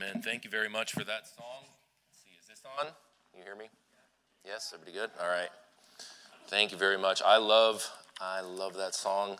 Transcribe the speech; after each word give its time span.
Amen. 0.00 0.22
Thank 0.22 0.44
you 0.44 0.50
very 0.50 0.70
much 0.70 0.92
for 0.92 1.04
that 1.04 1.26
song. 1.26 1.64
Let's 2.08 2.22
see, 2.24 2.30
is 2.40 2.46
this 2.48 2.62
on? 2.78 2.86
You 3.36 3.42
hear 3.44 3.54
me? 3.54 3.66
Yes, 4.46 4.72
everybody 4.72 4.96
good? 4.96 5.10
All 5.20 5.28
right. 5.28 5.50
Thank 6.46 6.72
you 6.72 6.78
very 6.78 6.96
much. 6.96 7.20
I 7.22 7.36
love, 7.36 7.86
I 8.18 8.40
love 8.40 8.76
that 8.78 8.94
song. 8.94 9.36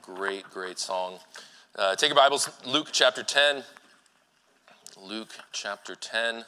Great, 0.00 0.44
great 0.48 0.78
song. 0.78 1.18
Uh, 1.76 1.94
take 1.96 2.08
your 2.08 2.16
Bibles, 2.16 2.48
Luke 2.64 2.88
chapter 2.92 3.22
10. 3.22 3.62
Luke 5.02 5.34
chapter 5.52 5.94
10. 5.94 6.46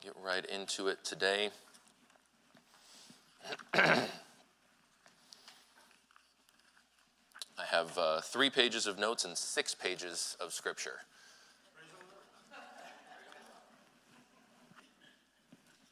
Get 0.00 0.12
right 0.24 0.46
into 0.46 0.86
it 0.86 1.02
today. 1.02 1.50
I 7.58 7.64
have 7.66 7.96
uh, 7.96 8.20
three 8.20 8.50
pages 8.50 8.86
of 8.86 8.98
notes 8.98 9.24
and 9.24 9.36
six 9.36 9.74
pages 9.74 10.36
of 10.40 10.52
scripture. 10.52 11.00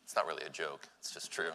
It's 0.05 0.17
not 0.17 0.27
really 0.27 0.45
a 0.45 0.51
joke, 0.51 0.81
it's 0.99 1.11
just 1.11 1.31
true. 1.31 1.53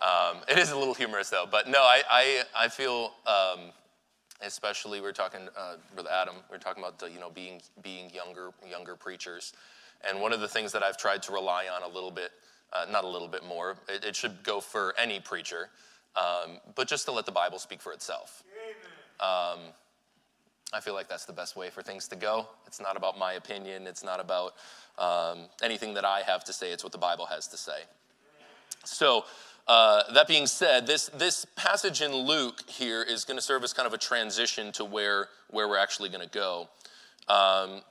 Um, 0.00 0.38
it 0.48 0.58
is 0.58 0.70
a 0.70 0.78
little 0.78 0.94
humorous 0.94 1.28
though, 1.28 1.46
but 1.50 1.68
no, 1.68 1.80
I, 1.80 2.02
I, 2.08 2.42
I 2.56 2.68
feel, 2.68 3.12
um, 3.26 3.72
especially 4.40 5.00
we 5.00 5.08
are 5.08 5.12
talking, 5.12 5.40
uh, 5.58 5.74
Brother 5.92 6.08
Adam, 6.10 6.36
we 6.50 6.56
are 6.56 6.60
talking 6.60 6.82
about, 6.82 6.98
the, 6.98 7.10
you 7.10 7.18
know, 7.18 7.28
being, 7.28 7.60
being 7.82 8.08
younger, 8.14 8.50
younger 8.68 8.96
preachers. 8.96 9.52
And 10.08 10.20
one 10.20 10.32
of 10.32 10.40
the 10.40 10.48
things 10.48 10.72
that 10.72 10.82
I've 10.82 10.96
tried 10.96 11.22
to 11.24 11.32
rely 11.32 11.66
on 11.66 11.82
a 11.82 11.92
little 11.92 12.12
bit, 12.12 12.30
uh, 12.72 12.86
not 12.90 13.04
a 13.04 13.08
little 13.08 13.28
bit 13.28 13.44
more, 13.44 13.76
it, 13.88 14.04
it 14.04 14.16
should 14.16 14.42
go 14.42 14.60
for 14.60 14.94
any 14.96 15.20
preacher, 15.20 15.68
um, 16.16 16.58
but 16.76 16.88
just 16.88 17.04
to 17.06 17.12
let 17.12 17.26
the 17.26 17.32
Bible 17.32 17.58
speak 17.58 17.82
for 17.82 17.92
itself. 17.92 18.42
Um, 19.20 19.60
I 20.72 20.80
feel 20.80 20.94
like 20.94 21.08
that's 21.08 21.24
the 21.24 21.32
best 21.32 21.56
way 21.56 21.70
for 21.70 21.82
things 21.82 22.08
to 22.08 22.16
go. 22.16 22.46
It's 22.66 22.80
not 22.80 22.96
about 22.96 23.18
my 23.18 23.34
opinion, 23.34 23.86
it's 23.86 24.04
not 24.04 24.20
about 24.20 24.54
um, 24.98 25.46
anything 25.62 25.94
that 25.94 26.04
I 26.04 26.20
have 26.20 26.44
to 26.44 26.52
say, 26.52 26.72
it's 26.72 26.82
what 26.82 26.92
the 26.92 26.98
Bible 26.98 27.26
has 27.26 27.46
to 27.48 27.56
say. 27.56 27.84
So, 28.84 29.24
uh, 29.66 30.02
that 30.14 30.26
being 30.26 30.46
said, 30.46 30.86
this, 30.86 31.08
this 31.08 31.44
passage 31.54 32.00
in 32.00 32.14
Luke 32.14 32.62
here 32.66 33.02
is 33.02 33.24
going 33.24 33.36
to 33.36 33.42
serve 33.42 33.62
as 33.64 33.74
kind 33.74 33.86
of 33.86 33.92
a 33.92 33.98
transition 33.98 34.72
to 34.72 34.84
where, 34.84 35.28
where 35.50 35.68
we're 35.68 35.78
actually 35.78 36.08
going 36.08 36.26
to 36.26 36.30
go. 36.30 36.68
Um, 37.28 37.82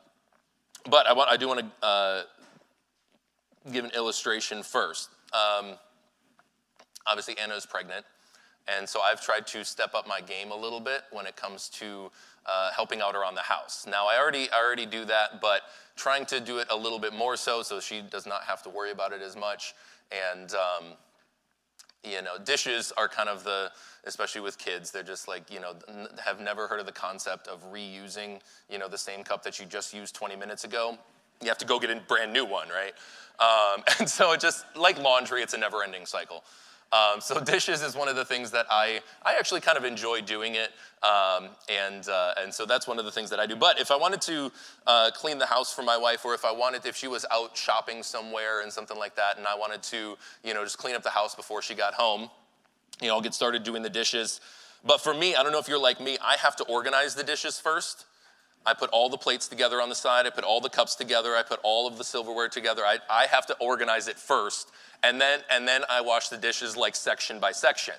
but 0.89 1.05
I, 1.05 1.13
want, 1.13 1.29
I 1.29 1.37
do 1.37 1.47
want 1.47 1.59
to 1.59 1.85
uh, 1.85 2.23
give 3.71 3.85
an 3.85 3.91
illustration 3.95 4.63
first. 4.63 5.09
Um, 5.33 5.73
obviously, 7.05 7.37
Anna 7.37 7.53
is 7.53 7.65
pregnant. 7.65 8.05
And 8.67 8.87
so 8.87 9.01
I've 9.01 9.23
tried 9.23 9.47
to 9.47 9.63
step 9.63 9.93
up 9.93 10.07
my 10.07 10.19
game 10.19 10.51
a 10.51 10.55
little 10.55 10.79
bit 10.79 11.03
when 11.11 11.25
it 11.25 11.35
comes 11.35 11.69
to 11.69 12.11
uh, 12.45 12.71
helping 12.71 13.01
out 13.01 13.15
around 13.15 13.35
the 13.35 13.41
house. 13.41 13.85
Now, 13.89 14.07
I 14.07 14.17
already, 14.19 14.49
I 14.51 14.61
already 14.63 14.85
do 14.85 15.05
that, 15.05 15.41
but 15.41 15.61
trying 15.95 16.25
to 16.27 16.39
do 16.39 16.59
it 16.59 16.67
a 16.69 16.75
little 16.75 16.99
bit 16.99 17.13
more 17.13 17.35
so 17.35 17.63
so 17.63 17.79
she 17.79 18.01
does 18.01 18.25
not 18.25 18.43
have 18.43 18.61
to 18.63 18.69
worry 18.69 18.91
about 18.91 19.13
it 19.13 19.21
as 19.21 19.35
much. 19.35 19.73
And, 20.11 20.53
um, 20.53 20.85
you 22.03 22.21
know, 22.21 22.37
dishes 22.37 22.93
are 22.95 23.07
kind 23.07 23.27
of 23.27 23.43
the, 23.43 23.71
especially 24.05 24.41
with 24.41 24.57
kids, 24.57 24.91
they're 24.91 25.03
just 25.03 25.27
like, 25.27 25.51
you 25.51 25.59
know, 25.59 25.75
have 26.23 26.39
never 26.39 26.67
heard 26.67 26.79
of 26.79 26.85
the 26.85 26.91
concept 26.91 27.47
of 27.47 27.61
reusing, 27.71 28.39
you 28.69 28.77
know, 28.77 28.87
the 28.87 28.97
same 28.97 29.23
cup 29.23 29.43
that 29.43 29.59
you 29.59 29.65
just 29.65 29.93
used 29.93 30.15
20 30.15 30.35
minutes 30.35 30.63
ago. 30.63 30.97
You 31.41 31.49
have 31.49 31.57
to 31.59 31.65
go 31.65 31.79
get 31.79 31.89
a 31.89 31.99
brand 32.07 32.31
new 32.31 32.45
one, 32.45 32.67
right? 32.69 32.93
Um, 33.39 33.83
and 33.99 34.09
so 34.09 34.31
it 34.31 34.39
just, 34.39 34.65
like 34.75 34.97
laundry, 35.01 35.41
it's 35.41 35.53
a 35.53 35.57
never 35.57 35.83
ending 35.83 36.05
cycle. 36.05 36.43
Um, 36.91 37.19
so 37.19 37.39
dishes 37.43 37.81
is 37.81 37.95
one 37.95 38.07
of 38.07 38.15
the 38.15 38.25
things 38.25 38.51
that 38.51 38.65
I, 38.69 39.01
I 39.25 39.35
actually 39.37 39.61
kind 39.61 39.77
of 39.77 39.83
enjoy 39.83 40.21
doing 40.21 40.55
it. 40.55 40.71
Um, 41.03 41.49
and, 41.69 42.07
uh, 42.07 42.33
and 42.41 42.53
so 42.53 42.65
that's 42.65 42.87
one 42.87 42.99
of 42.99 43.05
the 43.05 43.11
things 43.11 43.29
that 43.29 43.39
I 43.39 43.45
do. 43.45 43.55
But 43.55 43.79
if 43.79 43.91
I 43.91 43.95
wanted 43.95 44.21
to 44.21 44.51
uh, 44.87 45.11
clean 45.13 45.37
the 45.37 45.45
house 45.45 45.73
for 45.73 45.83
my 45.83 45.97
wife, 45.97 46.25
or 46.25 46.33
if 46.33 46.45
I 46.45 46.51
wanted, 46.51 46.85
if 46.85 46.95
she 46.95 47.07
was 47.07 47.25
out 47.31 47.55
shopping 47.55 48.03
somewhere 48.03 48.61
and 48.61 48.71
something 48.71 48.97
like 48.97 49.15
that, 49.15 49.37
and 49.37 49.45
I 49.45 49.55
wanted 49.55 49.83
to, 49.83 50.17
you 50.43 50.53
know, 50.53 50.63
just 50.63 50.77
clean 50.77 50.95
up 50.95 51.03
the 51.03 51.09
house 51.09 51.35
before 51.35 51.61
she 51.61 51.75
got 51.75 51.93
home, 51.93 52.29
you 53.01 53.07
know, 53.07 53.15
I'll 53.15 53.21
get 53.21 53.33
started 53.33 53.63
doing 53.63 53.83
the 53.83 53.89
dishes. 53.89 54.41
But 54.83 55.01
for 55.01 55.13
me, 55.13 55.35
I 55.35 55.43
don't 55.43 55.51
know 55.51 55.59
if 55.59 55.67
you're 55.67 55.79
like 55.79 55.99
me, 55.99 56.17
I 56.23 56.35
have 56.37 56.55
to 56.57 56.63
organize 56.65 57.15
the 57.15 57.23
dishes 57.23 57.59
first. 57.59 58.05
I 58.67 58.73
put 58.73 58.89
all 58.91 59.09
the 59.09 59.17
plates 59.17 59.47
together 59.47 59.81
on 59.81 59.89
the 59.89 59.95
side. 59.95 60.27
I 60.27 60.29
put 60.29 60.43
all 60.43 60.61
the 60.61 60.69
cups 60.69 60.95
together. 60.95 61.35
I 61.35 61.43
put 61.43 61.59
all 61.63 61.87
of 61.87 61.97
the 61.97 62.03
silverware 62.03 62.49
together. 62.49 62.83
I, 62.85 62.99
I 63.09 63.25
have 63.27 63.45
to 63.47 63.55
organize 63.59 64.07
it 64.07 64.19
first 64.19 64.69
and 65.03 65.19
then 65.19 65.39
and 65.51 65.67
then 65.67 65.83
I 65.89 66.01
wash 66.01 66.29
the 66.29 66.37
dishes 66.37 66.75
like 66.75 66.95
section 66.95 67.39
by 67.39 67.51
section. 67.51 67.95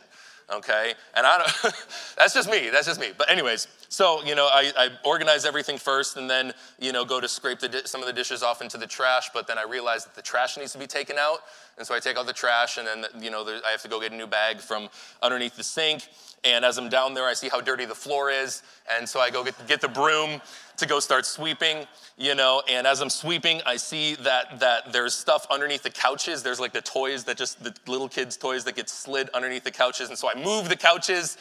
Okay, 0.50 0.94
and 1.14 1.26
I 1.26 1.38
don't. 1.38 1.74
that's 2.16 2.34
just 2.34 2.50
me. 2.50 2.70
That's 2.70 2.86
just 2.86 3.00
me. 3.00 3.08
But 3.16 3.30
anyways, 3.30 3.68
so 3.88 4.22
you 4.24 4.34
know, 4.34 4.46
I, 4.46 4.72
I 4.76 4.90
organize 5.04 5.44
everything 5.44 5.78
first, 5.78 6.16
and 6.16 6.28
then 6.28 6.52
you 6.78 6.92
know, 6.92 7.04
go 7.04 7.20
to 7.20 7.28
scrape 7.28 7.60
the, 7.60 7.82
some 7.84 8.00
of 8.00 8.06
the 8.06 8.12
dishes 8.12 8.42
off 8.42 8.62
into 8.62 8.78
the 8.78 8.86
trash. 8.86 9.30
But 9.32 9.46
then 9.46 9.58
I 9.58 9.64
realize 9.64 10.04
that 10.04 10.14
the 10.14 10.22
trash 10.22 10.56
needs 10.56 10.72
to 10.72 10.78
be 10.78 10.86
taken 10.86 11.16
out, 11.18 11.38
and 11.76 11.86
so 11.86 11.94
I 11.94 12.00
take 12.00 12.16
out 12.16 12.26
the 12.26 12.32
trash, 12.32 12.78
and 12.78 12.86
then 12.86 13.06
you 13.20 13.30
know, 13.30 13.44
I 13.66 13.70
have 13.70 13.82
to 13.82 13.88
go 13.88 14.00
get 14.00 14.12
a 14.12 14.16
new 14.16 14.26
bag 14.26 14.58
from 14.58 14.88
underneath 15.22 15.56
the 15.56 15.64
sink. 15.64 16.08
And 16.44 16.64
as 16.64 16.78
I'm 16.78 16.88
down 16.88 17.14
there, 17.14 17.24
I 17.24 17.34
see 17.34 17.48
how 17.48 17.60
dirty 17.60 17.84
the 17.84 17.94
floor 17.94 18.30
is. 18.30 18.62
And 18.96 19.08
so 19.08 19.20
I 19.20 19.30
go 19.30 19.42
get, 19.42 19.54
get 19.66 19.80
the 19.80 19.88
broom 19.88 20.40
to 20.76 20.86
go 20.86 21.00
start 21.00 21.26
sweeping, 21.26 21.86
you 22.16 22.34
know. 22.34 22.62
And 22.68 22.86
as 22.86 23.00
I'm 23.00 23.10
sweeping, 23.10 23.60
I 23.66 23.76
see 23.76 24.14
that, 24.16 24.60
that 24.60 24.92
there's 24.92 25.14
stuff 25.14 25.46
underneath 25.50 25.82
the 25.82 25.90
couches. 25.90 26.42
There's 26.42 26.60
like 26.60 26.72
the 26.72 26.80
toys 26.80 27.24
that 27.24 27.36
just, 27.36 27.62
the 27.62 27.74
little 27.86 28.08
kids' 28.08 28.36
toys 28.36 28.64
that 28.64 28.76
get 28.76 28.88
slid 28.88 29.30
underneath 29.30 29.64
the 29.64 29.70
couches. 29.70 30.10
And 30.10 30.18
so 30.18 30.30
I 30.30 30.40
move 30.40 30.68
the 30.68 30.76
couches 30.76 31.38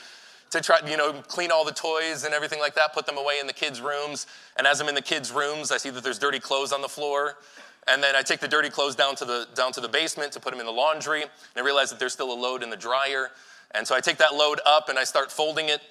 to 0.51 0.61
try, 0.61 0.79
you 0.85 0.97
know, 0.97 1.13
clean 1.27 1.51
all 1.51 1.65
the 1.65 1.73
toys 1.73 2.23
and 2.23 2.33
everything 2.33 2.59
like 2.59 2.75
that, 2.75 2.93
put 2.93 3.05
them 3.05 3.17
away 3.17 3.39
in 3.39 3.47
the 3.47 3.53
kids' 3.53 3.81
rooms. 3.81 4.27
And 4.57 4.65
as 4.65 4.79
I'm 4.79 4.87
in 4.87 4.95
the 4.95 5.01
kids' 5.01 5.31
rooms, 5.31 5.71
I 5.71 5.77
see 5.77 5.89
that 5.89 6.03
there's 6.03 6.19
dirty 6.19 6.39
clothes 6.39 6.71
on 6.71 6.81
the 6.81 6.87
floor. 6.87 7.37
And 7.87 8.03
then 8.03 8.15
I 8.15 8.21
take 8.21 8.39
the 8.39 8.47
dirty 8.47 8.69
clothes 8.69 8.95
down 8.95 9.15
to 9.15 9.25
the, 9.25 9.47
down 9.55 9.71
to 9.73 9.81
the 9.81 9.87
basement 9.87 10.33
to 10.33 10.39
put 10.39 10.51
them 10.51 10.59
in 10.59 10.65
the 10.65 10.71
laundry. 10.71 11.21
And 11.21 11.31
I 11.55 11.61
realize 11.61 11.89
that 11.89 11.99
there's 11.99 12.13
still 12.13 12.31
a 12.31 12.39
load 12.39 12.63
in 12.63 12.69
the 12.69 12.77
dryer. 12.77 13.31
And 13.71 13.87
so 13.87 13.95
I 13.95 14.01
take 14.01 14.17
that 14.17 14.33
load 14.33 14.59
up 14.65 14.89
and 14.89 14.99
I 14.99 15.03
start 15.03 15.31
folding 15.31 15.69
it. 15.69 15.81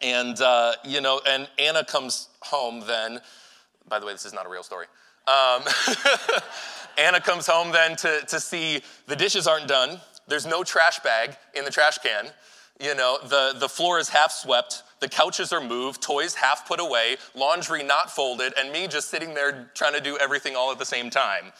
And, 0.00 0.40
uh, 0.40 0.72
you 0.84 1.00
know, 1.00 1.20
and 1.26 1.48
Anna 1.58 1.84
comes 1.84 2.28
home 2.40 2.82
then. 2.86 3.20
By 3.88 3.98
the 3.98 4.06
way, 4.06 4.12
this 4.12 4.24
is 4.24 4.32
not 4.32 4.46
a 4.46 4.48
real 4.48 4.62
story. 4.62 4.86
Um, 5.26 5.62
Anna 6.98 7.20
comes 7.20 7.46
home 7.46 7.72
then 7.72 7.96
to, 7.96 8.22
to 8.26 8.40
see 8.40 8.82
the 9.06 9.16
dishes 9.16 9.46
aren't 9.46 9.68
done. 9.68 10.00
There's 10.26 10.46
no 10.46 10.64
trash 10.64 10.98
bag 11.00 11.36
in 11.54 11.64
the 11.64 11.70
trash 11.70 11.98
can. 11.98 12.26
You 12.82 12.96
know, 12.96 13.18
the, 13.22 13.54
the 13.56 13.68
floor 13.68 14.00
is 14.00 14.08
half 14.08 14.32
swept, 14.32 14.82
the 14.98 15.08
couches 15.08 15.52
are 15.52 15.60
moved, 15.60 16.02
toys 16.02 16.34
half 16.34 16.66
put 16.66 16.80
away, 16.80 17.16
laundry 17.32 17.84
not 17.84 18.10
folded, 18.10 18.54
and 18.58 18.72
me 18.72 18.88
just 18.88 19.08
sitting 19.08 19.34
there 19.34 19.70
trying 19.72 19.92
to 19.94 20.00
do 20.00 20.18
everything 20.18 20.56
all 20.56 20.72
at 20.72 20.80
the 20.80 20.84
same 20.84 21.08
time. 21.08 21.52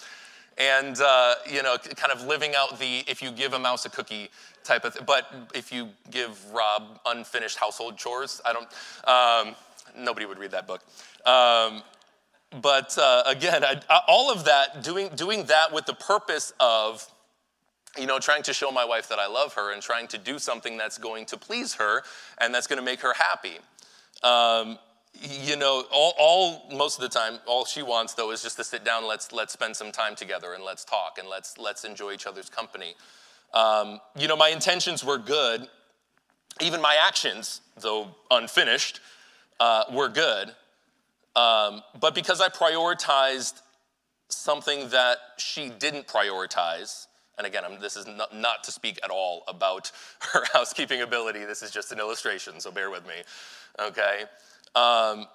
And, 0.58 1.00
uh, 1.00 1.36
you 1.48 1.62
know, 1.62 1.76
kind 1.78 2.12
of 2.12 2.26
living 2.26 2.54
out 2.56 2.76
the 2.80 3.04
if 3.06 3.22
you 3.22 3.30
give 3.30 3.52
a 3.52 3.58
mouse 3.58 3.84
a 3.84 3.88
cookie 3.88 4.30
type 4.64 4.84
of 4.84 4.94
thing. 4.94 5.04
But 5.06 5.32
if 5.54 5.72
you 5.72 5.90
give 6.10 6.44
Rob 6.52 6.98
unfinished 7.06 7.56
household 7.56 7.96
chores, 7.96 8.40
I 8.44 8.52
don't, 8.52 9.48
um, 9.48 9.56
nobody 9.96 10.26
would 10.26 10.38
read 10.38 10.50
that 10.50 10.66
book. 10.66 10.82
Um, 11.24 11.82
but 12.60 12.98
uh, 12.98 13.22
again, 13.26 13.64
I, 13.64 13.80
all 14.08 14.32
of 14.32 14.44
that, 14.46 14.82
doing, 14.82 15.08
doing 15.14 15.44
that 15.44 15.72
with 15.72 15.86
the 15.86 15.94
purpose 15.94 16.52
of, 16.58 17.06
you 17.98 18.06
know, 18.06 18.19
trying 18.19 18.42
to 18.44 18.54
show 18.54 18.70
my 18.70 18.84
wife 18.84 19.08
that 19.08 19.19
I 19.19 19.26
love 19.26 19.54
her 19.54 19.72
and 19.72 19.82
trying 19.82 20.08
to 20.08 20.19
do 20.19 20.38
something 20.38 20.76
that's 20.76 20.98
going 20.98 21.26
to 21.26 21.36
please 21.36 21.75
her 21.75 22.03
and 22.38 22.54
that's 22.54 22.66
going 22.66 22.78
to 22.78 22.84
make 22.84 23.00
her 23.00 23.14
happy. 23.14 23.58
Um, 24.22 24.78
you 25.20 25.56
know, 25.56 25.84
all, 25.92 26.14
all, 26.19 26.69
most 26.72 26.97
of 26.97 27.02
the 27.02 27.08
time, 27.08 27.38
all 27.47 27.64
she 27.64 27.82
wants 27.82 28.14
though 28.14 28.31
is 28.31 28.42
just 28.42 28.56
to 28.56 28.64
sit 28.64 28.84
down. 28.84 29.06
Let's 29.06 29.31
let's 29.32 29.52
spend 29.52 29.76
some 29.76 29.92
time 29.92 30.14
together 30.14 30.54
and 30.54 30.64
let's 30.64 30.84
talk 30.84 31.19
and 31.19 31.28
let's 31.28 31.58
let's 31.58 31.84
enjoy 31.84 32.12
each 32.12 32.26
other's 32.26 32.48
company. 32.48 32.94
Um, 33.52 34.00
you 34.16 34.26
know, 34.26 34.36
my 34.36 34.48
intentions 34.48 35.04
were 35.04 35.19
good. 35.19 35.69
Even 36.60 36.81
my 36.81 36.97
actions, 36.98 37.60
though 37.78 38.08
unfinished, 38.31 39.00
uh, 39.61 39.84
were 39.93 40.08
good. 40.08 40.55
Um, 41.37 41.82
but 41.99 42.14
because 42.14 42.40
I 42.40 42.49
prioritized 42.49 43.61
something 44.28 44.88
that 44.90 45.19
she 45.38 45.70
didn't 45.70 46.06
prioritize, 46.06 47.06
and 47.38 47.46
again, 47.46 47.64
I'm, 47.64 47.81
this 47.81 47.96
is 47.96 48.06
not, 48.06 48.34
not, 48.34 48.64
to 48.64 48.73
speak 48.73 49.00
at 49.02 49.11
all 49.11 49.44
about 49.49 49.90
her 50.32 50.43
housekeeping 50.52 51.02
ability. 51.02 51.44
This 51.44 51.62
is 51.62 51.70
just 51.70 51.93
an 51.93 51.99
illustration, 51.99 52.61
so 52.61 52.70
bear 52.70 52.90
with 52.90 53.06
me. 53.06 53.14
Okay. 53.81 54.25
Um, 54.75 55.26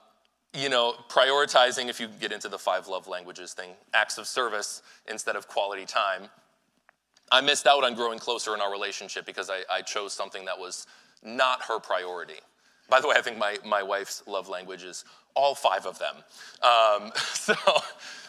you 0.54 0.70
know, 0.70 0.96
prioritizing, 1.10 1.90
if 1.90 2.00
you 2.00 2.08
get 2.20 2.32
into 2.32 2.50
the 2.50 2.58
five 2.58 2.88
love 2.88 3.08
languages 3.08 3.54
thing, 3.54 3.72
acts 3.94 4.18
of 4.18 4.28
service 4.28 4.82
instead 5.08 5.36
of 5.36 5.48
quality 5.48 5.86
time, 5.86 6.30
I 7.32 7.42
missed 7.42 7.68
out 7.68 7.84
on 7.84 7.94
growing 7.94 8.20
closer 8.20 8.54
in 8.56 8.62
our 8.62 8.72
relationship 8.72 9.26
because 9.26 9.50
I, 9.50 9.64
I 9.70 9.82
chose 9.82 10.14
something 10.14 10.46
that 10.46 10.58
was 10.58 10.88
not 11.24 11.64
her 11.64 11.80
priority. 11.80 12.40
By 12.90 13.02
the 13.02 13.08
way, 13.08 13.16
I 13.18 13.22
think 13.22 13.38
my, 13.38 13.58
my 13.66 13.84
wife's 13.84 14.24
love 14.28 14.48
language 14.48 14.84
is 14.84 15.04
all 15.36 15.54
five 15.54 15.86
of 15.86 16.00
them. 16.00 16.16
Um, 16.64 17.12
so, 17.34 17.54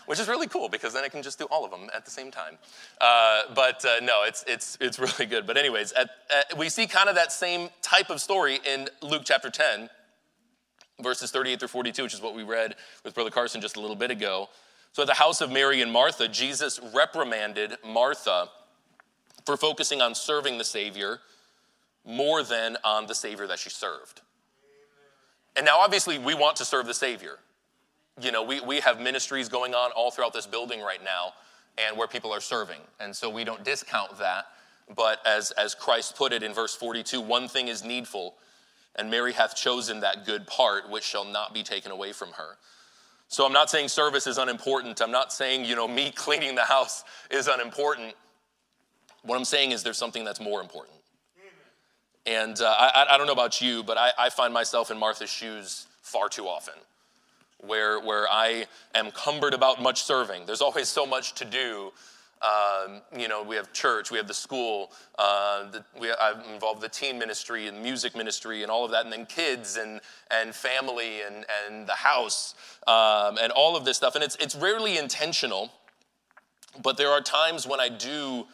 which 0.09 0.19
is 0.19 0.27
really 0.27 0.47
cool 0.47 0.71
because 0.71 0.95
then 0.95 1.05
I 1.05 1.09
can 1.09 1.23
just 1.23 1.39
do 1.39 1.45
all 1.51 1.67
of 1.67 1.71
them 1.71 1.91
at 1.95 2.07
the 2.07 2.11
same 2.11 2.31
time. 2.31 2.57
Uh, 2.99 3.43
but 3.55 3.85
uh, 3.85 4.01
no, 4.03 4.23
it's, 4.25 4.43
it's, 4.49 4.79
it's 4.81 4.99
really 4.99 5.27
good. 5.27 5.47
But, 5.47 5.59
anyways, 5.59 5.93
at, 5.93 6.09
at, 6.35 6.57
we 6.57 6.71
see 6.71 6.87
kind 6.87 7.11
of 7.11 7.15
that 7.17 7.31
same 7.31 7.69
type 7.83 8.09
of 8.09 8.19
story 8.19 8.59
in 8.65 8.89
Luke 9.03 9.23
chapter 9.27 9.51
10. 9.51 9.91
verses 11.03 11.31
38 11.31 11.59
through 11.59 11.69
42, 11.69 12.03
which 12.05 12.15
is 12.15 12.23
what 12.23 12.35
we 12.35 12.43
read 12.43 12.75
with 13.05 13.15
Brother 13.15 13.29
Carson 13.29 13.61
just 13.61 13.77
a 13.77 13.81
little 13.81 13.97
bit 13.97 14.11
ago. 14.11 14.49
So, 14.93 15.03
at 15.03 15.09
the 15.09 15.15
house 15.15 15.43
of 15.43 15.53
Mary 15.53 15.83
and 15.83 15.93
Martha, 15.93 16.27
Jesus 16.27 16.81
reprimanded 16.95 17.75
Martha 17.87 18.49
for 19.45 19.59
focusing 19.59 20.01
on 20.01 20.15
serving 20.15 20.57
the 20.57 20.65
Savior 20.65 21.19
more 22.07 22.43
than 22.43 22.79
on 22.83 23.07
the 23.07 23.15
Savior 23.15 23.47
that 23.47 23.59
she 23.59 23.69
served. 23.69 24.23
And 25.55 25.67
now, 25.67 25.81
obviously, 25.81 26.19
we 26.19 26.35
want 26.35 26.57
to 26.57 26.65
serve 26.65 26.87
the 26.87 26.95
Savior. 26.95 27.41
You 28.21 28.33
know, 28.33 28.43
we, 28.43 28.61
we 28.61 28.81
have 28.81 29.01
ministries 29.01 29.49
going 29.49 29.75
on 29.75 29.91
all 29.93 30.11
throughout 30.11 30.33
this 30.33 30.47
building 30.47 30.81
right 30.81 31.03
now 31.03 31.33
and 31.77 31.97
where 31.97 32.09
people 32.09 32.33
are 32.33 32.41
serving. 32.41 32.81
And 32.99 33.15
so 33.15 33.31
we 33.31 33.45
don't 33.45 33.65
discount 33.65 34.19
that. 34.19 34.47
But 34.95 35.25
as, 35.27 35.51
as 35.53 35.75
Christ 35.75 36.17
put 36.17 36.33
it 36.33 36.43
in 36.43 36.53
verse 36.53 36.75
42, 36.75 37.21
one 37.21 37.47
thing 37.47 37.69
is 37.69 37.85
needful, 37.85 38.35
and 38.97 39.11
Mary 39.11 39.33
hath 39.33 39.55
chosen 39.55 40.01
that 40.01 40.25
good 40.25 40.47
part 40.47 40.91
which 40.91 41.05
shall 41.05 41.25
not 41.25 41.53
be 41.53 41.63
taken 41.63 41.93
away 41.93 42.13
from 42.13 42.33
her. 42.33 42.57
So 43.29 43.45
I'm 43.45 43.53
not 43.53 43.69
saying 43.69 43.89
service 43.89 44.27
is 44.27 44.39
unimportant. 44.39 45.03
I'm 45.03 45.11
not 45.11 45.33
saying, 45.33 45.67
you 45.67 45.77
know, 45.77 45.87
me 45.87 46.11
cleaning 46.15 46.55
the 46.55 46.65
house 46.65 47.05
is 47.31 47.47
unimportant. 47.47 48.15
What 49.23 49.37
I'm 49.37 49.45
saying 49.45 49.73
is 49.73 49.83
there's 49.83 49.99
something 49.99 50.25
that's 50.25 50.41
more 50.41 50.61
important. 50.61 50.97
And 52.27 52.61
uh, 52.61 52.67
I, 52.67 53.07
I, 53.11 53.17
don't 53.17 53.27
know 53.27 53.33
about 53.33 53.63
you, 53.63 53.83
but 53.83 53.97
I, 53.97 54.11
I 54.19 54.29
find 54.29 54.53
myself 54.53 54.91
in 54.91 54.99
Martha's 54.99 55.31
shoes 55.31 55.87
far 56.03 56.29
too 56.29 56.47
often, 56.47 56.75
where, 57.59 58.01
where 58.01 58.27
I 58.31 58.67
am 58.95 59.11
cumbered 59.11 59.55
about 59.55 59.83
much 59.83 60.03
serving. 60.03 60.47
There's 60.47 60.61
always 60.61 60.89
so 60.89 61.07
much 61.07 61.35
to 61.35 61.45
do. 61.45 61.93
Um, 62.41 63.03
you 63.19 63.27
know, 63.27 63.43
we 63.43 63.57
have 63.57 63.73
church, 63.73 64.13
we 64.13 64.17
have 64.17 64.29
the 64.29 64.35
school, 64.35 64.93
uh, 65.19 65.69
the, 65.73 65.85
we, 65.99 66.13
I'm 66.21 66.41
involved 66.55 66.81
the 66.81 66.89
teen 66.89 67.19
ministry 67.19 67.67
and 67.67 67.83
music 67.83 68.15
ministry 68.15 68.63
and 68.63 68.71
all 68.71 68.85
of 68.85 68.93
that, 68.93 69.03
and 69.03 69.13
then 69.13 69.27
kids 69.27 69.77
and, 69.77 70.01
and 70.31 70.55
family 70.55 71.23
and, 71.23 71.45
and 71.67 71.89
the 71.89 71.95
house 71.95 72.55
um, 72.87 73.39
and 73.43 73.51
all 73.51 73.77
of 73.77 73.85
this 73.85 73.97
stuff. 73.97 74.15
And 74.15 74.23
it's, 74.23 74.37
it's 74.37 74.55
rarely 74.55 74.99
intentional, 74.99 75.73
but 76.81 76.97
there 76.97 77.11
are 77.11 77.21
times 77.21 77.67
when 77.67 77.81
I 77.81 77.89
do 77.89 78.47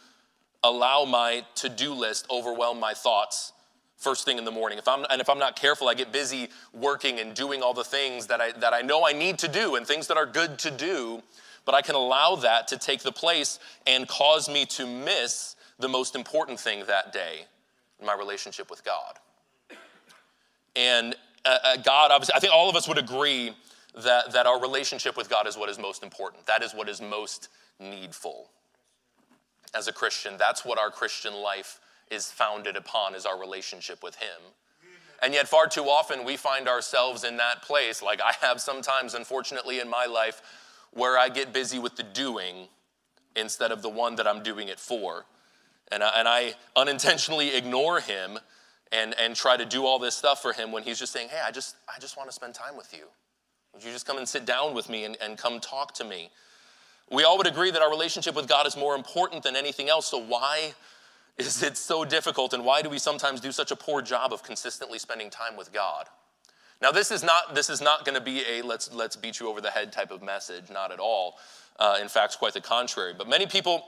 allow 0.63 1.05
my 1.05 1.45
to 1.53 1.69
do 1.69 1.93
list 1.93 2.25
overwhelm 2.31 2.79
my 2.79 2.95
thoughts 2.95 3.53
first 3.97 4.25
thing 4.25 4.37
in 4.37 4.45
the 4.45 4.51
morning. 4.51 4.77
If 4.77 4.87
I'm, 4.87 5.05
and 5.09 5.21
if 5.21 5.29
I'm 5.29 5.39
not 5.39 5.55
careful, 5.55 5.87
I 5.87 5.93
get 5.93 6.11
busy 6.11 6.49
working 6.73 7.19
and 7.19 7.33
doing 7.33 7.61
all 7.61 7.73
the 7.73 7.83
things 7.83 8.27
that 8.27 8.41
I, 8.41 8.51
that 8.53 8.73
I 8.73 8.81
know 8.81 9.05
I 9.05 9.13
need 9.13 9.39
to 9.39 9.47
do 9.47 9.75
and 9.75 9.87
things 9.87 10.07
that 10.07 10.17
are 10.17 10.25
good 10.25 10.59
to 10.59 10.71
do, 10.71 11.23
but 11.65 11.73
I 11.73 11.81
can 11.81 11.95
allow 11.95 12.35
that 12.35 12.67
to 12.69 12.77
take 12.77 13.01
the 13.01 13.11
place 13.11 13.59
and 13.87 14.07
cause 14.07 14.49
me 14.49 14.65
to 14.67 14.85
miss 14.85 15.55
the 15.79 15.87
most 15.87 16.15
important 16.15 16.59
thing 16.59 16.85
that 16.87 17.11
day 17.11 17.45
my 18.03 18.13
relationship 18.13 18.69
with 18.69 18.83
God. 18.83 19.15
And 20.75 21.15
uh, 21.45 21.57
uh, 21.63 21.77
God, 21.77 22.11
obviously, 22.11 22.33
I 22.35 22.39
think 22.39 22.53
all 22.53 22.69
of 22.69 22.75
us 22.75 22.87
would 22.87 22.97
agree 22.97 23.51
that, 24.03 24.33
that 24.33 24.45
our 24.45 24.59
relationship 24.59 25.15
with 25.15 25.29
God 25.29 25.47
is 25.47 25.57
what 25.57 25.69
is 25.69 25.79
most 25.79 26.03
important. 26.03 26.45
That 26.47 26.63
is 26.63 26.73
what 26.73 26.89
is 26.89 27.01
most 27.01 27.49
needful. 27.79 28.49
As 29.73 29.87
a 29.87 29.93
Christian, 29.93 30.35
that's 30.37 30.65
what 30.65 30.77
our 30.77 30.89
Christian 30.89 31.33
life 31.33 31.79
is 32.11 32.31
founded 32.31 32.75
upon 32.75 33.15
is 33.15 33.25
our 33.25 33.39
relationship 33.39 34.03
with 34.03 34.15
Him. 34.15 34.41
And 35.23 35.33
yet, 35.33 35.47
far 35.47 35.67
too 35.67 35.85
often, 35.85 36.25
we 36.25 36.37
find 36.37 36.67
ourselves 36.67 37.23
in 37.23 37.37
that 37.37 37.61
place, 37.61 38.01
like 38.01 38.21
I 38.21 38.33
have 38.45 38.61
sometimes, 38.61 39.13
unfortunately, 39.13 39.79
in 39.79 39.89
my 39.89 40.05
life, 40.05 40.41
where 40.91 41.17
I 41.17 41.29
get 41.29 41.53
busy 41.53 41.79
with 41.79 41.95
the 41.95 42.03
doing 42.03 42.67
instead 43.35 43.71
of 43.71 43.81
the 43.81 43.89
one 43.89 44.15
that 44.15 44.27
I'm 44.27 44.43
doing 44.43 44.67
it 44.67 44.79
for. 44.79 45.25
And 45.91 46.03
I, 46.03 46.11
and 46.19 46.27
I 46.27 46.53
unintentionally 46.75 47.55
ignore 47.55 47.99
Him 47.99 48.39
and, 48.91 49.15
and 49.19 49.35
try 49.35 49.57
to 49.57 49.65
do 49.65 49.85
all 49.85 49.99
this 49.99 50.15
stuff 50.15 50.41
for 50.41 50.53
Him 50.53 50.71
when 50.71 50.83
He's 50.83 50.99
just 50.99 51.13
saying, 51.13 51.29
Hey, 51.29 51.41
I 51.45 51.51
just, 51.51 51.75
I 51.93 51.99
just 51.99 52.17
want 52.17 52.29
to 52.29 52.35
spend 52.35 52.53
time 52.53 52.77
with 52.77 52.93
you. 52.93 53.05
Would 53.73 53.83
you 53.83 53.91
just 53.91 54.05
come 54.05 54.17
and 54.17 54.27
sit 54.27 54.45
down 54.45 54.73
with 54.73 54.89
me 54.89 55.05
and, 55.05 55.17
and 55.21 55.37
come 55.37 55.59
talk 55.59 55.93
to 55.95 56.03
me? 56.03 56.29
We 57.11 57.23
all 57.23 57.37
would 57.37 57.47
agree 57.47 57.71
that 57.71 57.81
our 57.81 57.89
relationship 57.89 58.35
with 58.35 58.47
God 58.47 58.65
is 58.65 58.75
more 58.75 58.95
important 58.95 59.43
than 59.43 59.55
anything 59.55 59.89
else, 59.89 60.07
so 60.07 60.17
why? 60.17 60.73
Is 61.37 61.61
it 61.63 61.77
so 61.77 62.05
difficult 62.05 62.53
and 62.53 62.63
why 62.63 62.81
do 62.81 62.89
we 62.89 62.97
sometimes 62.97 63.41
do 63.41 63.51
such 63.51 63.71
a 63.71 63.75
poor 63.75 64.01
job 64.01 64.31
of 64.31 64.43
consistently 64.43 64.99
spending 64.99 65.29
time 65.29 65.57
with 65.57 65.73
God? 65.73 66.07
Now, 66.81 66.91
this 66.91 67.11
is 67.11 67.23
not, 67.23 67.55
this 67.55 67.69
is 67.69 67.81
not 67.81 68.05
going 68.05 68.15
to 68.15 68.23
be 68.23 68.43
a 68.47 68.61
let's, 68.61 68.93
let's 68.93 69.15
beat 69.15 69.39
you 69.39 69.49
over 69.49 69.61
the 69.61 69.71
head 69.71 69.91
type 69.91 70.11
of 70.11 70.21
message, 70.21 70.69
not 70.69 70.91
at 70.91 70.99
all. 70.99 71.35
Uh, 71.77 71.97
in 72.01 72.07
fact, 72.07 72.37
quite 72.37 72.53
the 72.53 72.61
contrary. 72.61 73.13
But 73.17 73.27
many 73.27 73.47
people, 73.47 73.85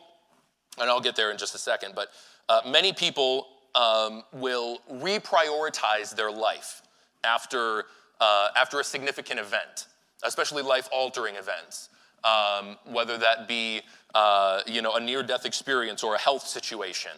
and 0.79 0.89
I'll 0.89 1.01
get 1.01 1.15
there 1.15 1.31
in 1.31 1.37
just 1.37 1.55
a 1.55 1.57
second, 1.57 1.93
but 1.95 2.09
uh, 2.49 2.61
many 2.65 2.93
people 2.93 3.47
um, 3.75 4.23
will 4.33 4.79
reprioritize 4.91 6.15
their 6.15 6.31
life 6.31 6.81
after, 7.23 7.85
uh, 8.19 8.49
after 8.55 8.79
a 8.79 8.83
significant 8.83 9.39
event, 9.39 9.87
especially 10.23 10.63
life 10.63 10.89
altering 10.91 11.35
events. 11.35 11.89
Um, 12.23 12.77
whether 12.85 13.17
that 13.19 13.47
be 13.47 13.81
uh, 14.15 14.61
you 14.65 14.81
know, 14.81 14.95
a 14.95 14.99
near 14.99 15.21
death 15.21 15.45
experience 15.45 16.03
or 16.03 16.15
a 16.15 16.17
health 16.17 16.45
situation 16.45 17.11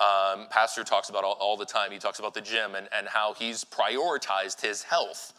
um, 0.00 0.46
Pastor 0.48 0.82
talks 0.82 1.10
about 1.10 1.24
all, 1.24 1.36
all, 1.40 1.56
the 1.56 1.66
time. 1.66 1.90
He 1.92 1.98
talks 1.98 2.18
about 2.18 2.32
the 2.32 2.40
gym 2.40 2.74
and, 2.74 2.88
and 2.96 3.06
how 3.06 3.34
he's 3.34 3.64
prioritized 3.64 4.62
his 4.62 4.82
health 4.82 5.34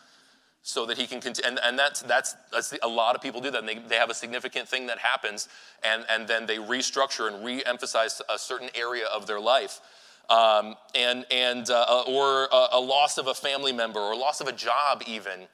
so 0.62 0.86
that 0.86 0.98
he 0.98 1.08
can 1.08 1.20
continue. 1.20 1.50
And, 1.50 1.60
and 1.64 1.80
that's, 1.80 2.04
that's, 2.04 2.36
that's 2.52 2.78
a 2.84 2.88
lot 2.88 3.16
of 3.16 3.22
people 3.22 3.42
do 3.42 3.50
that. 3.50 3.60
And 3.60 3.68
they, 3.68 3.80
they 3.80 3.96
have 3.96 4.12
a 4.12 4.14
significant 4.14 4.68
thing 4.68 4.86
that 4.88 5.00
happens, 5.00 5.50
and, 5.84 6.06
and 6.10 6.28
then 6.28 6.46
they 6.46 6.58
restructure 6.58 7.28
and 7.28 7.44
re 7.44 7.64
emphasize 7.66 8.22
a 8.30 8.38
certain 8.38 8.70
area 8.76 9.06
of 9.06 9.26
their 9.26 9.40
life. 9.40 9.82
Um, 10.30 10.76
and, 10.94 11.26
and, 11.32 11.70
uh, 11.70 12.04
or 12.08 12.48
a, 12.52 12.68
a 12.74 12.80
loss 12.80 13.18
of 13.18 13.28
a 13.28 13.34
family 13.34 13.74
member 13.74 14.00
or 14.00 14.16
loss 14.16 14.42
of 14.42 14.48
a 14.48 14.54
job, 14.54 15.02
even 15.08 15.48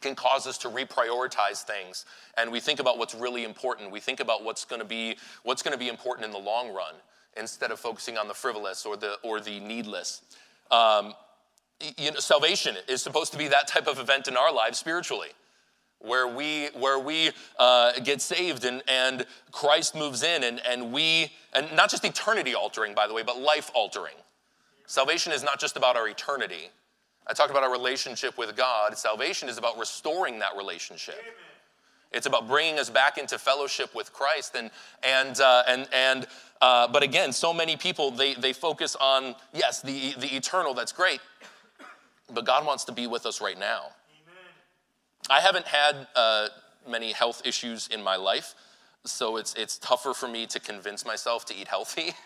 can 0.00 0.14
cause 0.14 0.46
us 0.46 0.58
to 0.58 0.68
reprioritize 0.68 1.62
things 1.62 2.04
and 2.36 2.52
we 2.52 2.60
think 2.60 2.78
about 2.78 2.98
what's 2.98 3.16
really 3.16 3.42
important 3.42 3.90
we 3.90 3.98
think 3.98 4.20
about 4.20 4.44
what's 4.44 4.64
going 4.64 4.80
to 4.80 4.86
be 4.86 5.16
what's 5.42 5.60
going 5.60 5.72
to 5.72 5.78
be 5.78 5.88
important 5.88 6.24
in 6.24 6.30
the 6.30 6.38
long 6.38 6.72
run 6.72 6.94
instead 7.36 7.70
of 7.70 7.78
focusing 7.78 8.16
on 8.16 8.28
the 8.28 8.34
frivolous 8.34 8.84
or 8.86 8.96
the, 8.96 9.16
or 9.22 9.40
the 9.40 9.60
needless. 9.60 10.22
Um, 10.70 11.14
you 11.96 12.10
know, 12.10 12.18
salvation 12.18 12.76
is 12.88 13.02
supposed 13.02 13.32
to 13.32 13.38
be 13.38 13.48
that 13.48 13.68
type 13.68 13.86
of 13.86 13.98
event 13.98 14.28
in 14.28 14.36
our 14.36 14.52
lives 14.52 14.78
spiritually 14.78 15.28
where 16.00 16.28
we 16.28 16.66
where 16.74 16.98
we 16.98 17.30
uh, 17.58 17.92
get 18.04 18.20
saved 18.20 18.64
and, 18.64 18.82
and 18.88 19.26
christ 19.50 19.94
moves 19.94 20.22
in 20.22 20.44
and, 20.44 20.60
and 20.68 20.92
we 20.92 21.30
and 21.54 21.70
not 21.74 21.90
just 21.90 22.04
eternity 22.04 22.54
altering 22.54 22.94
by 22.94 23.06
the 23.06 23.14
way 23.14 23.22
but 23.22 23.40
life 23.40 23.70
altering 23.74 24.14
salvation 24.86 25.32
is 25.32 25.42
not 25.42 25.58
just 25.58 25.76
about 25.76 25.96
our 25.96 26.08
eternity 26.08 26.70
i 27.26 27.32
talked 27.32 27.50
about 27.50 27.62
our 27.62 27.72
relationship 27.72 28.38
with 28.38 28.54
god 28.56 28.96
salvation 28.96 29.48
is 29.48 29.58
about 29.58 29.76
restoring 29.78 30.38
that 30.38 30.56
relationship 30.56 31.16
Amen. 31.18 31.34
It's 32.12 32.26
about 32.26 32.48
bringing 32.48 32.78
us 32.78 32.88
back 32.88 33.18
into 33.18 33.38
fellowship 33.38 33.94
with 33.94 34.12
Christ. 34.12 34.54
And, 34.54 34.70
and, 35.02 35.38
uh, 35.40 35.62
and, 35.68 35.88
and, 35.92 36.26
uh, 36.60 36.88
but 36.88 37.02
again, 37.02 37.32
so 37.32 37.52
many 37.52 37.76
people, 37.76 38.10
they, 38.10 38.34
they 38.34 38.52
focus 38.52 38.96
on, 38.96 39.34
yes, 39.52 39.82
the, 39.82 40.14
the 40.18 40.34
eternal, 40.34 40.74
that's 40.74 40.92
great. 40.92 41.20
But 42.32 42.44
God 42.44 42.66
wants 42.66 42.84
to 42.84 42.92
be 42.92 43.06
with 43.06 43.26
us 43.26 43.40
right 43.40 43.58
now. 43.58 43.90
Amen. 44.22 45.30
I 45.30 45.40
haven't 45.40 45.66
had 45.66 46.06
uh, 46.14 46.48
many 46.88 47.12
health 47.12 47.42
issues 47.44 47.88
in 47.88 48.02
my 48.02 48.16
life, 48.16 48.54
so 49.04 49.36
it's, 49.36 49.54
it's 49.54 49.78
tougher 49.78 50.14
for 50.14 50.28
me 50.28 50.46
to 50.46 50.60
convince 50.60 51.06
myself 51.06 51.44
to 51.46 51.56
eat 51.56 51.68
healthy. 51.68 52.12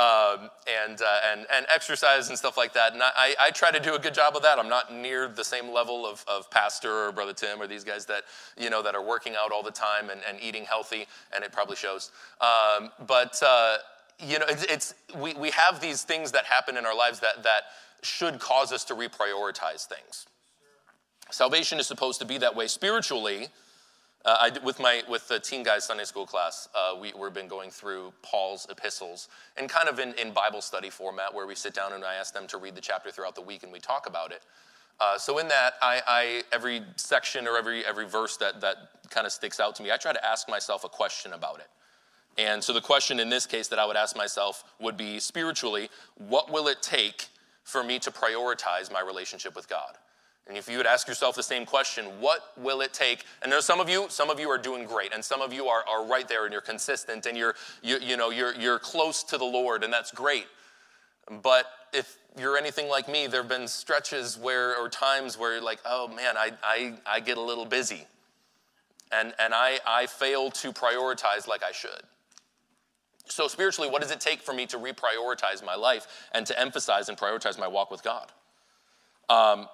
um, 0.00 0.50
and, 0.66 1.02
uh, 1.02 1.18
and, 1.30 1.46
and 1.52 1.66
exercise 1.74 2.28
and 2.30 2.38
stuff 2.38 2.56
like 2.56 2.72
that. 2.72 2.94
And 2.94 3.02
I, 3.02 3.34
I 3.38 3.50
try 3.50 3.70
to 3.70 3.80
do 3.80 3.94
a 3.94 3.98
good 3.98 4.14
job 4.14 4.34
of 4.36 4.42
that. 4.42 4.58
I'm 4.58 4.68
not 4.68 4.92
near 4.92 5.28
the 5.28 5.44
same 5.44 5.72
level 5.72 6.06
of, 6.06 6.24
of 6.26 6.50
Pastor 6.50 6.90
or 7.06 7.12
Brother 7.12 7.34
Tim 7.34 7.60
or 7.60 7.66
these 7.66 7.84
guys 7.84 8.06
that, 8.06 8.22
you 8.56 8.70
know, 8.70 8.82
that 8.82 8.94
are 8.94 9.04
working 9.04 9.34
out 9.40 9.52
all 9.52 9.62
the 9.62 9.70
time 9.70 10.08
and, 10.10 10.20
and 10.28 10.38
eating 10.40 10.64
healthy, 10.64 11.06
and 11.34 11.44
it 11.44 11.52
probably 11.52 11.76
shows. 11.76 12.12
Um, 12.40 12.90
but, 13.06 13.40
uh, 13.42 13.76
you 14.18 14.38
know, 14.38 14.46
it's, 14.48 14.64
it's, 14.64 14.94
we, 15.16 15.34
we 15.34 15.50
have 15.50 15.80
these 15.80 16.02
things 16.02 16.32
that 16.32 16.44
happen 16.44 16.76
in 16.76 16.86
our 16.86 16.96
lives 16.96 17.20
that, 17.20 17.42
that 17.42 17.62
should 18.02 18.38
cause 18.38 18.72
us 18.72 18.84
to 18.84 18.94
reprioritize 18.94 19.86
things. 19.86 20.26
Salvation 21.30 21.78
is 21.78 21.86
supposed 21.86 22.20
to 22.20 22.26
be 22.26 22.38
that 22.38 22.56
way 22.56 22.66
spiritually. 22.68 23.48
Uh, 24.22 24.36
I, 24.38 24.58
with, 24.62 24.78
my, 24.78 25.02
with 25.08 25.26
the 25.28 25.40
teen 25.40 25.62
guys 25.62 25.84
Sunday 25.84 26.04
school 26.04 26.26
class, 26.26 26.68
uh, 26.74 26.94
we, 27.00 27.12
we've 27.18 27.32
been 27.32 27.48
going 27.48 27.70
through 27.70 28.12
Paul's 28.22 28.66
epistles 28.68 29.28
and 29.56 29.68
kind 29.68 29.88
of 29.88 29.98
in, 29.98 30.12
in 30.14 30.32
Bible 30.32 30.60
study 30.60 30.90
format 30.90 31.32
where 31.32 31.46
we 31.46 31.54
sit 31.54 31.72
down 31.72 31.94
and 31.94 32.04
I 32.04 32.16
ask 32.16 32.34
them 32.34 32.46
to 32.48 32.58
read 32.58 32.74
the 32.74 32.82
chapter 32.82 33.10
throughout 33.10 33.34
the 33.34 33.40
week 33.40 33.62
and 33.62 33.72
we 33.72 33.78
talk 33.78 34.06
about 34.06 34.30
it. 34.30 34.42
Uh, 35.00 35.16
so 35.16 35.38
in 35.38 35.48
that, 35.48 35.74
I, 35.80 36.02
I, 36.06 36.42
every 36.52 36.82
section 36.96 37.48
or 37.48 37.56
every, 37.56 37.84
every 37.86 38.06
verse 38.06 38.36
that, 38.36 38.60
that 38.60 38.76
kind 39.08 39.26
of 39.26 39.32
sticks 39.32 39.58
out 39.58 39.74
to 39.76 39.82
me, 39.82 39.90
I 39.90 39.96
try 39.96 40.12
to 40.12 40.26
ask 40.26 40.50
myself 40.50 40.84
a 40.84 40.90
question 40.90 41.32
about 41.32 41.60
it. 41.60 41.68
And 42.36 42.62
so 42.62 42.74
the 42.74 42.82
question 42.82 43.20
in 43.20 43.30
this 43.30 43.46
case 43.46 43.68
that 43.68 43.78
I 43.78 43.86
would 43.86 43.96
ask 43.96 44.14
myself 44.14 44.64
would 44.78 44.98
be 44.98 45.18
spiritually, 45.18 45.88
what 46.16 46.52
will 46.52 46.68
it 46.68 46.82
take 46.82 47.28
for 47.64 47.82
me 47.82 47.98
to 48.00 48.10
prioritize 48.10 48.92
my 48.92 49.00
relationship 49.00 49.56
with 49.56 49.66
God? 49.66 49.96
And 50.46 50.56
if 50.56 50.68
you 50.68 50.78
would 50.78 50.86
ask 50.86 51.06
yourself 51.06 51.36
the 51.36 51.42
same 51.42 51.64
question, 51.64 52.06
what 52.20 52.52
will 52.56 52.80
it 52.80 52.92
take? 52.92 53.24
And 53.42 53.52
there's 53.52 53.64
some 53.64 53.78
of 53.78 53.88
you, 53.88 54.06
some 54.08 54.30
of 54.30 54.40
you 54.40 54.48
are 54.48 54.58
doing 54.58 54.84
great, 54.84 55.14
and 55.14 55.24
some 55.24 55.40
of 55.40 55.52
you 55.52 55.66
are, 55.66 55.84
are 55.88 56.04
right 56.06 56.26
there 56.26 56.44
and 56.44 56.52
you're 56.52 56.60
consistent 56.60 57.26
and 57.26 57.36
you're, 57.36 57.54
you, 57.82 57.98
you 58.00 58.16
know, 58.16 58.30
you're, 58.30 58.54
you're 58.54 58.78
close 58.78 59.22
to 59.24 59.38
the 59.38 59.44
Lord, 59.44 59.84
and 59.84 59.92
that's 59.92 60.10
great. 60.10 60.46
But 61.42 61.66
if 61.92 62.16
you're 62.38 62.56
anything 62.56 62.88
like 62.88 63.08
me, 63.08 63.26
there 63.26 63.42
have 63.42 63.48
been 63.48 63.68
stretches 63.68 64.36
where, 64.36 64.76
or 64.76 64.88
times 64.88 65.38
where 65.38 65.54
you're 65.54 65.62
like, 65.62 65.80
oh 65.84 66.08
man, 66.08 66.36
I, 66.36 66.52
I, 66.62 66.94
I 67.06 67.20
get 67.20 67.38
a 67.38 67.42
little 67.42 67.66
busy. 67.66 68.06
And, 69.12 69.34
and 69.38 69.54
I, 69.54 69.78
I 69.86 70.06
fail 70.06 70.50
to 70.52 70.72
prioritize 70.72 71.48
like 71.48 71.62
I 71.62 71.72
should. 71.72 72.02
So, 73.26 73.46
spiritually, 73.46 73.88
what 73.88 74.02
does 74.02 74.10
it 74.10 74.20
take 74.20 74.40
for 74.40 74.52
me 74.52 74.66
to 74.66 74.76
reprioritize 74.76 75.64
my 75.64 75.76
life 75.76 76.28
and 76.32 76.44
to 76.46 76.58
emphasize 76.58 77.08
and 77.08 77.16
prioritize 77.16 77.58
my 77.58 77.68
walk 77.68 77.90
with 77.90 78.02
God? 78.02 78.32
Um, 79.28 79.68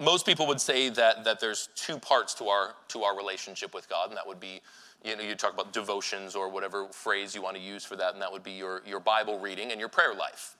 most 0.00 0.24
people 0.24 0.46
would 0.46 0.60
say 0.60 0.88
that, 0.88 1.24
that 1.24 1.40
there's 1.40 1.68
two 1.76 1.98
parts 1.98 2.34
to 2.34 2.46
our, 2.46 2.74
to 2.88 3.02
our 3.02 3.16
relationship 3.16 3.74
with 3.74 3.88
God, 3.88 4.08
and 4.08 4.16
that 4.16 4.26
would 4.26 4.40
be, 4.40 4.62
you 5.04 5.14
know, 5.14 5.22
you 5.22 5.34
talk 5.34 5.52
about 5.52 5.72
devotions 5.72 6.34
or 6.34 6.48
whatever 6.48 6.86
phrase 6.88 7.34
you 7.34 7.42
want 7.42 7.56
to 7.56 7.62
use 7.62 7.84
for 7.84 7.96
that, 7.96 8.14
and 8.14 8.22
that 8.22 8.32
would 8.32 8.42
be 8.42 8.52
your, 8.52 8.82
your 8.86 9.00
Bible 9.00 9.38
reading 9.38 9.70
and 9.70 9.78
your 9.78 9.90
prayer 9.90 10.14
life. 10.14 10.56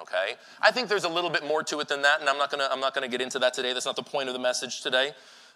Okay? 0.00 0.34
I 0.60 0.70
think 0.70 0.88
there's 0.88 1.04
a 1.04 1.08
little 1.08 1.30
bit 1.30 1.44
more 1.44 1.62
to 1.64 1.80
it 1.80 1.88
than 1.88 2.02
that, 2.02 2.20
and 2.20 2.28
I'm 2.28 2.38
not 2.38 2.50
gonna, 2.50 2.68
I'm 2.70 2.80
not 2.80 2.94
gonna 2.94 3.08
get 3.08 3.20
into 3.20 3.38
that 3.40 3.52
today. 3.52 3.72
That's 3.72 3.86
not 3.86 3.96
the 3.96 4.02
point 4.02 4.28
of 4.28 4.34
the 4.34 4.40
message 4.40 4.82
today. 4.82 5.12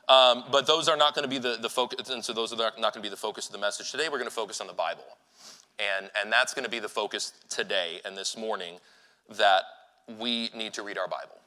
Um, 0.08 0.44
but 0.50 0.66
those 0.66 0.88
are 0.88 0.96
not 0.96 1.14
gonna 1.14 1.28
be 1.28 1.38
the, 1.38 1.56
the 1.60 1.70
focus, 1.70 2.10
and 2.10 2.24
so 2.24 2.32
those 2.32 2.52
are 2.52 2.72
not 2.78 2.92
gonna 2.92 3.02
be 3.02 3.08
the 3.08 3.16
focus 3.16 3.46
of 3.46 3.52
the 3.52 3.58
message 3.58 3.90
today. 3.90 4.08
We're 4.10 4.18
gonna 4.18 4.30
focus 4.30 4.60
on 4.60 4.66
the 4.66 4.72
Bible. 4.72 5.04
And, 5.78 6.10
and 6.20 6.30
that's 6.30 6.52
gonna 6.52 6.68
be 6.68 6.80
the 6.80 6.88
focus 6.88 7.32
today 7.48 8.00
and 8.04 8.16
this 8.16 8.36
morning 8.36 8.78
that 9.36 9.62
we 10.18 10.50
need 10.54 10.74
to 10.74 10.82
read 10.82 10.98
our 10.98 11.08
Bible. 11.08 11.38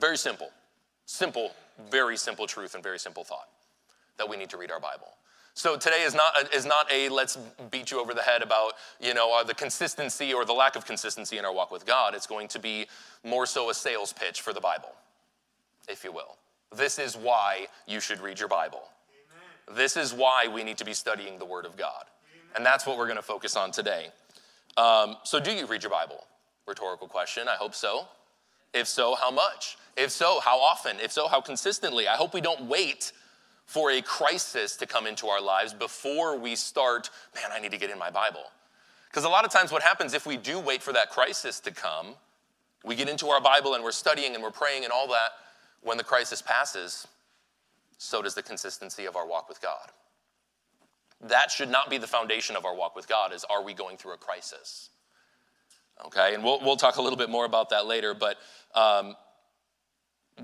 Very 0.00 0.16
simple. 0.16 0.50
Simple, 1.06 1.52
very 1.90 2.16
simple 2.16 2.46
truth 2.46 2.74
and 2.74 2.82
very 2.82 2.98
simple 2.98 3.24
thought 3.24 3.48
that 4.18 4.28
we 4.28 4.36
need 4.36 4.50
to 4.50 4.56
read 4.56 4.70
our 4.70 4.80
Bible. 4.80 5.08
So 5.54 5.76
today 5.76 6.02
is 6.02 6.14
not, 6.14 6.32
a, 6.40 6.56
is 6.56 6.64
not 6.64 6.90
a 6.90 7.10
let's 7.10 7.36
beat 7.70 7.90
you 7.90 8.00
over 8.00 8.14
the 8.14 8.22
head 8.22 8.42
about, 8.42 8.72
you 9.00 9.12
know, 9.12 9.38
uh, 9.38 9.44
the 9.44 9.54
consistency 9.54 10.32
or 10.32 10.46
the 10.46 10.52
lack 10.52 10.76
of 10.76 10.86
consistency 10.86 11.36
in 11.36 11.44
our 11.44 11.52
walk 11.52 11.70
with 11.70 11.84
God. 11.84 12.14
It's 12.14 12.26
going 12.26 12.48
to 12.48 12.58
be 12.58 12.86
more 13.22 13.44
so 13.44 13.68
a 13.68 13.74
sales 13.74 14.14
pitch 14.14 14.40
for 14.40 14.54
the 14.54 14.60
Bible, 14.60 14.94
if 15.88 16.04
you 16.04 16.12
will. 16.12 16.36
This 16.74 16.98
is 16.98 17.16
why 17.16 17.66
you 17.86 18.00
should 18.00 18.20
read 18.20 18.38
your 18.38 18.48
Bible. 18.48 18.82
Amen. 19.68 19.76
This 19.76 19.98
is 19.98 20.14
why 20.14 20.48
we 20.48 20.64
need 20.64 20.78
to 20.78 20.86
be 20.86 20.94
studying 20.94 21.38
the 21.38 21.44
Word 21.44 21.66
of 21.66 21.76
God. 21.76 22.04
Amen. 22.32 22.56
And 22.56 22.64
that's 22.64 22.86
what 22.86 22.96
we're 22.96 23.06
going 23.06 23.16
to 23.16 23.22
focus 23.22 23.54
on 23.54 23.72
today. 23.72 24.06
Um, 24.78 25.16
so, 25.22 25.38
do 25.38 25.52
you 25.52 25.66
read 25.66 25.82
your 25.82 25.90
Bible? 25.90 26.24
Rhetorical 26.66 27.08
question. 27.08 27.46
I 27.46 27.56
hope 27.56 27.74
so. 27.74 28.06
If 28.72 28.88
so, 28.88 29.14
how 29.14 29.30
much? 29.30 29.76
If 29.96 30.10
so, 30.10 30.40
how 30.40 30.58
often? 30.60 30.98
If 31.00 31.12
so, 31.12 31.28
how 31.28 31.40
consistently? 31.40 32.08
I 32.08 32.16
hope 32.16 32.34
we 32.34 32.40
don't 32.40 32.62
wait 32.64 33.12
for 33.66 33.90
a 33.90 34.02
crisis 34.02 34.76
to 34.76 34.86
come 34.86 35.06
into 35.06 35.28
our 35.28 35.40
lives 35.40 35.72
before 35.72 36.38
we 36.38 36.56
start, 36.56 37.10
man, 37.34 37.44
I 37.52 37.60
need 37.60 37.70
to 37.72 37.78
get 37.78 37.90
in 37.90 37.98
my 37.98 38.10
Bible. 38.10 38.44
Because 39.08 39.24
a 39.24 39.28
lot 39.28 39.44
of 39.44 39.50
times, 39.50 39.70
what 39.70 39.82
happens 39.82 40.14
if 40.14 40.26
we 40.26 40.36
do 40.36 40.58
wait 40.58 40.82
for 40.82 40.92
that 40.92 41.10
crisis 41.10 41.60
to 41.60 41.70
come, 41.70 42.14
we 42.84 42.94
get 42.94 43.08
into 43.08 43.28
our 43.28 43.40
Bible 43.40 43.74
and 43.74 43.84
we're 43.84 43.92
studying 43.92 44.34
and 44.34 44.42
we're 44.42 44.50
praying 44.50 44.84
and 44.84 44.92
all 44.92 45.06
that. 45.08 45.30
When 45.82 45.96
the 45.98 46.04
crisis 46.04 46.40
passes, 46.40 47.06
so 47.98 48.22
does 48.22 48.34
the 48.34 48.42
consistency 48.42 49.04
of 49.04 49.16
our 49.16 49.26
walk 49.26 49.48
with 49.48 49.60
God. 49.60 49.90
That 51.20 51.50
should 51.50 51.70
not 51.70 51.90
be 51.90 51.98
the 51.98 52.06
foundation 52.06 52.56
of 52.56 52.64
our 52.64 52.74
walk 52.74 52.96
with 52.96 53.08
God, 53.08 53.32
is 53.32 53.44
are 53.44 53.62
we 53.62 53.74
going 53.74 53.96
through 53.96 54.14
a 54.14 54.16
crisis? 54.16 54.90
Okay, 56.06 56.34
and 56.34 56.42
we'll, 56.42 56.60
we'll 56.60 56.76
talk 56.76 56.96
a 56.96 57.02
little 57.02 57.16
bit 57.16 57.30
more 57.30 57.44
about 57.44 57.70
that 57.70 57.86
later, 57.86 58.14
but 58.14 58.38
um, 58.74 59.14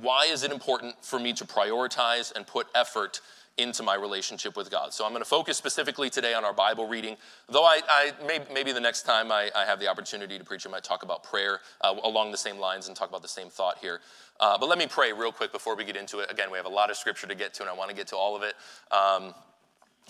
why 0.00 0.26
is 0.26 0.42
it 0.42 0.52
important 0.52 0.94
for 1.04 1.18
me 1.18 1.32
to 1.34 1.44
prioritize 1.44 2.34
and 2.34 2.46
put 2.46 2.66
effort 2.74 3.20
into 3.56 3.82
my 3.82 3.94
relationship 3.94 4.56
with 4.56 4.70
God? 4.70 4.92
So 4.92 5.04
I'm 5.04 5.10
going 5.10 5.22
to 5.22 5.28
focus 5.28 5.56
specifically 5.56 6.10
today 6.10 6.34
on 6.34 6.44
our 6.44 6.52
Bible 6.52 6.86
reading, 6.86 7.16
though 7.48 7.64
I, 7.64 7.80
I 7.88 8.12
may, 8.26 8.40
maybe 8.52 8.72
the 8.72 8.80
next 8.80 9.02
time 9.02 9.32
I, 9.32 9.50
I, 9.54 9.64
have 9.64 9.80
the 9.80 9.88
opportunity 9.88 10.38
to 10.38 10.44
preach, 10.44 10.66
I 10.66 10.70
might 10.70 10.84
talk 10.84 11.02
about 11.02 11.24
prayer 11.24 11.60
uh, 11.80 11.94
along 12.04 12.30
the 12.30 12.36
same 12.36 12.58
lines 12.58 12.86
and 12.88 12.96
talk 12.96 13.08
about 13.08 13.22
the 13.22 13.28
same 13.28 13.48
thought 13.48 13.78
here. 13.78 14.00
Uh, 14.40 14.56
but 14.56 14.68
let 14.68 14.78
me 14.78 14.86
pray 14.86 15.12
real 15.12 15.32
quick 15.32 15.52
before 15.52 15.74
we 15.74 15.84
get 15.84 15.96
into 15.96 16.20
it. 16.20 16.30
Again, 16.30 16.50
we 16.50 16.56
have 16.56 16.66
a 16.66 16.70
lot 16.70 16.90
of 16.90 16.96
scripture 16.96 17.26
to 17.26 17.34
get 17.34 17.54
to, 17.54 17.62
and 17.62 17.70
I 17.70 17.74
want 17.74 17.90
to 17.90 17.96
get 17.96 18.06
to 18.08 18.16
all 18.16 18.36
of 18.36 18.42
it. 18.42 18.54
Um, 18.92 19.34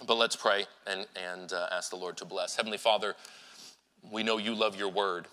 but 0.07 0.17
let's 0.17 0.37
pray 0.37 0.67
and, 0.87 1.07
and 1.17 1.53
uh, 1.53 1.69
ask 1.73 1.91
the 1.91 1.97
Lord 1.97 2.17
to 2.19 2.25
bless. 2.25 2.55
Heavenly 2.55 2.79
Father, 2.79 3.17
we 4.13 4.23
know 4.23 4.39
you 4.39 4.55
love 4.55 4.77
your 4.77 4.91
word. 4.91 5.27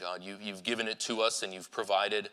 God, 0.00 0.22
you, 0.22 0.36
you've 0.40 0.62
given 0.62 0.88
it 0.88 1.00
to 1.00 1.20
us 1.20 1.42
and 1.42 1.52
you've 1.52 1.70
provided 1.70 2.28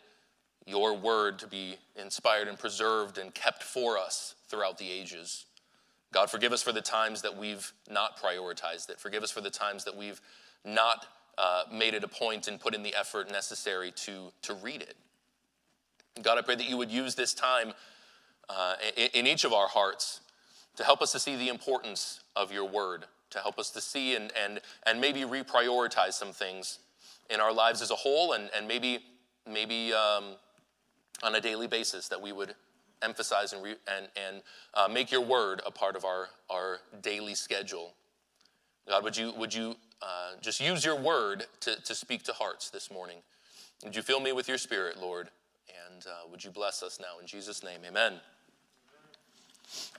your 0.68 0.94
word 0.94 1.38
to 1.38 1.46
be 1.46 1.76
inspired 1.96 2.46
and 2.46 2.58
preserved 2.58 3.18
and 3.18 3.34
kept 3.34 3.62
for 3.62 3.98
us 3.98 4.34
throughout 4.48 4.78
the 4.78 4.90
ages. 4.90 5.46
God, 6.12 6.30
forgive 6.30 6.52
us 6.52 6.62
for 6.62 6.72
the 6.72 6.80
times 6.80 7.22
that 7.22 7.36
we've 7.36 7.72
not 7.90 8.18
prioritized 8.18 8.90
it. 8.90 8.98
Forgive 8.98 9.22
us 9.22 9.30
for 9.30 9.40
the 9.40 9.50
times 9.50 9.84
that 9.84 9.96
we've 9.96 10.20
not 10.64 11.06
uh, 11.36 11.62
made 11.72 11.94
it 11.94 12.04
a 12.04 12.08
point 12.08 12.48
and 12.48 12.60
put 12.60 12.74
in 12.74 12.82
the 12.82 12.94
effort 12.94 13.30
necessary 13.30 13.92
to, 13.92 14.32
to 14.42 14.54
read 14.54 14.82
it. 14.82 14.96
God, 16.22 16.38
I 16.38 16.42
pray 16.42 16.56
that 16.56 16.68
you 16.68 16.76
would 16.76 16.90
use 16.90 17.14
this 17.14 17.32
time 17.32 17.72
uh, 18.48 18.74
in, 18.96 19.08
in 19.14 19.26
each 19.26 19.44
of 19.44 19.52
our 19.52 19.68
hearts 19.68 20.20
to 20.76 20.84
help 20.84 21.02
us 21.02 21.12
to 21.12 21.18
see 21.18 21.36
the 21.36 21.48
importance 21.48 22.20
of 22.34 22.52
your 22.52 22.64
word, 22.64 23.04
to 23.30 23.38
help 23.38 23.58
us 23.58 23.70
to 23.70 23.80
see 23.80 24.16
and, 24.16 24.32
and, 24.42 24.60
and 24.86 25.00
maybe 25.00 25.20
reprioritize 25.20 26.14
some 26.14 26.32
things 26.32 26.78
in 27.30 27.40
our 27.40 27.52
lives 27.52 27.82
as 27.82 27.90
a 27.90 27.96
whole, 27.96 28.32
and, 28.32 28.50
and 28.56 28.66
maybe, 28.66 29.00
maybe 29.46 29.92
um, 29.92 30.24
on 31.22 31.34
a 31.34 31.40
daily 31.40 31.66
basis 31.66 32.08
that 32.08 32.20
we 32.20 32.32
would 32.32 32.54
emphasize 33.02 33.52
and, 33.52 33.62
re, 33.62 33.74
and, 33.94 34.08
and 34.16 34.42
uh, 34.74 34.88
make 34.88 35.10
your 35.10 35.20
word 35.20 35.60
a 35.66 35.70
part 35.70 35.96
of 35.96 36.04
our, 36.04 36.28
our 36.50 36.78
daily 37.02 37.34
schedule. 37.34 37.92
God, 38.88 39.04
would 39.04 39.16
you, 39.16 39.32
would 39.36 39.54
you 39.54 39.76
uh, 40.02 40.32
just 40.40 40.60
use 40.60 40.84
your 40.84 40.96
word 40.96 41.46
to, 41.60 41.80
to 41.82 41.94
speak 41.94 42.22
to 42.24 42.32
hearts 42.32 42.70
this 42.70 42.90
morning? 42.90 43.18
Would 43.84 43.94
you 43.94 44.02
fill 44.02 44.20
me 44.20 44.32
with 44.32 44.48
your 44.48 44.58
spirit, 44.58 44.98
Lord? 44.98 45.28
And 45.86 46.06
uh, 46.06 46.28
would 46.30 46.42
you 46.42 46.50
bless 46.50 46.82
us 46.82 46.98
now 47.00 47.20
in 47.20 47.26
Jesus' 47.26 47.62
name? 47.62 47.80
Amen. 47.86 48.14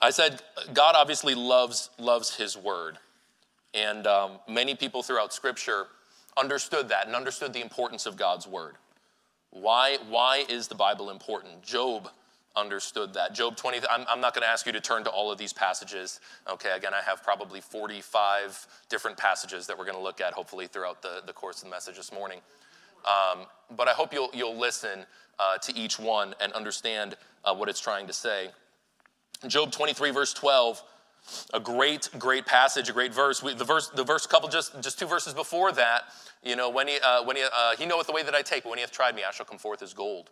I 0.02 0.10
said, 0.10 0.42
God 0.74 0.94
obviously 0.96 1.34
loves, 1.34 1.90
loves 1.98 2.34
his 2.34 2.56
word. 2.56 2.98
And 3.72 4.06
um, 4.06 4.40
many 4.48 4.74
people 4.74 5.02
throughout 5.02 5.32
Scripture 5.32 5.86
understood 6.36 6.88
that 6.88 7.06
and 7.06 7.14
understood 7.14 7.52
the 7.52 7.60
importance 7.60 8.06
of 8.06 8.16
God's 8.16 8.46
word. 8.46 8.74
Why, 9.50 9.98
why 10.08 10.44
is 10.48 10.68
the 10.68 10.74
Bible 10.74 11.10
important? 11.10 11.62
Job 11.62 12.08
understood 12.56 13.14
that. 13.14 13.34
Job 13.34 13.56
20, 13.56 13.80
I'm, 13.90 14.04
I'm 14.08 14.20
not 14.20 14.34
going 14.34 14.42
to 14.42 14.48
ask 14.48 14.66
you 14.66 14.72
to 14.72 14.80
turn 14.80 15.04
to 15.04 15.10
all 15.10 15.30
of 15.30 15.38
these 15.38 15.52
passages. 15.52 16.20
Okay, 16.48 16.70
again, 16.76 16.92
I 16.94 17.00
have 17.02 17.22
probably 17.22 17.60
45 17.60 18.66
different 18.88 19.16
passages 19.16 19.66
that 19.66 19.78
we're 19.78 19.84
going 19.84 19.96
to 19.96 20.02
look 20.02 20.20
at 20.20 20.32
hopefully 20.32 20.66
throughout 20.66 21.02
the, 21.02 21.22
the 21.26 21.32
course 21.32 21.58
of 21.58 21.64
the 21.64 21.70
message 21.70 21.96
this 21.96 22.12
morning. 22.12 22.40
Um, 23.04 23.46
but 23.76 23.88
I 23.88 23.92
hope 23.92 24.12
you'll, 24.12 24.30
you'll 24.34 24.58
listen 24.58 25.06
uh, 25.38 25.58
to 25.58 25.76
each 25.76 25.98
one 25.98 26.34
and 26.40 26.52
understand 26.52 27.16
uh, 27.44 27.54
what 27.54 27.68
it's 27.68 27.80
trying 27.80 28.06
to 28.08 28.12
say. 28.12 28.50
Job 29.46 29.72
23, 29.72 30.10
verse 30.10 30.34
12 30.34 30.82
a 31.52 31.60
great, 31.60 32.08
great 32.18 32.46
passage, 32.46 32.88
a 32.88 32.92
great 32.92 33.14
verse. 33.14 33.42
We, 33.42 33.54
the 33.54 33.64
verse, 33.64 33.88
the 33.88 34.04
verse, 34.04 34.26
couple 34.26 34.48
just 34.48 34.80
just 34.82 34.98
two 34.98 35.06
verses 35.06 35.34
before 35.34 35.72
that, 35.72 36.04
you 36.42 36.56
know, 36.56 36.70
when 36.70 36.88
he 36.88 36.98
uh, 37.04 37.22
when 37.24 37.36
he 37.36 37.42
uh, 37.42 37.76
he 37.76 37.86
knoweth 37.86 38.06
the 38.06 38.12
way 38.12 38.22
that 38.22 38.34
I 38.34 38.42
take, 38.42 38.64
but 38.64 38.70
when 38.70 38.78
he 38.78 38.82
hath 38.82 38.92
tried 38.92 39.14
me, 39.14 39.22
I 39.26 39.30
shall 39.30 39.46
come 39.46 39.58
forth 39.58 39.82
as 39.82 39.94
gold. 39.94 40.30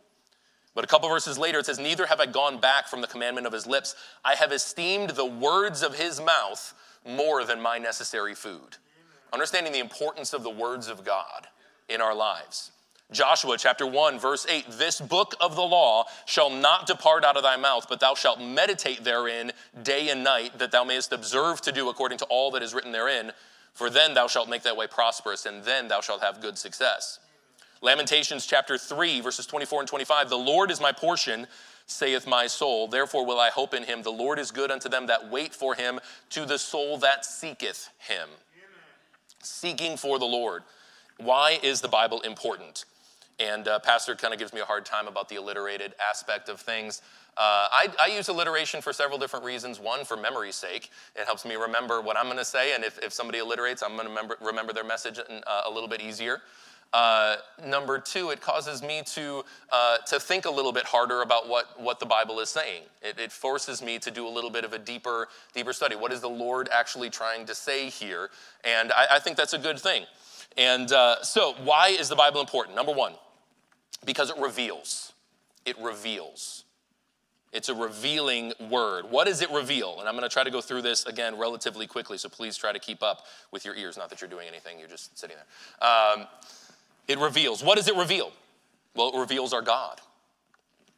But 0.75 0.85
a 0.85 0.87
couple 0.87 1.09
verses 1.09 1.39
later, 1.39 1.59
it 1.59 1.67
says, 1.67 1.81
Neither 1.81 2.07
have 2.07 2.21
I 2.21 2.27
gone 2.27 2.61
back 2.61 2.87
from 2.87 3.01
the 3.01 3.09
commandment 3.09 3.49
of 3.49 3.53
his 3.53 3.67
lips. 3.67 3.97
I 4.25 4.37
have 4.37 4.53
esteemed 4.53 5.11
the 5.11 5.25
words 5.27 5.83
of 5.83 5.97
his 5.97 6.21
mouth 6.21 6.73
more 7.05 7.45
than 7.45 7.61
my 7.61 7.79
necessary 7.79 8.35
food. 8.35 8.77
Understanding 9.33 9.73
the 9.73 9.81
importance 9.81 10.33
of 10.33 10.45
the 10.45 10.51
words 10.51 10.87
of 10.87 11.05
God 11.05 11.49
in 11.89 12.01
our 12.01 12.15
lives. 12.15 12.71
Joshua 13.11 13.57
chapter 13.57 13.87
1, 13.87 14.19
verse 14.19 14.47
8 14.47 14.67
This 14.73 15.01
book 15.01 15.35
of 15.41 15.57
the 15.57 15.63
law 15.63 16.05
shall 16.27 16.51
not 16.51 16.87
depart 16.87 17.25
out 17.25 17.39
of 17.39 17.43
thy 17.43 17.57
mouth, 17.57 17.87
but 17.89 18.01
thou 18.01 18.15
shalt 18.15 18.39
meditate 18.39 19.03
therein 19.03 19.53
day 19.83 20.11
and 20.11 20.23
night, 20.23 20.59
that 20.59 20.73
thou 20.73 20.85
mayest 20.85 21.11
observe 21.11 21.63
to 21.63 21.73
do 21.73 21.89
according 21.89 22.19
to 22.19 22.27
all 22.27 22.51
that 22.51 22.63
is 22.63 22.75
written 22.75 22.93
therein. 22.93 23.33
For 23.73 23.89
then 23.89 24.13
thou 24.13 24.27
shalt 24.27 24.51
make 24.51 24.63
thy 24.63 24.75
way 24.75 24.87
prosperous, 24.87 25.47
and 25.47 25.65
then 25.65 25.89
thou 25.89 26.03
shalt 26.03 26.21
have 26.21 26.43
good 26.43 26.59
success. 26.59 27.19
Lamentations 27.81 28.45
chapter 28.45 28.77
3, 28.77 29.23
verses 29.23 29.47
24 29.47 29.81
and 29.81 29.89
25 29.89 30.29
The 30.29 30.37
Lord 30.37 30.71
is 30.71 30.81
my 30.81 30.93
portion, 30.93 31.47
saith 31.87 32.27
my 32.27 32.47
soul. 32.47 32.89
Therefore 32.89 33.25
will 33.25 33.41
I 33.41 33.49
hope 33.49 33.73
in 33.73 33.85
him. 33.85 34.03
The 34.03 34.11
Lord 34.11 34.39
is 34.39 34.51
good 34.51 34.71
unto 34.71 34.91
them 34.91 35.07
that 35.07 35.31
wait 35.31 35.55
for 35.55 35.75
him, 35.75 35.99
to 36.31 36.45
the 36.45 36.59
soul 36.59 36.99
that 36.99 37.25
seeketh 37.25 37.89
him. 38.01 38.29
Amen. 38.29 38.83
Seeking 39.43 39.97
for 39.97 40.19
the 40.19 40.27
Lord. 40.27 40.65
Why 41.17 41.59
is 41.63 41.81
the 41.81 41.89
Bible 41.89 42.21
important? 42.21 42.85
And 43.41 43.69
uh, 43.69 43.79
Pastor 43.79 44.17
kind 44.17 44.33
of 44.33 44.41
gives 44.41 44.53
me 44.53 44.61
a 44.61 44.65
hard 44.65 44.85
time 44.85 45.07
about 45.07 45.29
the 45.29 45.37
alliterated 45.37 45.95
aspect 46.11 46.49
of 46.49 46.61
things. 46.61 47.03
Uh, 47.37 47.69
I, 47.71 47.89
I, 48.01 48.07
use 48.09 48.27
alliteration 48.29 48.83
for 48.83 48.93
several 48.93 49.17
different 49.17 49.45
reasons. 49.45 49.79
One, 49.79 50.05
for 50.05 50.17
memory's 50.17 50.57
sake. 50.57 50.91
It 51.15 51.25
helps 51.25 51.45
me 51.45 51.55
remember 51.55 52.01
what 52.01 52.17
I'm 52.17 52.25
going 52.25 52.39
to 52.39 52.45
say, 52.45 52.75
and 52.75 52.83
if, 52.83 52.99
if 52.99 53.13
somebody 53.13 53.39
alliterates, 53.39 53.81
I'm 53.85 53.95
going 53.95 54.07
to 54.07 54.09
remember, 54.09 54.37
remember 54.41 54.73
their 54.73 54.83
message 54.83 55.21
uh, 55.21 55.63
a 55.65 55.71
little 55.71 55.89
bit 55.89 56.01
easier. 56.01 56.41
Uh, 56.93 57.37
number 57.65 57.99
two, 57.99 58.31
it 58.31 58.41
causes 58.41 58.83
me 58.83 59.03
to, 59.05 59.45
uh, 59.71 59.99
to 59.99 60.19
think 60.19 60.47
a 60.47 60.51
little 60.51 60.73
bit 60.73 60.85
harder 60.85 61.23
about 61.23 61.49
what, 61.49 61.81
what 61.81 62.01
the 62.01 62.07
Bible 62.07 62.41
is 62.41 62.49
saying. 62.49 62.83
It, 63.03 63.21
it, 63.21 63.31
forces 63.31 63.83
me 63.83 63.99
to 63.99 64.11
do 64.11 64.27
a 64.27 64.31
little 64.31 64.51
bit 64.51 64.65
of 64.65 64.73
a 64.73 64.79
deeper, 64.79 65.29
deeper 65.55 65.73
study. 65.73 65.97
What 65.97 66.13
is 66.13 66.23
the 66.23 66.29
Lord 66.29 66.69
actually 66.73 67.11
trying 67.11 67.45
to 67.47 67.55
say 67.55 67.91
here? 67.91 68.31
And 68.65 68.91
I, 68.93 69.07
I 69.13 69.19
think 69.19 69.37
that's 69.37 69.53
a 69.53 69.59
good 69.59 69.79
thing. 69.79 70.07
And 70.57 70.91
uh, 70.91 71.23
so, 71.23 71.55
why 71.63 71.89
is 71.89 72.09
the 72.09 72.17
Bible 72.17 72.41
important? 72.41 72.75
Number 72.75 72.93
one, 72.93 73.13
because 74.05 74.31
it 74.31 74.39
reveals. 74.39 75.13
It 75.65 75.79
reveals. 75.79 76.65
It's 77.53 77.69
a 77.69 77.75
revealing 77.75 78.53
word. 78.71 79.11
What 79.11 79.27
does 79.27 79.41
it 79.41 79.51
reveal? 79.51 80.01
And 80.01 80.09
I'm 80.09 80.15
going 80.15 80.29
to 80.29 80.33
try 80.33 80.45
to 80.45 80.51
go 80.51 80.61
through 80.61 80.83
this 80.83 81.07
again 81.07 81.39
relatively 81.39 81.87
quickly, 81.87 82.19
so 82.19 82.29
please 82.29 82.57
try 82.57 82.73
to 82.73 82.79
keep 82.79 83.03
up 83.03 83.25
with 83.53 83.65
your 83.65 83.75
ears. 83.75 83.97
Not 83.97 84.11
that 84.11 84.21
you're 84.21 84.29
doing 84.29 84.49
anything, 84.49 84.79
you're 84.79 84.89
just 84.89 85.19
sitting 85.19 85.37
there. 85.37 85.89
Um, 85.89 86.27
it 87.07 87.19
reveals. 87.19 87.63
What 87.65 87.77
does 87.77 87.89
it 87.89 87.97
reveal? 87.97 88.33
Well, 88.95 89.13
it 89.15 89.19
reveals 89.19 89.53
our 89.55 89.63
God. 89.63 90.01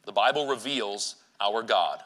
The 0.05 0.11
Bible 0.11 0.47
reveals 0.47 1.15
our 1.39 1.63
God. 1.63 2.01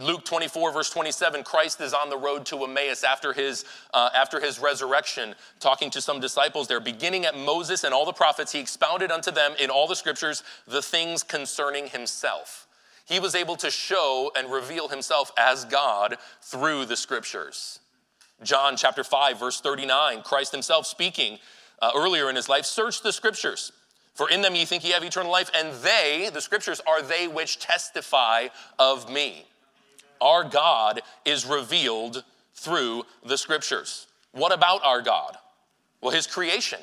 Luke 0.00 0.24
24, 0.24 0.72
verse 0.72 0.90
27, 0.90 1.44
Christ 1.44 1.80
is 1.80 1.94
on 1.94 2.10
the 2.10 2.16
road 2.16 2.44
to 2.46 2.64
Emmaus 2.64 3.04
after 3.04 3.32
his, 3.32 3.64
uh, 3.92 4.10
after 4.12 4.40
his 4.40 4.58
resurrection, 4.58 5.36
talking 5.60 5.88
to 5.90 6.00
some 6.00 6.18
disciples 6.18 6.66
there. 6.66 6.80
Beginning 6.80 7.24
at 7.24 7.36
Moses 7.36 7.84
and 7.84 7.94
all 7.94 8.04
the 8.04 8.12
prophets, 8.12 8.50
he 8.50 8.58
expounded 8.58 9.12
unto 9.12 9.30
them 9.30 9.54
in 9.60 9.70
all 9.70 9.86
the 9.86 9.94
scriptures 9.94 10.42
the 10.66 10.82
things 10.82 11.22
concerning 11.22 11.86
himself. 11.86 12.66
He 13.06 13.20
was 13.20 13.36
able 13.36 13.54
to 13.56 13.70
show 13.70 14.32
and 14.36 14.50
reveal 14.50 14.88
himself 14.88 15.30
as 15.38 15.64
God 15.64 16.16
through 16.42 16.86
the 16.86 16.96
scriptures. 16.96 17.78
John 18.42 18.76
chapter 18.76 19.04
5, 19.04 19.38
verse 19.38 19.60
39, 19.60 20.22
Christ 20.22 20.50
himself 20.50 20.86
speaking 20.86 21.38
uh, 21.80 21.92
earlier 21.94 22.28
in 22.28 22.34
his 22.34 22.48
life, 22.48 22.64
search 22.64 23.02
the 23.02 23.12
scriptures. 23.12 23.70
For 24.14 24.28
in 24.28 24.42
them 24.42 24.56
ye 24.56 24.64
think 24.64 24.84
ye 24.84 24.90
have 24.90 25.04
eternal 25.04 25.30
life, 25.30 25.50
and 25.54 25.72
they, 25.82 26.30
the 26.32 26.40
scriptures, 26.40 26.80
are 26.86 27.02
they 27.02 27.28
which 27.28 27.58
testify 27.58 28.48
of 28.78 29.10
me. 29.10 29.46
Our 30.20 30.44
God 30.44 31.02
is 31.24 31.46
revealed 31.46 32.24
through 32.54 33.04
the 33.24 33.36
scriptures. 33.36 34.06
What 34.32 34.52
about 34.52 34.84
our 34.84 35.02
God? 35.02 35.36
Well, 36.00 36.12
his 36.12 36.26
creation. 36.26 36.80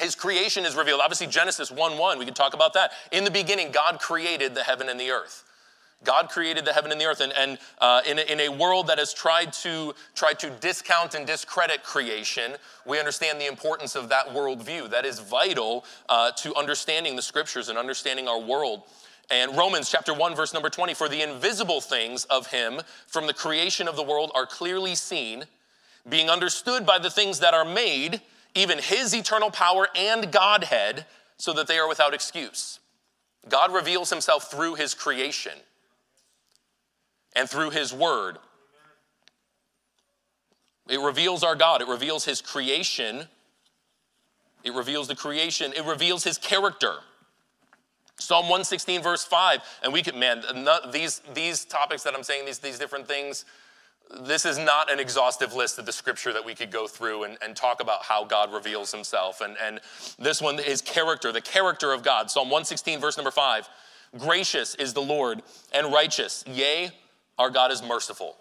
His 0.00 0.14
creation 0.14 0.64
is 0.64 0.76
revealed. 0.76 1.00
Obviously, 1.00 1.26
Genesis 1.26 1.70
1 1.70 1.98
1, 1.98 2.18
we 2.18 2.24
can 2.24 2.34
talk 2.34 2.54
about 2.54 2.74
that. 2.74 2.92
In 3.10 3.24
the 3.24 3.30
beginning, 3.30 3.72
God 3.72 3.98
created 3.98 4.54
the 4.54 4.62
heaven 4.62 4.88
and 4.88 4.98
the 4.98 5.10
earth. 5.10 5.44
God 6.04 6.28
created 6.28 6.64
the 6.64 6.72
heaven 6.72 6.92
and 6.92 7.00
the 7.00 7.06
earth, 7.06 7.20
and, 7.20 7.32
and 7.36 7.58
uh, 7.80 8.02
in, 8.06 8.20
a, 8.20 8.22
in 8.22 8.40
a 8.40 8.48
world 8.48 8.86
that 8.86 8.98
has 8.98 9.12
tried 9.12 9.52
to, 9.54 9.94
tried 10.14 10.38
to 10.38 10.50
discount 10.60 11.14
and 11.14 11.26
discredit 11.26 11.82
creation, 11.82 12.54
we 12.86 13.00
understand 13.00 13.40
the 13.40 13.46
importance 13.46 13.96
of 13.96 14.08
that 14.10 14.28
worldview. 14.28 14.88
That 14.90 15.04
is 15.04 15.18
vital 15.18 15.84
uh, 16.08 16.30
to 16.36 16.54
understanding 16.54 17.16
the 17.16 17.22
scriptures 17.22 17.68
and 17.68 17.76
understanding 17.76 18.28
our 18.28 18.40
world. 18.40 18.82
And 19.30 19.56
Romans 19.56 19.90
chapter 19.90 20.14
1, 20.14 20.34
verse 20.34 20.54
number 20.54 20.70
20 20.70 20.94
For 20.94 21.08
the 21.08 21.22
invisible 21.22 21.80
things 21.80 22.24
of 22.26 22.48
him 22.48 22.80
from 23.06 23.26
the 23.26 23.34
creation 23.34 23.88
of 23.88 23.96
the 23.96 24.02
world 24.02 24.30
are 24.34 24.46
clearly 24.46 24.94
seen, 24.94 25.44
being 26.08 26.30
understood 26.30 26.86
by 26.86 26.98
the 26.98 27.10
things 27.10 27.40
that 27.40 27.54
are 27.54 27.64
made, 27.64 28.22
even 28.54 28.78
his 28.78 29.14
eternal 29.14 29.50
power 29.50 29.88
and 29.94 30.32
Godhead, 30.32 31.04
so 31.36 31.52
that 31.52 31.66
they 31.66 31.78
are 31.78 31.88
without 31.88 32.14
excuse. 32.14 32.80
God 33.48 33.72
reveals 33.72 34.10
himself 34.10 34.50
through 34.50 34.74
his 34.74 34.94
creation 34.94 35.52
and 37.38 37.48
through 37.48 37.70
His 37.70 37.92
Word. 37.92 38.38
It 40.88 41.00
reveals 41.00 41.44
our 41.44 41.54
God, 41.54 41.80
it 41.80 41.88
reveals 41.88 42.24
His 42.24 42.40
creation, 42.40 43.28
it 44.64 44.74
reveals 44.74 45.08
the 45.08 45.14
creation, 45.14 45.72
it 45.76 45.84
reveals 45.84 46.24
His 46.24 46.36
character. 46.36 46.94
Psalm 48.18 48.44
116, 48.44 49.02
verse 49.02 49.24
5, 49.24 49.60
and 49.84 49.92
we 49.92 50.02
can, 50.02 50.18
man, 50.18 50.42
these, 50.92 51.22
these 51.34 51.64
topics 51.64 52.02
that 52.02 52.14
I'm 52.14 52.24
saying, 52.24 52.46
these, 52.46 52.58
these 52.58 52.78
different 52.78 53.06
things, 53.06 53.44
this 54.22 54.44
is 54.44 54.58
not 54.58 54.90
an 54.90 54.98
exhaustive 54.98 55.54
list 55.54 55.78
of 55.78 55.86
the 55.86 55.92
scripture 55.92 56.32
that 56.32 56.44
we 56.44 56.54
could 56.54 56.70
go 56.70 56.88
through 56.88 57.24
and, 57.24 57.38
and 57.42 57.54
talk 57.54 57.80
about 57.80 58.04
how 58.04 58.24
God 58.24 58.52
reveals 58.52 58.90
himself. 58.90 59.40
And, 59.40 59.56
and 59.62 59.80
this 60.18 60.42
one 60.42 60.58
is 60.58 60.80
character, 60.80 61.30
the 61.30 61.40
character 61.40 61.92
of 61.92 62.02
God. 62.02 62.30
Psalm 62.30 62.48
116, 62.48 63.00
verse 63.00 63.16
number 63.16 63.30
5 63.30 63.68
Gracious 64.16 64.74
is 64.76 64.94
the 64.94 65.02
Lord 65.02 65.42
and 65.72 65.92
righteous, 65.92 66.42
yea, 66.46 66.90
our 67.38 67.50
God 67.50 67.70
is 67.70 67.82
merciful. 67.82 68.36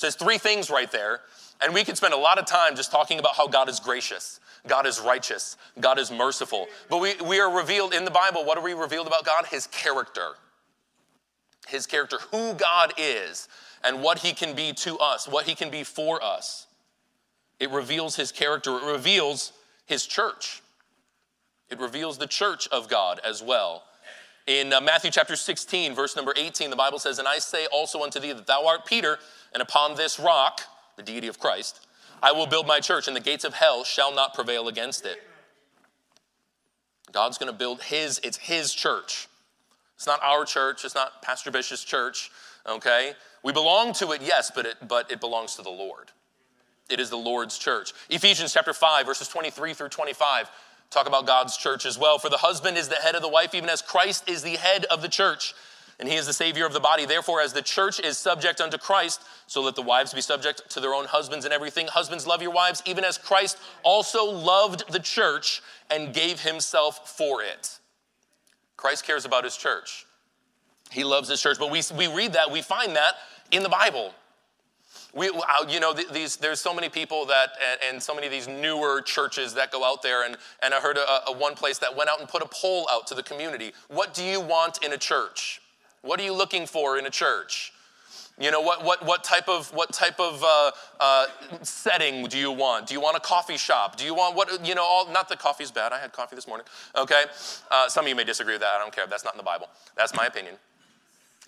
Says 0.00 0.14
three 0.14 0.38
things 0.38 0.70
right 0.70 0.90
there, 0.90 1.20
and 1.60 1.74
we 1.74 1.84
could 1.84 1.94
spend 1.94 2.14
a 2.14 2.16
lot 2.16 2.38
of 2.38 2.46
time 2.46 2.74
just 2.74 2.90
talking 2.90 3.18
about 3.18 3.36
how 3.36 3.46
God 3.46 3.68
is 3.68 3.78
gracious, 3.78 4.40
God 4.66 4.86
is 4.86 4.98
righteous, 4.98 5.58
God 5.78 5.98
is 5.98 6.10
merciful. 6.10 6.68
But 6.88 7.02
we, 7.02 7.16
we 7.16 7.38
are 7.38 7.54
revealed 7.54 7.92
in 7.92 8.06
the 8.06 8.10
Bible, 8.10 8.46
what 8.46 8.56
are 8.56 8.64
we 8.64 8.72
revealed 8.72 9.06
about 9.06 9.26
God? 9.26 9.44
His 9.44 9.66
character. 9.66 10.36
His 11.68 11.86
character, 11.86 12.16
who 12.30 12.54
God 12.54 12.94
is, 12.96 13.46
and 13.84 14.02
what 14.02 14.20
he 14.20 14.32
can 14.32 14.56
be 14.56 14.72
to 14.72 14.96
us, 14.96 15.28
what 15.28 15.44
he 15.44 15.54
can 15.54 15.70
be 15.70 15.84
for 15.84 16.24
us. 16.24 16.66
It 17.58 17.70
reveals 17.70 18.16
his 18.16 18.32
character, 18.32 18.78
it 18.78 18.90
reveals 18.90 19.52
his 19.84 20.06
church. 20.06 20.62
It 21.68 21.78
reveals 21.78 22.16
the 22.16 22.26
church 22.26 22.68
of 22.68 22.88
God 22.88 23.20
as 23.22 23.42
well. 23.42 23.82
In 24.46 24.72
uh, 24.72 24.80
Matthew 24.80 25.10
chapter 25.10 25.36
16, 25.36 25.94
verse 25.94 26.16
number 26.16 26.32
18, 26.36 26.70
the 26.70 26.76
Bible 26.76 26.98
says, 26.98 27.18
And 27.18 27.28
I 27.28 27.38
say 27.38 27.66
also 27.66 28.02
unto 28.02 28.18
thee 28.18 28.32
that 28.32 28.46
thou 28.46 28.66
art 28.66 28.86
Peter, 28.86 29.18
and 29.52 29.62
upon 29.62 29.96
this 29.96 30.18
rock, 30.18 30.62
the 30.96 31.02
deity 31.02 31.28
of 31.28 31.38
Christ, 31.38 31.86
I 32.22 32.32
will 32.32 32.46
build 32.46 32.66
my 32.66 32.80
church, 32.80 33.06
and 33.06 33.16
the 33.16 33.20
gates 33.20 33.44
of 33.44 33.54
hell 33.54 33.84
shall 33.84 34.14
not 34.14 34.34
prevail 34.34 34.68
against 34.68 35.06
it. 35.06 35.18
God's 37.12 37.38
going 37.38 37.50
to 37.50 37.56
build 37.56 37.82
his, 37.82 38.20
it's 38.22 38.36
his 38.36 38.72
church. 38.72 39.28
It's 39.96 40.06
not 40.06 40.22
our 40.22 40.44
church, 40.44 40.84
it's 40.84 40.94
not 40.94 41.22
Pastor 41.22 41.50
Bishop's 41.50 41.84
church, 41.84 42.30
okay? 42.66 43.14
We 43.42 43.52
belong 43.52 43.92
to 43.94 44.12
it, 44.12 44.22
yes, 44.22 44.50
but 44.54 44.66
it, 44.66 44.76
but 44.86 45.10
it 45.10 45.20
belongs 45.20 45.56
to 45.56 45.62
the 45.62 45.70
Lord. 45.70 46.10
It 46.88 47.00
is 47.00 47.10
the 47.10 47.16
Lord's 47.16 47.58
church. 47.58 47.92
Ephesians 48.08 48.52
chapter 48.52 48.72
5, 48.72 49.06
verses 49.06 49.28
23 49.28 49.74
through 49.74 49.88
25 49.88 50.50
Talk 50.90 51.06
about 51.06 51.24
God's 51.24 51.56
church 51.56 51.86
as 51.86 51.96
well. 51.96 52.18
For 52.18 52.28
the 52.28 52.38
husband 52.38 52.76
is 52.76 52.88
the 52.88 52.96
head 52.96 53.14
of 53.14 53.22
the 53.22 53.28
wife, 53.28 53.54
even 53.54 53.70
as 53.70 53.80
Christ 53.80 54.28
is 54.28 54.42
the 54.42 54.56
head 54.56 54.84
of 54.86 55.02
the 55.02 55.08
church, 55.08 55.54
and 56.00 56.08
he 56.08 56.16
is 56.16 56.26
the 56.26 56.32
Savior 56.32 56.64
of 56.64 56.72
the 56.72 56.80
body. 56.80 57.04
Therefore, 57.04 57.42
as 57.42 57.52
the 57.52 57.60
church 57.60 58.00
is 58.00 58.16
subject 58.16 58.60
unto 58.60 58.78
Christ, 58.78 59.22
so 59.46 59.60
let 59.60 59.76
the 59.76 59.82
wives 59.82 60.14
be 60.14 60.22
subject 60.22 60.68
to 60.70 60.80
their 60.80 60.94
own 60.94 61.04
husbands 61.04 61.44
in 61.44 61.52
everything. 61.52 61.86
Husbands, 61.88 62.26
love 62.26 62.40
your 62.40 62.52
wives, 62.52 62.82
even 62.86 63.04
as 63.04 63.18
Christ 63.18 63.58
also 63.82 64.24
loved 64.24 64.90
the 64.90 64.98
church 64.98 65.60
and 65.90 66.14
gave 66.14 66.40
himself 66.40 67.16
for 67.16 67.42
it. 67.42 67.78
Christ 68.78 69.06
cares 69.06 69.26
about 69.26 69.44
his 69.44 69.58
church. 69.58 70.06
He 70.90 71.04
loves 71.04 71.28
his 71.28 71.40
church. 71.40 71.58
But 71.58 71.70
we, 71.70 71.82
we 71.94 72.06
read 72.08 72.32
that, 72.32 72.50
we 72.50 72.62
find 72.62 72.96
that 72.96 73.16
in 73.50 73.62
the 73.62 73.68
Bible. 73.68 74.14
We, 75.12 75.28
uh, 75.28 75.66
you 75.68 75.80
know, 75.80 75.92
these, 75.92 76.36
there's 76.36 76.60
so 76.60 76.72
many 76.72 76.88
people 76.88 77.26
that, 77.26 77.50
and 77.86 78.02
so 78.02 78.14
many 78.14 78.26
of 78.26 78.32
these 78.32 78.48
newer 78.48 79.02
churches 79.02 79.52
that 79.54 79.70
go 79.70 79.84
out 79.84 80.02
there, 80.02 80.24
and, 80.24 80.38
and 80.62 80.72
I 80.72 80.80
heard 80.80 80.96
a, 80.96 81.28
a 81.28 81.36
one 81.36 81.54
place 81.54 81.78
that 81.78 81.94
went 81.94 82.08
out 82.08 82.20
and 82.20 82.28
put 82.28 82.42
a 82.42 82.48
poll 82.48 82.86
out 82.90 83.06
to 83.08 83.14
the 83.14 83.22
community. 83.22 83.72
What 83.88 84.14
do 84.14 84.24
you 84.24 84.40
want 84.40 84.82
in 84.82 84.94
a 84.94 84.98
church? 84.98 85.59
What 86.02 86.20
are 86.20 86.22
you 86.22 86.32
looking 86.32 86.66
for 86.66 86.98
in 86.98 87.06
a 87.06 87.10
church? 87.10 87.72
You 88.38 88.50
know, 88.50 88.62
what, 88.62 88.82
what, 88.82 89.04
what 89.04 89.22
type 89.22 89.48
of, 89.50 89.68
what 89.74 89.92
type 89.92 90.18
of 90.18 90.42
uh, 90.42 90.70
uh, 90.98 91.26
setting 91.62 92.26
do 92.26 92.38
you 92.38 92.50
want? 92.50 92.86
Do 92.86 92.94
you 92.94 93.00
want 93.00 93.16
a 93.16 93.20
coffee 93.20 93.58
shop? 93.58 93.96
Do 93.96 94.04
you 94.04 94.14
want 94.14 94.34
what, 94.34 94.66
you 94.66 94.74
know, 94.74 94.82
all, 94.82 95.12
not 95.12 95.28
that 95.28 95.38
coffee's 95.38 95.70
bad. 95.70 95.92
I 95.92 95.98
had 95.98 96.12
coffee 96.12 96.36
this 96.36 96.48
morning, 96.48 96.66
okay? 96.96 97.24
Uh, 97.70 97.88
some 97.88 98.06
of 98.06 98.08
you 98.08 98.14
may 98.14 98.24
disagree 98.24 98.54
with 98.54 98.62
that. 98.62 98.76
I 98.76 98.78
don't 98.78 98.94
care. 98.94 99.06
That's 99.06 99.24
not 99.24 99.34
in 99.34 99.38
the 99.38 99.44
Bible. 99.44 99.68
That's 99.94 100.14
my 100.14 100.24
opinion, 100.24 100.54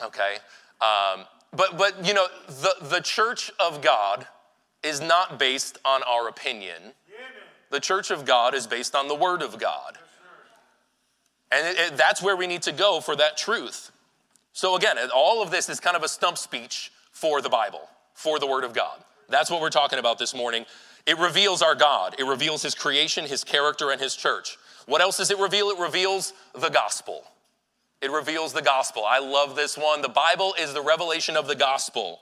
okay? 0.02 0.36
Um, 0.82 1.24
but, 1.56 1.78
but 1.78 2.06
you 2.06 2.12
know, 2.12 2.26
the, 2.46 2.74
the 2.82 3.00
church 3.00 3.50
of 3.58 3.80
God 3.80 4.26
is 4.82 5.00
not 5.00 5.38
based 5.38 5.78
on 5.86 6.02
our 6.02 6.28
opinion. 6.28 6.92
The 7.70 7.80
church 7.80 8.10
of 8.10 8.26
God 8.26 8.54
is 8.54 8.66
based 8.66 8.94
on 8.94 9.08
the 9.08 9.14
Word 9.14 9.40
of 9.40 9.58
God. 9.58 9.96
And 11.50 11.66
it, 11.66 11.78
it, 11.78 11.96
that's 11.96 12.22
where 12.22 12.36
we 12.36 12.46
need 12.46 12.62
to 12.62 12.72
go 12.72 13.00
for 13.00 13.16
that 13.16 13.38
truth. 13.38 13.92
So, 14.52 14.76
again, 14.76 14.96
all 15.14 15.42
of 15.42 15.50
this 15.50 15.68
is 15.68 15.80
kind 15.80 15.96
of 15.96 16.02
a 16.02 16.08
stump 16.08 16.36
speech 16.36 16.92
for 17.12 17.40
the 17.40 17.48
Bible, 17.48 17.88
for 18.14 18.38
the 18.38 18.46
Word 18.46 18.64
of 18.64 18.74
God. 18.74 19.02
That's 19.28 19.50
what 19.50 19.60
we're 19.60 19.70
talking 19.70 19.98
about 19.98 20.18
this 20.18 20.34
morning. 20.34 20.66
It 21.06 21.18
reveals 21.18 21.62
our 21.62 21.74
God, 21.74 22.16
it 22.18 22.24
reveals 22.24 22.62
His 22.62 22.74
creation, 22.74 23.24
His 23.24 23.44
character, 23.44 23.90
and 23.90 24.00
His 24.00 24.14
church. 24.14 24.58
What 24.86 25.00
else 25.00 25.18
does 25.18 25.30
it 25.30 25.38
reveal? 25.38 25.70
It 25.70 25.78
reveals 25.78 26.32
the 26.58 26.68
gospel. 26.68 27.24
It 28.00 28.10
reveals 28.10 28.52
the 28.52 28.62
gospel. 28.62 29.04
I 29.06 29.20
love 29.20 29.54
this 29.54 29.78
one. 29.78 30.02
The 30.02 30.08
Bible 30.08 30.54
is 30.58 30.74
the 30.74 30.82
revelation 30.82 31.36
of 31.36 31.46
the 31.46 31.54
gospel. 31.54 32.18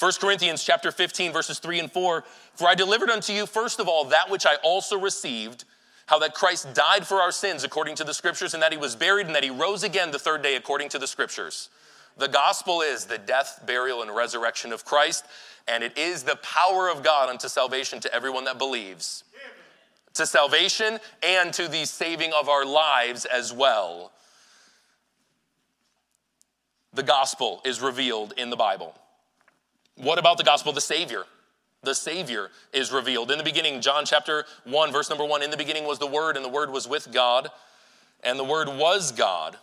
1 0.00 0.12
Corinthians 0.20 0.64
chapter 0.64 0.90
15 0.90 1.32
verses 1.32 1.60
3 1.60 1.78
and 1.78 1.92
4, 1.92 2.24
for 2.54 2.68
I 2.68 2.74
delivered 2.74 3.10
unto 3.10 3.32
you 3.32 3.46
first 3.46 3.78
of 3.78 3.88
all 3.88 4.06
that 4.06 4.28
which 4.28 4.44
I 4.44 4.56
also 4.56 4.98
received, 4.98 5.64
how 6.06 6.18
that 6.18 6.34
Christ 6.34 6.72
died 6.74 7.06
for 7.06 7.16
our 7.16 7.32
sins 7.32 7.64
according 7.64 7.96
to 7.96 8.04
the 8.04 8.14
scriptures 8.14 8.54
and 8.54 8.62
that 8.62 8.72
he 8.72 8.78
was 8.78 8.96
buried 8.96 9.26
and 9.26 9.34
that 9.34 9.44
he 9.44 9.50
rose 9.50 9.82
again 9.82 10.10
the 10.10 10.18
third 10.18 10.42
day 10.42 10.56
according 10.56 10.88
to 10.90 10.98
the 10.98 11.06
scriptures. 11.06 11.70
The 12.16 12.28
gospel 12.28 12.80
is 12.80 13.06
the 13.06 13.18
death, 13.18 13.60
burial 13.66 14.02
and 14.02 14.14
resurrection 14.14 14.72
of 14.72 14.84
Christ, 14.84 15.24
and 15.66 15.82
it 15.82 15.96
is 15.98 16.22
the 16.22 16.36
power 16.36 16.88
of 16.88 17.02
God 17.02 17.28
unto 17.28 17.48
salvation 17.48 18.00
to 18.00 18.14
everyone 18.14 18.44
that 18.44 18.58
believes. 18.58 19.24
To 20.14 20.26
salvation 20.26 21.00
and 21.22 21.52
to 21.54 21.66
the 21.66 21.84
saving 21.86 22.32
of 22.38 22.48
our 22.48 22.64
lives 22.64 23.24
as 23.24 23.52
well 23.52 24.12
the 26.94 27.02
gospel 27.02 27.60
is 27.64 27.80
revealed 27.80 28.32
in 28.36 28.50
the 28.50 28.56
Bible. 28.56 28.94
What 29.96 30.18
about 30.18 30.38
the 30.38 30.44
gospel 30.44 30.70
of 30.70 30.76
the 30.76 30.80
Savior? 30.80 31.24
The 31.84 31.94
Savior 31.94 32.50
is 32.72 32.92
revealed. 32.92 33.30
In 33.30 33.38
the 33.38 33.44
beginning, 33.44 33.80
John 33.80 34.04
chapter 34.04 34.44
1, 34.64 34.92
verse 34.92 35.08
number 35.08 35.24
1 35.24 35.42
In 35.42 35.50
the 35.50 35.56
beginning 35.56 35.84
was 35.84 35.98
the 35.98 36.06
Word, 36.06 36.36
and 36.36 36.44
the 36.44 36.50
Word 36.50 36.70
was 36.70 36.88
with 36.88 37.12
God, 37.12 37.48
and 38.22 38.38
the 38.38 38.44
Word 38.44 38.68
was 38.68 39.12
God. 39.12 39.56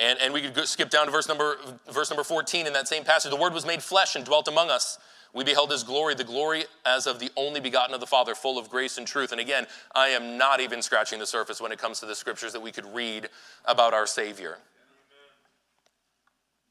And, 0.00 0.18
and 0.20 0.32
we 0.32 0.42
could 0.42 0.66
skip 0.66 0.90
down 0.90 1.06
to 1.06 1.12
verse 1.12 1.28
number, 1.28 1.56
verse 1.90 2.10
number 2.10 2.24
14 2.24 2.66
in 2.66 2.72
that 2.72 2.88
same 2.88 3.04
passage. 3.04 3.30
The 3.30 3.36
Word 3.36 3.52
was 3.52 3.66
made 3.66 3.82
flesh 3.82 4.16
and 4.16 4.24
dwelt 4.24 4.48
among 4.48 4.70
us. 4.70 4.98
We 5.34 5.44
beheld 5.44 5.70
his 5.70 5.82
glory, 5.82 6.14
the 6.14 6.24
glory 6.24 6.64
as 6.84 7.06
of 7.06 7.18
the 7.18 7.30
only 7.36 7.60
begotten 7.60 7.94
of 7.94 8.00
the 8.00 8.06
Father, 8.06 8.34
full 8.34 8.58
of 8.58 8.68
grace 8.68 8.98
and 8.98 9.06
truth. 9.06 9.32
And 9.32 9.40
again, 9.40 9.66
I 9.94 10.08
am 10.08 10.36
not 10.36 10.60
even 10.60 10.82
scratching 10.82 11.18
the 11.18 11.26
surface 11.26 11.60
when 11.60 11.72
it 11.72 11.78
comes 11.78 12.00
to 12.00 12.06
the 12.06 12.14
scriptures 12.14 12.52
that 12.52 12.60
we 12.60 12.70
could 12.70 12.86
read 12.94 13.28
about 13.64 13.94
our 13.94 14.06
Savior. 14.06 14.58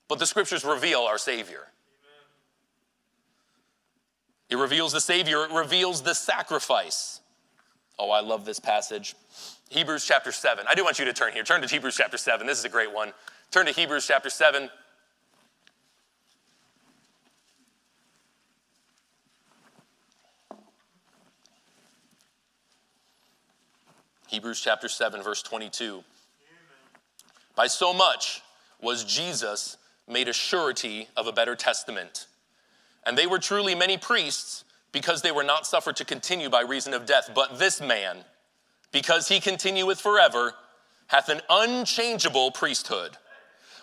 But 0.08 0.20
the 0.20 0.28
scriptures 0.28 0.64
reveal 0.64 1.02
our 1.02 1.18
Savior. 1.18 1.68
It 4.52 4.58
reveals 4.58 4.92
the 4.92 5.00
Savior, 5.00 5.46
it 5.46 5.52
reveals 5.52 6.02
the 6.02 6.14
sacrifice. 6.14 7.22
Oh, 7.98 8.12
I 8.12 8.20
love 8.20 8.44
this 8.44 8.60
passage. 8.60 9.16
Hebrews 9.70 10.06
chapter 10.06 10.34
7. 10.34 10.66
I 10.70 10.76
do 10.76 10.84
want 10.84 11.00
you 11.00 11.06
to 11.06 11.14
turn 11.14 11.32
here. 11.32 11.44
Turn 11.44 11.62
to 11.62 11.68
Hebrews 11.68 11.96
chapter 11.96 12.18
7. 12.18 12.46
This 12.46 12.60
is 12.60 12.66
a 12.66 12.70
great 12.70 12.94
one. 12.94 13.14
Turn 13.50 13.66
to 13.66 13.72
Hebrews 13.72 14.06
chapter 14.06 14.30
7. 14.30 14.70
Hebrews 24.28 24.60
chapter 24.60 24.90
7, 24.90 25.24
verse 25.24 25.42
22. 25.42 25.86
Amen. 25.86 26.04
By 27.56 27.68
so 27.68 27.94
much 27.94 28.42
was 28.82 29.06
Jesus 29.06 29.78
made 30.10 30.28
a 30.28 30.34
surety 30.34 31.08
of 31.16 31.28
a 31.28 31.32
better 31.32 31.56
testament. 31.56 32.28
And 33.06 33.18
they 33.18 33.28
were 33.28 33.40
truly 33.40 33.76
many 33.76 33.98
priests 33.98 34.64
because 34.92 35.22
they 35.22 35.32
were 35.32 35.44
not 35.44 35.66
suffered 35.66 35.96
to 35.98 36.06
continue 36.06 36.50
by 36.50 36.62
reason 36.62 36.94
of 36.94 37.06
death. 37.06 37.32
But 37.34 37.60
this 37.60 37.82
man, 37.82 38.18
because 38.92 39.28
he 39.28 39.40
continueth 39.40 40.00
forever, 40.00 40.54
hath 41.08 41.30
an 41.30 41.42
unchangeable 41.50 42.52
priesthood. 42.52 43.18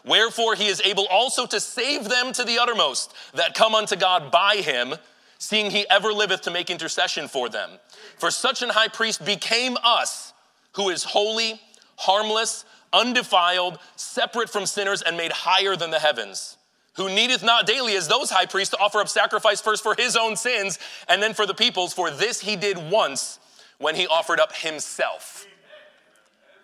Wherefore 0.05 0.55
he 0.55 0.67
is 0.67 0.81
able 0.83 1.07
also 1.09 1.47
to 1.47 1.61
save 1.61 2.09
them 2.09 2.33
to 2.33 2.45
the 2.45 2.59
uttermost 2.59 3.15
that 3.35 3.55
come 3.55 3.75
unto 3.75 3.97
God 3.97 4.31
by 4.31 4.57
him, 4.57 4.95
seeing 5.39 5.71
he 5.71 5.89
ever 5.89 6.13
liveth 6.13 6.43
to 6.43 6.51
make 6.51 6.71
intercession 6.71 7.29
for 7.29 7.49
them. 7.49 7.71
For 8.19 8.31
such 8.31 8.63
an 8.63 8.71
high 8.71 8.89
priest 8.89 9.25
became 9.25 9.77
us 9.83 10.33
who 10.73 10.91
is 10.91 11.05
holy, 11.05 11.61
harmless, 11.97 12.65
undefiled, 12.93 13.79
separate 13.97 14.51
from 14.51 14.67
sinners, 14.67 15.03
and 15.03 15.17
made 15.17 15.33
higher 15.33 15.77
than 15.77 15.91
the 15.91 15.99
heavens, 15.99 16.57
who 16.99 17.09
needeth 17.09 17.43
not 17.43 17.67
daily 17.67 17.97
as 17.97 18.09
those 18.09 18.29
high 18.29 18.45
priests 18.45 18.75
to 18.75 18.81
offer 18.81 18.99
up 18.99 19.09
sacrifice 19.09 19.61
first 19.61 19.83
for 19.83 19.95
his 19.97 20.17
own 20.17 20.37
sins 20.37 20.79
and 21.09 21.23
then 21.23 21.33
for 21.33 21.47
the 21.47 21.55
people's, 21.55 21.95
for 21.95 22.11
this 22.11 22.41
he 22.41 22.57
did 22.57 22.77
once 22.91 23.39
when 23.79 23.95
he 23.95 24.07
offered 24.07 24.39
up 24.39 24.53
himself. 24.53 25.47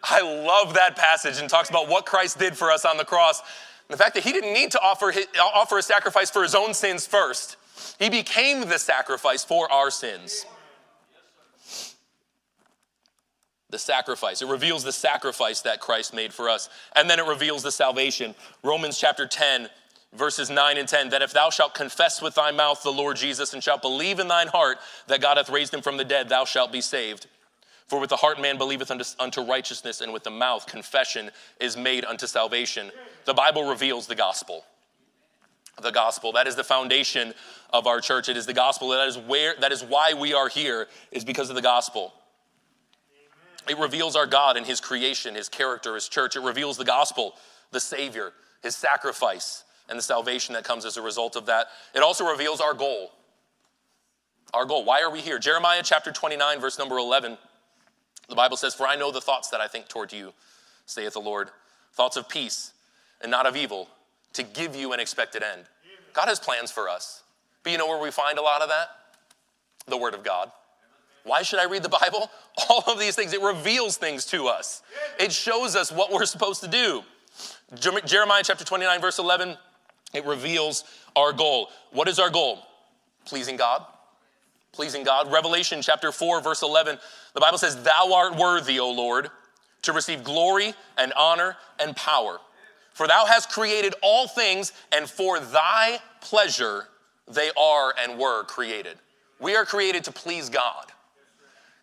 I 0.02 0.20
love 0.20 0.74
that 0.74 0.96
passage 0.96 1.40
and 1.40 1.48
talks 1.48 1.70
about 1.70 1.88
what 1.88 2.04
Christ 2.04 2.38
did 2.38 2.58
for 2.58 2.70
us 2.70 2.84
on 2.84 2.98
the 2.98 3.04
cross. 3.04 3.40
And 3.88 3.98
the 3.98 4.02
fact 4.02 4.14
that 4.14 4.24
he 4.24 4.32
didn't 4.32 4.52
need 4.52 4.70
to 4.72 4.80
offer, 4.80 5.10
his, 5.10 5.26
uh, 5.38 5.42
offer 5.42 5.78
a 5.78 5.82
sacrifice 5.82 6.30
for 6.30 6.42
his 6.42 6.54
own 6.54 6.74
sins 6.74 7.06
first, 7.06 7.56
he 7.98 8.10
became 8.10 8.68
the 8.68 8.78
sacrifice 8.78 9.44
for 9.44 9.70
our 9.72 9.90
sins. 9.90 10.44
the 13.74 13.78
sacrifice. 13.80 14.40
It 14.40 14.46
reveals 14.46 14.84
the 14.84 14.92
sacrifice 14.92 15.62
that 15.62 15.80
Christ 15.80 16.14
made 16.14 16.32
for 16.32 16.48
us. 16.48 16.68
And 16.94 17.10
then 17.10 17.18
it 17.18 17.26
reveals 17.26 17.64
the 17.64 17.72
salvation. 17.72 18.36
Romans 18.62 18.96
chapter 18.96 19.26
10, 19.26 19.68
verses 20.16 20.50
9 20.50 20.78
and 20.78 20.88
10 20.88 21.10
that 21.10 21.22
if 21.22 21.32
thou 21.32 21.50
shalt 21.50 21.74
confess 21.74 22.22
with 22.22 22.34
thy 22.34 22.50
mouth 22.50 22.82
the 22.82 22.90
Lord 22.92 23.16
Jesus 23.16 23.52
and 23.54 23.62
shalt 23.62 23.82
believe 23.82 24.18
in 24.18 24.28
thine 24.28 24.48
heart 24.48 24.78
that 25.06 25.20
God 25.20 25.36
hath 25.36 25.50
raised 25.50 25.74
him 25.74 25.82
from 25.82 25.96
the 25.96 26.04
dead, 26.04 26.28
thou 26.28 26.44
shalt 26.44 26.72
be 26.72 26.80
saved. 26.80 27.26
For 27.86 28.00
with 28.00 28.10
the 28.10 28.16
heart 28.16 28.40
man 28.40 28.56
believeth 28.56 28.90
unto, 28.90 29.04
unto 29.18 29.42
righteousness, 29.42 30.00
and 30.00 30.12
with 30.12 30.24
the 30.24 30.30
mouth 30.30 30.66
confession 30.66 31.30
is 31.60 31.76
made 31.76 32.04
unto 32.04 32.26
salvation. 32.26 32.90
The 33.26 33.34
Bible 33.34 33.68
reveals 33.68 34.06
the 34.06 34.14
gospel 34.14 34.64
the 35.82 35.90
gospel 35.90 36.30
that 36.30 36.46
is 36.46 36.54
the 36.54 36.62
foundation 36.62 37.34
of 37.72 37.88
our 37.88 38.00
church 38.00 38.28
it 38.28 38.36
is 38.36 38.46
the 38.46 38.52
gospel 38.52 38.90
that 38.90 39.08
is 39.08 39.18
where 39.18 39.56
that 39.60 39.72
is 39.72 39.82
why 39.82 40.14
we 40.14 40.32
are 40.32 40.48
here 40.48 40.86
is 41.10 41.24
because 41.24 41.50
of 41.50 41.56
the 41.56 41.62
gospel 41.62 42.12
it 43.68 43.78
reveals 43.78 44.16
our 44.16 44.26
God 44.26 44.56
and 44.56 44.66
His 44.66 44.80
creation, 44.80 45.34
His 45.34 45.48
character, 45.48 45.94
His 45.94 46.08
church. 46.08 46.36
It 46.36 46.42
reveals 46.42 46.76
the 46.76 46.84
gospel, 46.84 47.34
the 47.70 47.80
Savior, 47.80 48.32
His 48.62 48.76
sacrifice, 48.76 49.64
and 49.88 49.98
the 49.98 50.02
salvation 50.02 50.54
that 50.54 50.64
comes 50.64 50.84
as 50.84 50.96
a 50.96 51.02
result 51.02 51.36
of 51.36 51.46
that. 51.46 51.66
It 51.94 52.02
also 52.02 52.26
reveals 52.26 52.60
our 52.60 52.74
goal. 52.74 53.12
Our 54.52 54.64
goal. 54.64 54.84
Why 54.84 55.02
are 55.02 55.10
we 55.10 55.20
here? 55.20 55.38
Jeremiah 55.38 55.82
chapter 55.82 56.12
29, 56.12 56.60
verse 56.60 56.78
number 56.78 56.98
11. 56.98 57.36
The 58.28 58.34
Bible 58.34 58.56
says, 58.56 58.74
For 58.74 58.86
I 58.86 58.96
know 58.96 59.10
the 59.10 59.20
thoughts 59.20 59.50
that 59.50 59.60
I 59.60 59.68
think 59.68 59.88
toward 59.88 60.12
you, 60.12 60.32
saith 60.86 61.12
the 61.12 61.20
Lord, 61.20 61.50
thoughts 61.92 62.16
of 62.16 62.28
peace 62.28 62.72
and 63.20 63.30
not 63.30 63.46
of 63.46 63.56
evil, 63.56 63.88
to 64.34 64.42
give 64.42 64.74
you 64.74 64.92
an 64.92 65.00
expected 65.00 65.42
end. 65.42 65.64
God 66.12 66.28
has 66.28 66.38
plans 66.38 66.70
for 66.70 66.88
us. 66.88 67.22
But 67.62 67.72
you 67.72 67.78
know 67.78 67.86
where 67.86 68.00
we 68.00 68.10
find 68.10 68.38
a 68.38 68.42
lot 68.42 68.62
of 68.62 68.68
that? 68.68 68.88
The 69.86 69.96
Word 69.96 70.14
of 70.14 70.22
God. 70.22 70.50
Why 71.24 71.42
should 71.42 71.58
I 71.58 71.64
read 71.64 71.82
the 71.82 71.88
Bible? 71.88 72.30
All 72.68 72.84
of 72.86 72.98
these 72.98 73.16
things, 73.16 73.32
it 73.32 73.42
reveals 73.42 73.96
things 73.96 74.26
to 74.26 74.46
us. 74.46 74.82
It 75.18 75.32
shows 75.32 75.74
us 75.74 75.90
what 75.90 76.12
we're 76.12 76.26
supposed 76.26 76.60
to 76.62 76.68
do. 76.68 77.02
Jeremiah 77.74 78.42
chapter 78.44 78.64
29, 78.64 79.00
verse 79.00 79.18
11, 79.18 79.56
it 80.14 80.24
reveals 80.24 80.84
our 81.16 81.32
goal. 81.32 81.68
What 81.90 82.08
is 82.08 82.18
our 82.18 82.30
goal? 82.30 82.60
Pleasing 83.24 83.56
God. 83.56 83.84
Pleasing 84.72 85.04
God. 85.04 85.30
Revelation 85.30 85.82
chapter 85.82 86.10
4, 86.10 86.40
verse 86.40 86.62
11, 86.62 86.98
the 87.34 87.40
Bible 87.40 87.58
says, 87.58 87.82
Thou 87.82 88.12
art 88.14 88.36
worthy, 88.36 88.80
O 88.80 88.90
Lord, 88.90 89.28
to 89.82 89.92
receive 89.92 90.24
glory 90.24 90.74
and 90.96 91.12
honor 91.14 91.56
and 91.78 91.94
power. 91.96 92.40
For 92.92 93.06
thou 93.06 93.24
hast 93.26 93.50
created 93.50 93.94
all 94.02 94.28
things, 94.28 94.72
and 94.92 95.08
for 95.08 95.40
thy 95.40 95.98
pleasure 96.20 96.86
they 97.28 97.50
are 97.56 97.94
and 98.00 98.18
were 98.18 98.44
created. 98.44 98.96
We 99.40 99.56
are 99.56 99.64
created 99.64 100.04
to 100.04 100.12
please 100.12 100.48
God. 100.48 100.86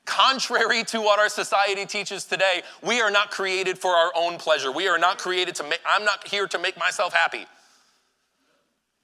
Contrary 0.06 0.84
to 0.86 1.00
what 1.00 1.20
our 1.20 1.30
society 1.30 1.86
teaches 1.86 2.26
today, 2.26 2.64
we 2.82 3.02
are 3.02 3.12
not 3.12 3.30
created 3.30 3.78
for 3.78 3.92
our 3.92 4.12
own 4.16 4.38
pleasure. 4.38 4.72
We 4.72 4.88
are 4.88 4.98
not 4.98 5.18
created 5.18 5.56
to 5.56 5.64
make, 5.64 5.80
I'm 5.86 6.04
not 6.04 6.28
here 6.28 6.48
to 6.48 6.60
make 6.60 6.78
myself 6.78 7.14
happy. 7.14 7.46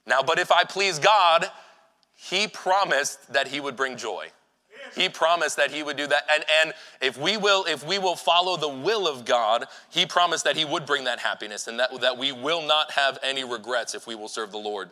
Now, 0.08 0.22
but 0.22 0.38
if 0.38 0.50
I 0.50 0.64
please 0.64 0.98
God, 0.98 1.50
He 2.14 2.48
promised 2.48 3.32
that 3.32 3.48
He 3.48 3.60
would 3.60 3.76
bring 3.76 3.96
joy. 3.96 4.28
He 4.94 5.08
promised 5.08 5.56
that 5.56 5.70
he 5.70 5.82
would 5.82 5.96
do 5.96 6.06
that. 6.06 6.22
And, 6.32 6.44
and 6.62 6.72
if 7.02 7.18
we 7.18 7.36
will, 7.36 7.64
if 7.66 7.86
we 7.86 7.98
will 7.98 8.16
follow 8.16 8.56
the 8.56 8.68
will 8.68 9.06
of 9.06 9.24
God, 9.24 9.66
he 9.90 10.06
promised 10.06 10.44
that 10.44 10.56
he 10.56 10.64
would 10.64 10.86
bring 10.86 11.04
that 11.04 11.18
happiness 11.18 11.66
and 11.66 11.78
that, 11.78 12.00
that 12.00 12.16
we 12.16 12.32
will 12.32 12.62
not 12.62 12.92
have 12.92 13.18
any 13.22 13.44
regrets 13.44 13.94
if 13.94 14.06
we 14.06 14.14
will 14.14 14.28
serve 14.28 14.50
the 14.50 14.58
Lord. 14.58 14.90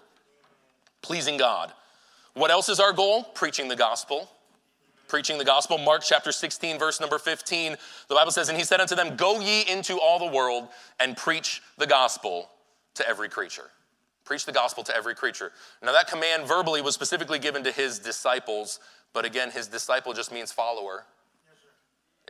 Pleasing 1.03 1.37
God. 1.39 1.73
What 2.35 2.51
else 2.51 2.69
is 2.69 2.79
our 2.79 2.93
goal? 2.93 3.23
Preaching 3.23 3.69
the 3.69 3.77
gospel 3.77 4.29
preaching 5.09 5.39
the 5.39 5.45
gospel. 5.45 5.79
Mark 5.79 6.03
chapter 6.05 6.33
16, 6.33 6.79
verse 6.79 7.01
number 7.01 7.19
15, 7.19 7.77
the 8.09 8.15
Bible 8.15 8.33
says, 8.33 8.49
And 8.49 8.59
he 8.59 8.65
said 8.65 8.81
unto 8.81 8.95
them, 8.95 9.17
Go 9.17 9.41
ye 9.41 9.63
into 9.69 10.01
all 10.01 10.19
the 10.19 10.35
world 10.35 10.69
and 10.99 11.17
preach 11.17 11.63
the 11.79 11.87
gospel 11.87 12.51
to 12.95 13.09
every 13.09 13.29
creature. 13.29 13.71
Preach 14.27 14.45
the 14.45 14.53
gospel 14.53 14.85
to 14.85 14.95
every 14.95 15.15
creature. 15.15 15.53
Now, 15.83 15.93
that 15.93 16.09
command 16.09 16.47
verbally 16.47 16.83
was 16.83 16.95
specifically 16.95 17.39
given 17.39 17.65
to 17.65 17.73
his 17.73 17.99
disciples, 17.99 18.79
but 19.15 19.25
again, 19.25 19.51
his 19.51 19.67
disciple 19.67 20.13
just 20.13 20.31
means 20.31 20.53
follower. 20.53 21.05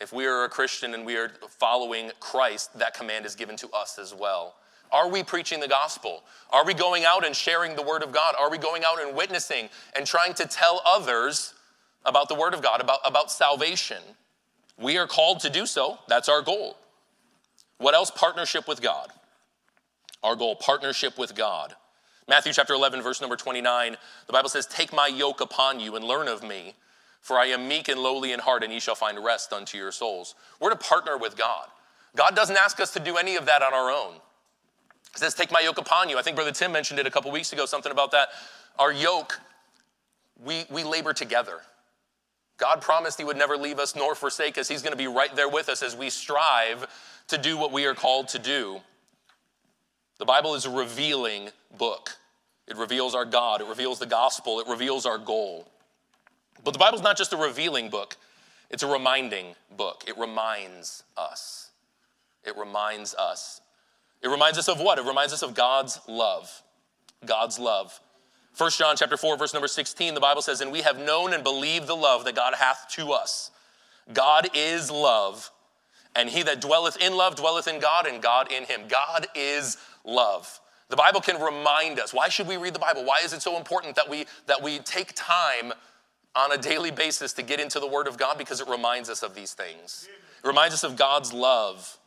if 0.00 0.12
we 0.12 0.26
are 0.26 0.44
a 0.44 0.48
Christian 0.48 0.94
and 0.94 1.04
we 1.04 1.16
are 1.16 1.32
following 1.48 2.12
Christ, 2.20 2.78
that 2.78 2.94
command 2.94 3.26
is 3.26 3.34
given 3.34 3.56
to 3.56 3.68
us 3.70 3.98
as 3.98 4.14
well. 4.14 4.54
Are 4.92 5.08
we 5.08 5.24
preaching 5.24 5.58
the 5.58 5.66
gospel? 5.66 6.22
Are 6.50 6.64
we 6.64 6.74
going 6.74 7.04
out 7.04 7.26
and 7.26 7.34
sharing 7.34 7.74
the 7.74 7.82
word 7.82 8.04
of 8.04 8.12
God? 8.12 8.34
Are 8.38 8.50
we 8.50 8.58
going 8.58 8.84
out 8.84 9.02
and 9.02 9.16
witnessing 9.16 9.68
and 9.96 10.06
trying 10.06 10.34
to 10.34 10.46
tell 10.46 10.80
others 10.86 11.54
about 12.06 12.28
the 12.28 12.34
Word 12.34 12.54
of 12.54 12.62
God, 12.62 12.80
about, 12.80 13.00
about 13.04 13.30
salvation. 13.30 14.02
We 14.78 14.96
are 14.96 15.06
called 15.06 15.40
to 15.40 15.50
do 15.50 15.66
so. 15.66 15.98
That's 16.08 16.28
our 16.28 16.40
goal. 16.40 16.76
What 17.78 17.94
else? 17.94 18.10
Partnership 18.10 18.66
with 18.66 18.80
God. 18.80 19.08
Our 20.22 20.36
goal, 20.36 20.56
partnership 20.56 21.18
with 21.18 21.34
God. 21.34 21.74
Matthew 22.28 22.52
chapter 22.52 22.74
11, 22.74 23.02
verse 23.02 23.20
number 23.20 23.36
29, 23.36 23.96
the 24.26 24.32
Bible 24.32 24.48
says, 24.48 24.66
Take 24.66 24.92
my 24.92 25.06
yoke 25.06 25.40
upon 25.40 25.78
you 25.78 25.94
and 25.94 26.04
learn 26.04 26.26
of 26.26 26.42
me, 26.42 26.74
for 27.20 27.36
I 27.36 27.46
am 27.46 27.68
meek 27.68 27.88
and 27.88 28.00
lowly 28.00 28.32
in 28.32 28.40
heart, 28.40 28.64
and 28.64 28.72
ye 28.72 28.80
shall 28.80 28.96
find 28.96 29.22
rest 29.22 29.52
unto 29.52 29.78
your 29.78 29.92
souls. 29.92 30.34
We're 30.60 30.70
to 30.70 30.76
partner 30.76 31.16
with 31.16 31.36
God. 31.36 31.68
God 32.16 32.34
doesn't 32.34 32.56
ask 32.56 32.80
us 32.80 32.92
to 32.94 33.00
do 33.00 33.16
any 33.16 33.36
of 33.36 33.46
that 33.46 33.62
on 33.62 33.72
our 33.72 33.90
own. 33.90 34.14
He 35.12 35.20
says, 35.20 35.34
Take 35.34 35.52
my 35.52 35.60
yoke 35.60 35.78
upon 35.78 36.08
you. 36.08 36.18
I 36.18 36.22
think 36.22 36.34
Brother 36.34 36.50
Tim 36.50 36.72
mentioned 36.72 36.98
it 36.98 37.06
a 37.06 37.10
couple 37.10 37.30
weeks 37.30 37.52
ago, 37.52 37.64
something 37.64 37.92
about 37.92 38.10
that. 38.10 38.28
Our 38.78 38.92
yoke, 38.92 39.40
we, 40.44 40.64
we 40.68 40.82
labor 40.82 41.12
together. 41.12 41.60
God 42.58 42.80
promised 42.80 43.18
He 43.18 43.24
would 43.24 43.36
never 43.36 43.56
leave 43.56 43.78
us 43.78 43.94
nor 43.94 44.16
forsake 44.16 44.58
us. 44.58 44.66
He's 44.66 44.82
going 44.82 44.92
to 44.92 44.98
be 44.98 45.06
right 45.06 45.34
there 45.36 45.48
with 45.48 45.68
us 45.68 45.82
as 45.82 45.94
we 45.94 46.10
strive 46.10 46.86
to 47.28 47.38
do 47.38 47.56
what 47.56 47.70
we 47.70 47.86
are 47.86 47.94
called 47.94 48.28
to 48.28 48.40
do. 48.40 48.80
The 50.18 50.24
Bible 50.24 50.54
is 50.54 50.64
a 50.64 50.70
revealing 50.70 51.50
book. 51.76 52.16
It 52.66 52.76
reveals 52.76 53.14
our 53.14 53.24
God, 53.24 53.60
it 53.60 53.68
reveals 53.68 53.98
the 53.98 54.06
gospel, 54.06 54.60
it 54.60 54.66
reveals 54.66 55.06
our 55.06 55.18
goal. 55.18 55.68
But 56.64 56.72
the 56.72 56.78
Bible's 56.78 57.02
not 57.02 57.16
just 57.16 57.32
a 57.32 57.36
revealing 57.36 57.90
book, 57.90 58.16
it's 58.70 58.82
a 58.82 58.88
reminding 58.88 59.54
book. 59.76 60.04
It 60.08 60.18
reminds 60.18 61.04
us. 61.16 61.70
It 62.44 62.56
reminds 62.56 63.14
us. 63.14 63.60
It 64.22 64.28
reminds 64.28 64.58
us 64.58 64.68
of 64.68 64.80
what? 64.80 64.98
It 64.98 65.04
reminds 65.04 65.32
us 65.32 65.42
of 65.42 65.54
God's 65.54 66.00
love. 66.08 66.62
God's 67.24 67.58
love. 67.58 68.00
1 68.56 68.70
John 68.70 68.96
chapter 68.96 69.16
4 69.16 69.36
verse 69.36 69.52
number 69.52 69.68
16 69.68 70.14
the 70.14 70.20
Bible 70.20 70.40
says 70.40 70.62
and 70.62 70.72
we 70.72 70.80
have 70.80 70.98
known 70.98 71.34
and 71.34 71.44
believed 71.44 71.86
the 71.86 71.94
love 71.94 72.24
that 72.24 72.34
God 72.34 72.54
hath 72.54 72.86
to 72.92 73.12
us. 73.12 73.50
God 74.12 74.48
is 74.54 74.90
love 74.90 75.50
and 76.14 76.30
he 76.30 76.42
that 76.42 76.62
dwelleth 76.62 76.96
in 76.96 77.14
love 77.14 77.36
dwelleth 77.36 77.68
in 77.68 77.78
God 77.78 78.06
and 78.06 78.22
God 78.22 78.50
in 78.50 78.64
him. 78.64 78.88
God 78.88 79.26
is 79.34 79.76
love. 80.06 80.60
The 80.88 80.96
Bible 80.96 81.20
can 81.20 81.40
remind 81.40 81.98
us. 81.98 82.14
Why 82.14 82.28
should 82.28 82.46
we 82.46 82.56
read 82.56 82.74
the 82.74 82.78
Bible? 82.78 83.04
Why 83.04 83.20
is 83.24 83.32
it 83.32 83.42
so 83.42 83.56
important 83.56 83.96
that 83.96 84.08
we 84.08 84.26
that 84.46 84.62
we 84.62 84.78
take 84.78 85.12
time 85.14 85.72
on 86.36 86.52
a 86.52 86.58
daily 86.58 86.90
basis 86.90 87.32
to 87.32 87.42
get 87.42 87.58
into 87.58 87.80
the 87.80 87.86
word 87.86 88.06
of 88.06 88.18
God 88.18 88.36
because 88.36 88.60
it 88.60 88.68
reminds 88.68 89.08
us 89.08 89.22
of 89.22 89.34
these 89.34 89.54
things. 89.54 90.06
It 90.44 90.46
reminds 90.46 90.74
us 90.74 90.84
of 90.84 90.94
God's 90.94 91.32
love. 91.32 91.98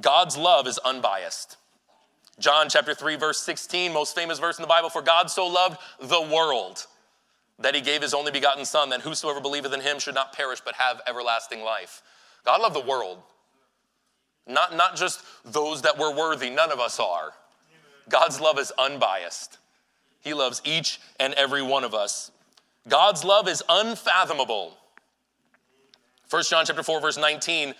God's 0.00 0.36
love 0.36 0.66
is 0.66 0.78
unbiased. 0.78 1.56
John 2.40 2.68
chapter 2.68 2.94
3 2.94 3.16
verse 3.16 3.40
16, 3.40 3.92
most 3.92 4.14
famous 4.14 4.38
verse 4.40 4.58
in 4.58 4.62
the 4.62 4.68
Bible, 4.68 4.90
for 4.90 5.02
God 5.02 5.30
so 5.30 5.46
loved 5.46 5.78
the 6.00 6.20
world 6.20 6.86
that 7.58 7.74
he 7.74 7.80
gave 7.80 8.02
his 8.02 8.12
only 8.12 8.32
begotten 8.32 8.64
son 8.64 8.90
that 8.90 9.02
whosoever 9.02 9.40
believeth 9.40 9.72
in 9.72 9.80
him 9.80 10.00
should 10.00 10.14
not 10.14 10.32
perish 10.32 10.60
but 10.64 10.74
have 10.74 11.00
everlasting 11.06 11.62
life. 11.62 12.02
God 12.44 12.60
loved 12.60 12.74
the 12.74 12.80
world. 12.80 13.22
Not, 14.46 14.76
not 14.76 14.96
just 14.96 15.22
those 15.44 15.82
that 15.82 15.98
were 15.98 16.14
worthy, 16.14 16.50
none 16.50 16.72
of 16.72 16.80
us 16.80 16.98
are. 16.98 17.32
God's 18.08 18.40
love 18.40 18.58
is 18.58 18.72
unbiased. 18.78 19.58
He 20.20 20.34
loves 20.34 20.60
each 20.64 21.00
and 21.18 21.34
every 21.34 21.62
one 21.62 21.84
of 21.84 21.94
us. 21.94 22.30
God's 22.88 23.24
love 23.24 23.48
is 23.48 23.62
unfathomable. 23.68 24.76
1 26.30 26.42
John 26.48 26.64
chapter 26.64 26.82
4 26.82 27.00
verse 27.00 27.18
19, 27.18 27.74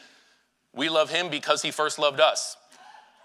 we 0.75 0.89
love 0.89 1.11
him 1.11 1.29
because 1.29 1.63
he 1.63 1.71
first 1.71 1.99
loved 1.99 2.21
us. 2.21 2.57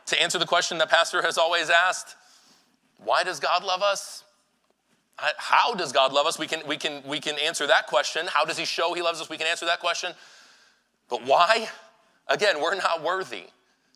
To 0.08 0.22
answer 0.22 0.40
the 0.40 0.46
question 0.46 0.78
that 0.78 0.90
pastor 0.90 1.22
has 1.22 1.38
always 1.38 1.70
asked, 1.70 2.16
why 3.04 3.24
does 3.24 3.40
God 3.40 3.64
love 3.64 3.82
us? 3.82 4.24
How 5.18 5.74
does 5.74 5.92
God 5.92 6.14
love 6.14 6.28
us? 6.28 6.38
We 6.38 6.48
can, 6.48 6.62
we, 6.68 6.78
can, 6.78 7.02
we 7.06 7.20
can 7.20 7.36
answer 7.40 7.66
that 7.68 7.88
question. 7.88 8.28
How 8.28 8.46
does 8.46 8.58
he 8.58 8.66
show 8.66 8.94
he 8.94 9.02
loves 9.02 9.20
us? 9.20 9.30
We 9.30 9.38
can 9.38 9.48
answer 9.48 9.66
that 9.66 9.80
question. 9.80 10.14
But 11.10 11.26
why? 11.26 11.70
Again, 12.30 12.62
we're 12.62 12.76
not 12.76 13.02
worthy. 13.02 13.46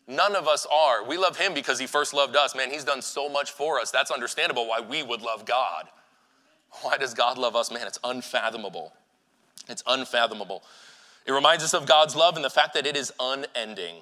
None 0.06 0.34
of 0.34 0.48
us 0.48 0.66
are. 0.72 1.04
We 1.04 1.16
love 1.16 1.36
him 1.36 1.54
because 1.54 1.78
he 1.78 1.86
first 1.86 2.12
loved 2.12 2.36
us. 2.36 2.54
Man, 2.54 2.70
he's 2.70 2.84
done 2.84 3.02
so 3.02 3.28
much 3.28 3.52
for 3.52 3.78
us. 3.78 3.90
That's 3.90 4.10
understandable 4.10 4.66
why 4.66 4.80
we 4.80 5.02
would 5.02 5.22
love 5.22 5.44
God. 5.44 5.88
Why 6.80 6.96
does 6.96 7.14
God 7.14 7.38
love 7.38 7.54
us? 7.54 7.70
Man, 7.70 7.86
it's 7.86 7.98
unfathomable. 8.02 8.92
It's 9.68 9.82
unfathomable. 9.86 10.62
It 11.26 11.32
reminds 11.32 11.62
us 11.62 11.74
of 11.74 11.86
God's 11.86 12.16
love 12.16 12.36
and 12.36 12.44
the 12.44 12.50
fact 12.50 12.74
that 12.74 12.86
it 12.86 12.96
is 12.96 13.12
unending. 13.20 13.96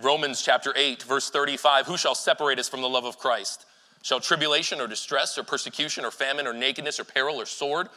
Romans 0.00 0.42
chapter 0.42 0.72
8, 0.76 1.02
verse 1.04 1.30
35 1.30 1.86
Who 1.86 1.96
shall 1.96 2.14
separate 2.14 2.58
us 2.58 2.68
from 2.68 2.82
the 2.82 2.88
love 2.88 3.04
of 3.04 3.18
Christ? 3.18 3.66
Shall 4.02 4.20
tribulation 4.20 4.80
or 4.80 4.88
distress 4.88 5.38
or 5.38 5.44
persecution 5.44 6.04
or 6.04 6.10
famine 6.10 6.46
or 6.46 6.52
nakedness 6.52 6.98
or 6.98 7.04
peril 7.04 7.40
or 7.40 7.46
sword? 7.46 7.88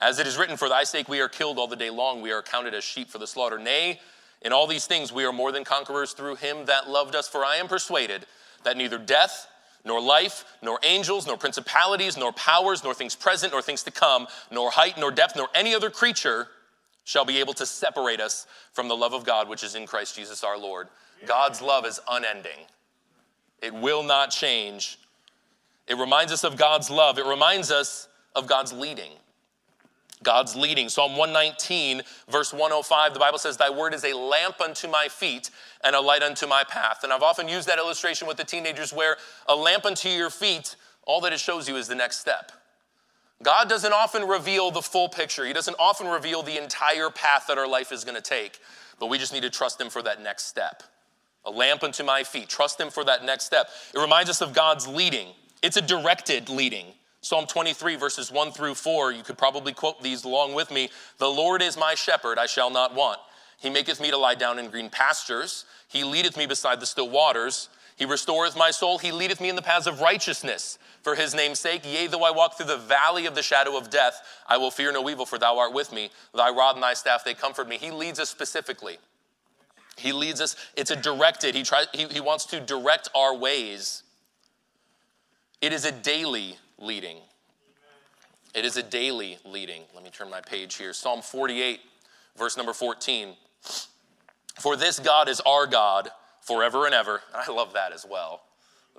As 0.00 0.18
it 0.18 0.26
is 0.26 0.36
written, 0.36 0.56
For 0.56 0.68
thy 0.68 0.84
sake 0.84 1.08
we 1.08 1.20
are 1.20 1.28
killed 1.28 1.58
all 1.58 1.68
the 1.68 1.76
day 1.76 1.90
long, 1.90 2.22
we 2.22 2.32
are 2.32 2.42
counted 2.42 2.74
as 2.74 2.82
sheep 2.82 3.10
for 3.10 3.18
the 3.18 3.26
slaughter. 3.26 3.58
Nay, 3.58 4.00
in 4.44 4.52
all 4.52 4.66
these 4.66 4.86
things 4.86 5.12
we 5.12 5.24
are 5.24 5.32
more 5.32 5.52
than 5.52 5.64
conquerors 5.64 6.12
through 6.12 6.36
him 6.36 6.66
that 6.66 6.88
loved 6.88 7.14
us. 7.14 7.28
For 7.28 7.44
I 7.44 7.56
am 7.56 7.68
persuaded 7.68 8.26
that 8.64 8.76
neither 8.76 8.98
death, 8.98 9.48
nor 9.84 10.00
life, 10.00 10.44
nor 10.62 10.78
angels, 10.82 11.26
nor 11.26 11.36
principalities, 11.36 12.16
nor 12.16 12.32
powers, 12.32 12.84
nor 12.84 12.94
things 12.94 13.16
present, 13.16 13.52
nor 13.52 13.62
things 13.62 13.82
to 13.82 13.90
come, 13.90 14.26
nor 14.50 14.70
height, 14.70 14.96
nor 14.98 15.10
depth, 15.10 15.34
nor 15.36 15.48
any 15.54 15.74
other 15.74 15.90
creature 15.90 16.48
shall 17.04 17.24
be 17.24 17.38
able 17.38 17.52
to 17.54 17.66
separate 17.66 18.20
us 18.20 18.46
from 18.72 18.88
the 18.88 18.94
love 18.96 19.12
of 19.12 19.24
God 19.24 19.48
which 19.48 19.64
is 19.64 19.74
in 19.74 19.86
Christ 19.86 20.14
Jesus 20.14 20.44
our 20.44 20.56
Lord. 20.56 20.88
God's 21.26 21.60
love 21.60 21.84
is 21.86 22.00
unending, 22.10 22.66
it 23.60 23.74
will 23.74 24.02
not 24.02 24.30
change. 24.30 24.98
It 25.88 25.98
reminds 25.98 26.32
us 26.32 26.44
of 26.44 26.56
God's 26.56 26.90
love, 26.90 27.18
it 27.18 27.26
reminds 27.26 27.72
us 27.72 28.08
of 28.36 28.46
God's 28.46 28.72
leading. 28.72 29.10
God's 30.22 30.54
leading. 30.56 30.88
Psalm 30.88 31.16
119, 31.16 32.02
verse 32.28 32.52
105, 32.52 33.14
the 33.14 33.20
Bible 33.20 33.38
says, 33.38 33.56
Thy 33.56 33.70
word 33.70 33.94
is 33.94 34.04
a 34.04 34.16
lamp 34.16 34.60
unto 34.60 34.88
my 34.88 35.08
feet 35.08 35.50
and 35.84 35.96
a 35.96 36.00
light 36.00 36.22
unto 36.22 36.46
my 36.46 36.64
path. 36.64 37.04
And 37.04 37.12
I've 37.12 37.22
often 37.22 37.48
used 37.48 37.68
that 37.68 37.78
illustration 37.78 38.26
with 38.26 38.36
the 38.36 38.44
teenagers 38.44 38.92
where 38.92 39.16
a 39.48 39.56
lamp 39.56 39.84
unto 39.84 40.08
your 40.08 40.30
feet, 40.30 40.76
all 41.04 41.20
that 41.22 41.32
it 41.32 41.40
shows 41.40 41.68
you 41.68 41.76
is 41.76 41.88
the 41.88 41.94
next 41.94 42.18
step. 42.18 42.52
God 43.42 43.68
doesn't 43.68 43.92
often 43.92 44.26
reveal 44.26 44.70
the 44.70 44.82
full 44.82 45.08
picture, 45.08 45.44
He 45.44 45.52
doesn't 45.52 45.76
often 45.78 46.06
reveal 46.06 46.42
the 46.42 46.62
entire 46.62 47.10
path 47.10 47.46
that 47.48 47.58
our 47.58 47.66
life 47.66 47.90
is 47.90 48.04
going 48.04 48.14
to 48.14 48.22
take, 48.22 48.60
but 49.00 49.08
we 49.08 49.18
just 49.18 49.32
need 49.32 49.42
to 49.42 49.50
trust 49.50 49.80
Him 49.80 49.90
for 49.90 50.02
that 50.02 50.22
next 50.22 50.46
step. 50.46 50.82
A 51.44 51.50
lamp 51.50 51.82
unto 51.82 52.04
my 52.04 52.22
feet. 52.22 52.48
Trust 52.48 52.80
Him 52.80 52.90
for 52.90 53.04
that 53.04 53.24
next 53.24 53.44
step. 53.44 53.68
It 53.92 53.98
reminds 53.98 54.30
us 54.30 54.40
of 54.40 54.52
God's 54.52 54.86
leading. 54.86 55.28
It's 55.60 55.76
a 55.76 55.82
directed 55.82 56.48
leading. 56.48 56.86
Psalm 57.22 57.46
23, 57.46 57.94
verses 57.94 58.32
1 58.32 58.50
through 58.50 58.74
4, 58.74 59.12
you 59.12 59.22
could 59.22 59.38
probably 59.38 59.72
quote 59.72 60.02
these 60.02 60.24
along 60.24 60.54
with 60.54 60.72
me. 60.72 60.90
The 61.18 61.28
Lord 61.28 61.62
is 61.62 61.76
my 61.76 61.94
shepherd, 61.94 62.36
I 62.36 62.46
shall 62.46 62.68
not 62.68 62.94
want. 62.96 63.20
He 63.58 63.70
maketh 63.70 64.00
me 64.00 64.10
to 64.10 64.16
lie 64.16 64.34
down 64.34 64.58
in 64.58 64.68
green 64.70 64.90
pastures. 64.90 65.64
He 65.86 66.02
leadeth 66.02 66.36
me 66.36 66.46
beside 66.46 66.80
the 66.80 66.86
still 66.86 67.08
waters. 67.08 67.68
He 67.94 68.04
restoreth 68.04 68.56
my 68.56 68.72
soul. 68.72 68.98
He 68.98 69.12
leadeth 69.12 69.40
me 69.40 69.48
in 69.48 69.54
the 69.54 69.62
paths 69.62 69.86
of 69.86 70.00
righteousness 70.00 70.78
for 71.02 71.14
his 71.14 71.32
name's 71.32 71.60
sake. 71.60 71.82
Yea, 71.84 72.08
though 72.08 72.24
I 72.24 72.32
walk 72.32 72.56
through 72.56 72.66
the 72.66 72.76
valley 72.76 73.26
of 73.26 73.36
the 73.36 73.42
shadow 73.42 73.76
of 73.76 73.88
death, 73.88 74.20
I 74.48 74.56
will 74.56 74.72
fear 74.72 74.90
no 74.90 75.08
evil, 75.08 75.24
for 75.24 75.38
thou 75.38 75.58
art 75.58 75.72
with 75.72 75.92
me. 75.92 76.10
Thy 76.34 76.50
rod 76.50 76.74
and 76.74 76.82
thy 76.82 76.94
staff, 76.94 77.24
they 77.24 77.34
comfort 77.34 77.68
me. 77.68 77.78
He 77.78 77.92
leads 77.92 78.18
us 78.18 78.30
specifically. 78.30 78.98
He 79.96 80.12
leads 80.12 80.40
us, 80.40 80.56
it's 80.76 80.90
a 80.90 80.96
directed, 80.96 81.54
he, 81.54 81.62
tries, 81.62 81.86
he, 81.92 82.06
he 82.06 82.20
wants 82.20 82.46
to 82.46 82.58
direct 82.58 83.10
our 83.14 83.36
ways. 83.36 84.02
It 85.60 85.72
is 85.72 85.84
a 85.84 85.92
daily 85.92 86.56
leading. 86.82 87.18
It 88.54 88.66
is 88.66 88.76
a 88.76 88.82
daily 88.82 89.38
leading. 89.44 89.82
Let 89.94 90.04
me 90.04 90.10
turn 90.10 90.28
my 90.28 90.40
page 90.40 90.74
here. 90.74 90.92
Psalm 90.92 91.22
48, 91.22 91.80
verse 92.36 92.56
number 92.56 92.74
14. 92.74 93.34
For 94.60 94.76
this 94.76 94.98
God 94.98 95.28
is 95.28 95.40
our 95.40 95.66
God 95.66 96.10
forever 96.42 96.84
and 96.84 96.94
ever. 96.94 97.22
I 97.34 97.50
love 97.50 97.72
that 97.72 97.92
as 97.92 98.04
well. 98.08 98.42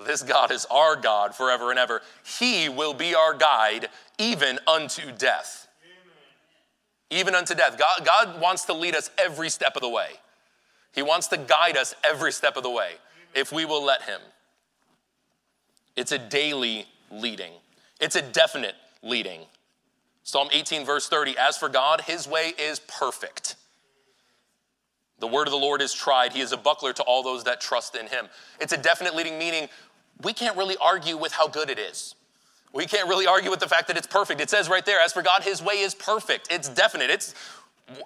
This 0.07 0.23
God 0.23 0.51
is 0.51 0.65
our 0.71 0.95
God 0.95 1.35
forever 1.35 1.69
and 1.69 1.77
ever. 1.77 2.01
He 2.39 2.67
will 2.67 2.95
be 2.95 3.13
our 3.13 3.35
guide 3.35 3.89
even 4.17 4.57
unto 4.65 5.11
death. 5.11 5.67
Even 7.11 7.35
unto 7.35 7.53
death. 7.53 7.77
God, 7.77 8.03
God 8.03 8.41
wants 8.41 8.65
to 8.65 8.73
lead 8.73 8.95
us 8.95 9.11
every 9.19 9.49
step 9.49 9.75
of 9.75 9.83
the 9.83 9.89
way. 9.89 10.09
He 10.93 11.03
wants 11.03 11.27
to 11.27 11.37
guide 11.37 11.77
us 11.77 11.93
every 12.03 12.31
step 12.31 12.57
of 12.57 12.63
the 12.63 12.71
way 12.71 12.93
if 13.35 13.51
we 13.51 13.65
will 13.65 13.83
let 13.83 14.03
Him. 14.03 14.19
It's 15.95 16.11
a 16.11 16.17
daily 16.17 16.87
leading. 17.11 17.51
It's 17.99 18.15
a 18.15 18.21
definite 18.21 18.75
leading. 19.01 19.41
Psalm 20.23 20.47
18, 20.51 20.85
verse 20.85 21.07
30 21.07 21.37
As 21.37 21.57
for 21.57 21.69
God, 21.69 22.01
his 22.01 22.27
way 22.27 22.53
is 22.57 22.79
perfect. 22.79 23.55
The 25.19 25.27
word 25.27 25.47
of 25.47 25.51
the 25.51 25.57
Lord 25.57 25.81
is 25.81 25.93
tried. 25.93 26.33
He 26.33 26.41
is 26.41 26.51
a 26.51 26.57
buckler 26.57 26.91
to 26.93 27.03
all 27.03 27.23
those 27.23 27.43
that 27.45 27.61
trust 27.61 27.95
in 27.95 28.07
him. 28.07 28.27
It's 28.59 28.73
a 28.73 28.77
definite 28.77 29.15
leading, 29.15 29.37
meaning 29.37 29.69
we 30.21 30.33
can't 30.33 30.57
really 30.57 30.75
argue 30.81 31.17
with 31.17 31.31
how 31.31 31.47
good 31.47 31.69
it 31.69 31.79
is. 31.79 32.15
We 32.73 32.85
can't 32.87 33.07
really 33.07 33.27
argue 33.27 33.51
with 33.51 33.59
the 33.59 33.67
fact 33.67 33.87
that 33.87 33.97
it's 33.97 34.07
perfect. 34.07 34.41
It 34.41 34.49
says 34.49 34.67
right 34.67 34.85
there, 34.85 34.99
as 34.99 35.13
for 35.13 35.21
God, 35.21 35.43
his 35.43 35.61
way 35.61 35.75
is 35.75 35.93
perfect. 35.93 36.47
It's 36.49 36.67
definite. 36.67 37.09
It's 37.09 37.35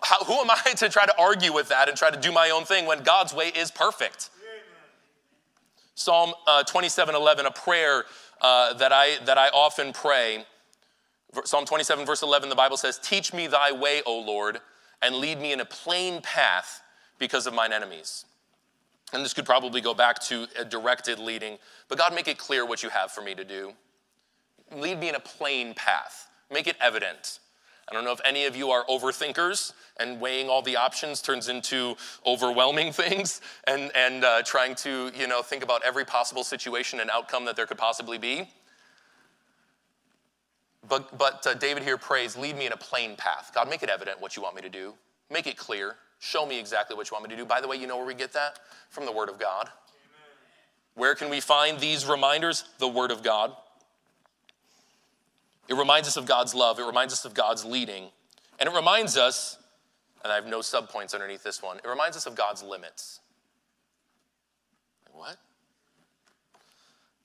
how, 0.03 0.23
who 0.25 0.33
am 0.33 0.51
I 0.51 0.73
to 0.75 0.89
try 0.89 1.05
to 1.05 1.13
argue 1.17 1.53
with 1.53 1.69
that 1.69 1.87
and 1.87 1.97
try 1.97 2.11
to 2.11 2.19
do 2.19 2.31
my 2.31 2.49
own 2.49 2.65
thing 2.65 2.85
when 2.85 3.03
God's 3.03 3.33
way 3.33 3.47
is 3.47 3.71
perfect? 3.71 4.29
Psalm 5.95 6.33
uh, 6.45 6.63
27 6.63 7.15
11, 7.15 7.45
a 7.45 7.51
prayer 7.51 8.03
uh, 8.41 8.73
that, 8.73 8.91
I, 8.91 9.17
that 9.25 9.37
I 9.37 9.49
often 9.49 9.93
pray. 9.93 10.45
Psalm 11.43 11.65
27, 11.65 12.05
verse 12.05 12.21
11, 12.21 12.49
the 12.49 12.55
Bible 12.55 12.77
says, 12.77 12.99
Teach 12.99 13.33
me 13.33 13.47
thy 13.47 13.71
way, 13.71 14.01
O 14.05 14.19
Lord, 14.19 14.59
and 15.01 15.15
lead 15.15 15.39
me 15.39 15.53
in 15.53 15.59
a 15.59 15.65
plain 15.65 16.21
path 16.21 16.81
because 17.19 17.47
of 17.47 17.53
mine 17.53 17.73
enemies. 17.73 18.25
And 19.13 19.23
this 19.23 19.33
could 19.33 19.45
probably 19.45 19.81
go 19.81 19.93
back 19.93 20.19
to 20.23 20.47
a 20.59 20.65
directed 20.65 21.19
leading, 21.19 21.57
but 21.87 21.97
God, 21.97 22.13
make 22.13 22.27
it 22.27 22.37
clear 22.37 22.65
what 22.65 22.83
you 22.83 22.89
have 22.89 23.11
for 23.11 23.21
me 23.21 23.33
to 23.35 23.43
do. 23.43 23.73
Lead 24.75 24.99
me 24.99 25.09
in 25.09 25.15
a 25.15 25.19
plain 25.19 25.73
path, 25.73 26.29
make 26.51 26.67
it 26.67 26.75
evident. 26.81 27.39
I 27.89 27.93
don't 27.93 28.03
know 28.03 28.11
if 28.11 28.19
any 28.25 28.45
of 28.45 28.55
you 28.55 28.71
are 28.71 28.85
overthinkers 28.85 29.71
and 29.99 30.19
weighing 30.19 30.49
all 30.49 30.61
the 30.61 30.75
options 30.75 31.21
turns 31.21 31.47
into 31.47 31.95
overwhelming 32.25 32.91
things 32.93 33.41
and, 33.65 33.91
and 33.95 34.25
uh, 34.25 34.41
trying 34.43 34.75
to 34.75 35.11
you 35.17 35.27
know, 35.27 35.41
think 35.41 35.63
about 35.63 35.83
every 35.85 36.03
possible 36.03 36.43
situation 36.43 36.99
and 36.99 37.09
outcome 37.09 37.45
that 37.45 37.55
there 37.55 37.65
could 37.65 37.77
possibly 37.77 38.17
be. 38.17 38.49
But, 40.87 41.17
but 41.17 41.45
uh, 41.47 41.53
David 41.53 41.83
here 41.83 41.97
prays, 41.97 42.37
lead 42.37 42.57
me 42.57 42.65
in 42.65 42.73
a 42.73 42.77
plain 42.77 43.15
path. 43.15 43.51
God, 43.53 43.69
make 43.69 43.83
it 43.83 43.89
evident 43.89 44.21
what 44.21 44.35
you 44.35 44.43
want 44.43 44.55
me 44.55 44.61
to 44.61 44.69
do. 44.69 44.93
Make 45.29 45.47
it 45.47 45.57
clear. 45.57 45.95
Show 46.19 46.45
me 46.45 46.59
exactly 46.59 46.95
what 46.95 47.09
you 47.09 47.15
want 47.15 47.29
me 47.29 47.35
to 47.35 47.41
do. 47.41 47.45
By 47.45 47.61
the 47.61 47.67
way, 47.67 47.77
you 47.77 47.87
know 47.87 47.97
where 47.97 48.05
we 48.05 48.13
get 48.13 48.33
that? 48.33 48.59
From 48.89 49.05
the 49.05 49.11
Word 49.11 49.29
of 49.29 49.37
God. 49.37 49.65
Amen. 49.65 49.71
Where 50.95 51.15
can 51.15 51.29
we 51.29 51.41
find 51.41 51.79
these 51.79 52.05
reminders? 52.05 52.63
The 52.79 52.87
Word 52.87 53.11
of 53.11 53.21
God. 53.21 53.53
It 55.67 55.75
reminds 55.75 56.07
us 56.07 56.17
of 56.17 56.25
God's 56.25 56.55
love, 56.55 56.79
it 56.79 56.85
reminds 56.85 57.13
us 57.13 57.25
of 57.25 57.33
God's 57.33 57.65
leading, 57.65 58.09
and 58.59 58.69
it 58.69 58.75
reminds 58.75 59.17
us, 59.17 59.57
and 60.23 60.31
I 60.31 60.35
have 60.35 60.47
no 60.47 60.59
subpoints 60.59 61.13
underneath 61.13 61.43
this 61.43 61.61
one, 61.61 61.77
it 61.77 61.87
reminds 61.87 62.15
us 62.15 62.25
of 62.25 62.35
God's 62.35 62.63
limits. 62.63 63.19
What? 65.11 65.37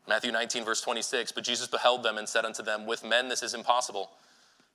Matthew 0.08 0.32
19, 0.32 0.64
verse 0.64 0.80
26. 0.80 1.32
But 1.32 1.44
Jesus 1.44 1.66
beheld 1.66 2.02
them 2.02 2.18
and 2.18 2.28
said 2.28 2.44
unto 2.44 2.62
them, 2.62 2.86
With 2.86 3.04
men 3.04 3.28
this 3.28 3.42
is 3.42 3.54
impossible, 3.54 4.10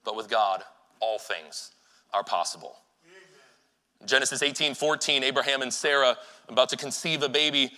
but 0.03 0.15
with 0.15 0.29
God 0.29 0.63
all 0.99 1.19
things 1.19 1.71
are 2.13 2.23
possible. 2.23 2.77
Amen. 3.05 4.07
Genesis 4.07 4.41
18, 4.41 4.73
14, 4.75 5.23
Abraham 5.23 5.61
and 5.61 5.73
Sarah 5.73 6.17
about 6.47 6.69
to 6.69 6.77
conceive 6.77 7.23
a 7.23 7.29
baby, 7.29 7.71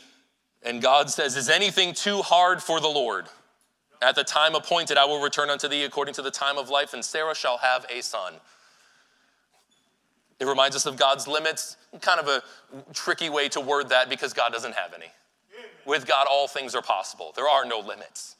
and 0.61 0.81
God 0.81 1.09
says, 1.09 1.35
Is 1.35 1.49
anything 1.49 1.93
too 1.93 2.21
hard 2.21 2.61
for 2.61 2.79
the 2.79 2.87
Lord? 2.87 3.27
At 4.01 4.15
the 4.15 4.23
time 4.23 4.55
appointed, 4.55 4.97
I 4.97 5.05
will 5.05 5.21
return 5.21 5.49
unto 5.49 5.67
thee 5.67 5.83
according 5.83 6.13
to 6.15 6.21
the 6.21 6.31
time 6.31 6.57
of 6.57 6.69
life, 6.69 6.93
and 6.93 7.03
Sarah 7.03 7.35
shall 7.35 7.57
have 7.57 7.85
a 7.89 8.01
son. 8.01 8.35
It 10.39 10.45
reminds 10.45 10.75
us 10.75 10.85
of 10.85 10.95
God's 10.95 11.27
limits, 11.27 11.75
kind 11.99 12.19
of 12.19 12.27
a 12.29 12.41
tricky 12.93 13.29
way 13.29 13.49
to 13.49 13.59
word 13.59 13.89
that 13.89 14.09
because 14.09 14.31
God 14.31 14.53
doesn't 14.53 14.75
have 14.75 14.93
any. 14.93 15.07
With 15.85 16.07
God, 16.07 16.27
all 16.29 16.47
things 16.47 16.75
are 16.75 16.81
possible. 16.81 17.33
There 17.35 17.47
are 17.47 17.65
no 17.65 17.79
limits. 17.79 18.37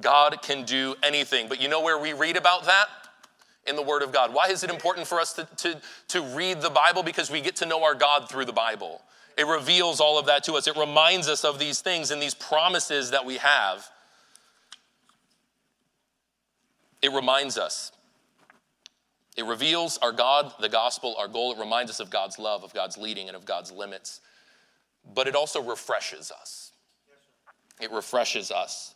God 0.00 0.42
can 0.42 0.64
do 0.64 0.94
anything. 1.02 1.48
But 1.48 1.60
you 1.60 1.68
know 1.68 1.80
where 1.80 1.98
we 1.98 2.12
read 2.12 2.36
about 2.36 2.64
that? 2.66 2.86
In 3.66 3.76
the 3.76 3.82
Word 3.82 4.02
of 4.02 4.12
God. 4.12 4.34
Why 4.34 4.48
is 4.48 4.64
it 4.64 4.70
important 4.70 5.06
for 5.06 5.20
us 5.20 5.32
to, 5.34 5.48
to, 5.58 5.80
to 6.08 6.22
read 6.22 6.60
the 6.60 6.70
Bible? 6.70 7.02
Because 7.02 7.30
we 7.30 7.40
get 7.40 7.56
to 7.56 7.66
know 7.66 7.84
our 7.84 7.94
God 7.94 8.28
through 8.28 8.46
the 8.46 8.52
Bible. 8.52 9.02
It 9.36 9.46
reveals 9.46 10.00
all 10.00 10.18
of 10.18 10.26
that 10.26 10.44
to 10.44 10.54
us. 10.54 10.66
It 10.66 10.76
reminds 10.76 11.28
us 11.28 11.44
of 11.44 11.58
these 11.58 11.80
things 11.80 12.10
and 12.10 12.20
these 12.20 12.34
promises 12.34 13.10
that 13.10 13.24
we 13.24 13.36
have. 13.36 13.88
It 17.02 17.12
reminds 17.12 17.58
us. 17.58 17.92
It 19.36 19.46
reveals 19.46 19.96
our 19.98 20.12
God, 20.12 20.52
the 20.60 20.68
gospel, 20.68 21.14
our 21.18 21.28
goal. 21.28 21.52
It 21.52 21.58
reminds 21.58 21.90
us 21.90 22.00
of 22.00 22.10
God's 22.10 22.38
love, 22.38 22.62
of 22.62 22.74
God's 22.74 22.98
leading, 22.98 23.28
and 23.28 23.36
of 23.36 23.44
God's 23.44 23.72
limits. 23.72 24.20
But 25.14 25.26
it 25.26 25.34
also 25.34 25.62
refreshes 25.62 26.30
us. 26.30 26.72
It 27.80 27.90
refreshes 27.90 28.50
us 28.50 28.94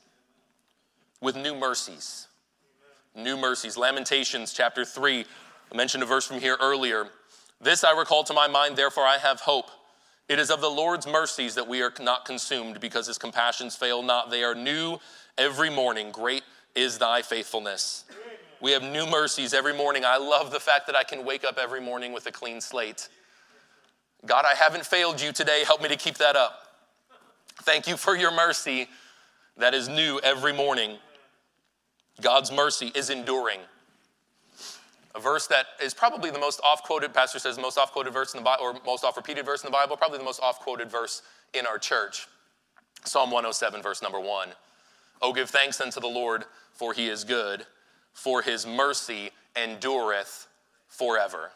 with 1.21 1.37
new 1.37 1.55
mercies. 1.55 2.27
New 3.15 3.37
mercies. 3.37 3.79
Lamentations 3.79 4.53
chapter 4.53 4.85
3. 4.85 5.25
I 5.73 5.77
mentioned 5.77 6.03
a 6.03 6.07
verse 6.07 6.27
from 6.27 6.41
here 6.41 6.59
earlier. 6.61 7.07
This 7.61 7.85
I 7.85 7.97
recall 7.97 8.25
to 8.25 8.35
my 8.35 8.49
mind, 8.49 8.77
therefore 8.77 9.05
I 9.05 9.17
have 9.19 9.41
hope. 9.41 9.71
It 10.29 10.39
is 10.39 10.51
of 10.51 10.61
the 10.61 10.69
Lord's 10.69 11.07
mercies 11.07 11.55
that 11.55 11.69
we 11.69 11.81
are 11.81 11.93
not 12.01 12.25
consumed, 12.27 12.81
because 12.81 13.07
his 13.07 13.17
compassions 13.17 13.77
fail 13.77 14.03
not. 14.03 14.31
They 14.31 14.43
are 14.43 14.55
new 14.55 14.99
every 15.39 15.71
morning. 15.71 16.11
Great 16.11 16.43
is 16.75 16.99
thy 16.99 17.23
faithfulness. 17.23 18.05
We 18.61 18.73
have 18.73 18.83
new 18.83 19.07
mercies 19.07 19.53
every 19.53 19.75
morning. 19.75 20.05
I 20.05 20.17
love 20.17 20.51
the 20.51 20.61
fact 20.61 20.87
that 20.87 20.97
I 20.97 21.05
can 21.05 21.25
wake 21.25 21.45
up 21.45 21.59
every 21.59 21.81
morning 21.81 22.13
with 22.13 22.27
a 22.27 22.33
clean 22.33 22.61
slate. 22.61 23.09
God, 24.27 24.45
I 24.51 24.55
haven't 24.55 24.87
failed 24.87 25.21
you 25.21 25.33
today. 25.33 25.65
Help 25.67 25.83
me 25.83 25.89
to 25.89 25.97
keep 25.97 26.17
that 26.17 26.35
up. 26.35 26.69
Thank 27.63 27.87
you 27.87 27.97
for 27.97 28.17
your 28.17 28.33
mercy 28.33 28.89
that 29.57 29.75
is 29.75 29.89
new 29.89 30.19
every 30.23 30.53
morning. 30.53 30.99
God's 32.21 32.51
mercy 32.51 32.91
is 32.95 33.11
enduring. 33.11 33.61
A 35.15 35.21
verse 35.21 35.47
that 35.47 35.67
is 35.83 35.95
probably 35.95 36.31
the 36.31 36.39
most 36.39 36.61
oft 36.65 36.85
quoted, 36.85 37.15
Pastor 37.15 37.39
says, 37.39 37.57
most 37.57 37.79
oft 37.79 37.93
quoted 37.93 38.13
verse 38.13 38.35
in 38.35 38.39
the 38.39 38.45
Bible, 38.45 38.65
or 38.65 38.75
most 38.85 39.05
oft 39.05 39.17
repeated 39.17 39.47
verse 39.47 39.63
in 39.63 39.69
the 39.69 39.73
Bible, 39.73 39.97
probably 39.97 40.19
the 40.19 40.25
most 40.25 40.41
oft 40.43 40.63
quoted 40.63 40.91
verse 40.91 41.23
in 41.53 41.67
our 41.67 41.79
church. 41.79 42.27
Psalm 43.05 43.31
107, 43.31 43.81
verse 43.83 44.03
number 44.03 44.19
one. 44.19 44.49
Oh, 45.25 45.33
give 45.33 45.49
thanks 45.49 45.81
unto 45.81 46.01
the 46.01 46.07
Lord, 46.07 46.45
for 46.75 46.93
he 46.93 47.09
is 47.09 47.25
good, 47.25 47.65
for 48.13 48.43
his 48.43 48.67
mercy 48.67 49.31
endureth 49.57 50.47
forever. 50.87 51.51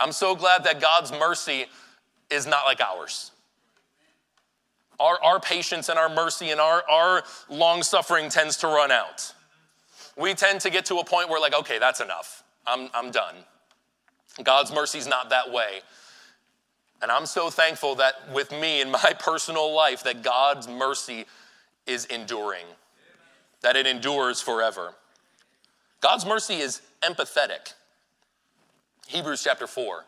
I'm 0.00 0.12
so 0.12 0.34
glad 0.34 0.64
that 0.64 0.80
God's 0.80 1.12
mercy 1.12 1.66
is 2.30 2.46
not 2.46 2.64
like 2.64 2.80
ours. 2.80 3.32
Our, 4.98 5.22
our 5.22 5.40
patience 5.40 5.90
and 5.90 5.98
our 5.98 6.08
mercy 6.08 6.48
and 6.48 6.58
our, 6.58 6.82
our 6.88 7.22
long 7.50 7.82
suffering 7.82 8.30
tends 8.30 8.56
to 8.58 8.66
run 8.66 8.90
out. 8.90 9.34
We 10.16 10.32
tend 10.32 10.62
to 10.62 10.70
get 10.70 10.86
to 10.86 11.00
a 11.00 11.04
point 11.04 11.28
where, 11.28 11.38
like, 11.38 11.54
okay, 11.54 11.78
that's 11.78 12.00
enough. 12.00 12.44
I'm, 12.66 12.88
I'm 12.94 13.10
done. 13.10 13.34
God's 14.42 14.72
mercy's 14.72 15.06
not 15.06 15.28
that 15.28 15.52
way. 15.52 15.80
And 17.02 17.10
I'm 17.10 17.26
so 17.26 17.50
thankful 17.50 17.96
that 17.96 18.14
with 18.32 18.52
me 18.52 18.80
in 18.80 18.90
my 18.90 19.12
personal 19.18 19.74
life, 19.74 20.02
that 20.04 20.22
God's 20.22 20.66
mercy 20.66 21.26
is 21.86 22.04
enduring, 22.06 22.66
that 23.60 23.76
it 23.76 23.86
endures 23.86 24.40
forever. 24.40 24.94
God's 26.00 26.26
mercy 26.26 26.56
is 26.56 26.80
empathetic. 27.02 27.74
Hebrews 29.06 29.42
chapter 29.42 29.66
4, 29.66 30.04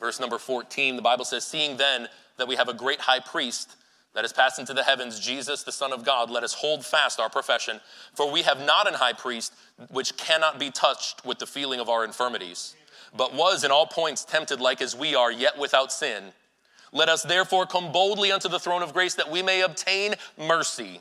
verse 0.00 0.20
number 0.20 0.38
14, 0.38 0.96
the 0.96 1.02
Bible 1.02 1.24
says, 1.24 1.44
Seeing 1.44 1.76
then 1.76 2.08
that 2.38 2.48
we 2.48 2.56
have 2.56 2.68
a 2.68 2.74
great 2.74 3.00
high 3.00 3.20
priest 3.20 3.76
that 4.14 4.24
has 4.24 4.32
passed 4.32 4.58
into 4.58 4.74
the 4.74 4.82
heavens, 4.82 5.18
Jesus, 5.18 5.62
the 5.62 5.72
Son 5.72 5.92
of 5.92 6.04
God, 6.04 6.30
let 6.30 6.44
us 6.44 6.52
hold 6.52 6.84
fast 6.84 7.18
our 7.18 7.30
profession. 7.30 7.80
For 8.14 8.30
we 8.30 8.42
have 8.42 8.60
not 8.60 8.86
an 8.86 8.94
high 8.94 9.14
priest 9.14 9.54
which 9.90 10.16
cannot 10.16 10.58
be 10.58 10.70
touched 10.70 11.24
with 11.24 11.38
the 11.38 11.46
feeling 11.46 11.80
of 11.80 11.88
our 11.88 12.04
infirmities, 12.04 12.74
but 13.16 13.34
was 13.34 13.64
in 13.64 13.70
all 13.70 13.86
points 13.86 14.24
tempted 14.24 14.60
like 14.60 14.82
as 14.82 14.94
we 14.94 15.14
are, 15.14 15.32
yet 15.32 15.58
without 15.58 15.92
sin. 15.92 16.32
Let 16.92 17.08
us 17.08 17.22
therefore 17.22 17.66
come 17.66 17.90
boldly 17.90 18.30
unto 18.30 18.48
the 18.48 18.58
throne 18.58 18.82
of 18.82 18.92
grace 18.92 19.14
that 19.14 19.30
we 19.30 19.42
may 19.42 19.62
obtain 19.62 20.14
mercy 20.38 21.00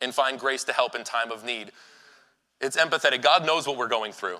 and 0.00 0.14
find 0.14 0.38
grace 0.38 0.64
to 0.64 0.72
help 0.72 0.94
in 0.94 1.04
time 1.04 1.30
of 1.30 1.44
need. 1.44 1.72
It's 2.60 2.76
empathetic. 2.76 3.22
God 3.22 3.44
knows 3.44 3.66
what 3.66 3.76
we're 3.76 3.88
going 3.88 4.12
through, 4.12 4.38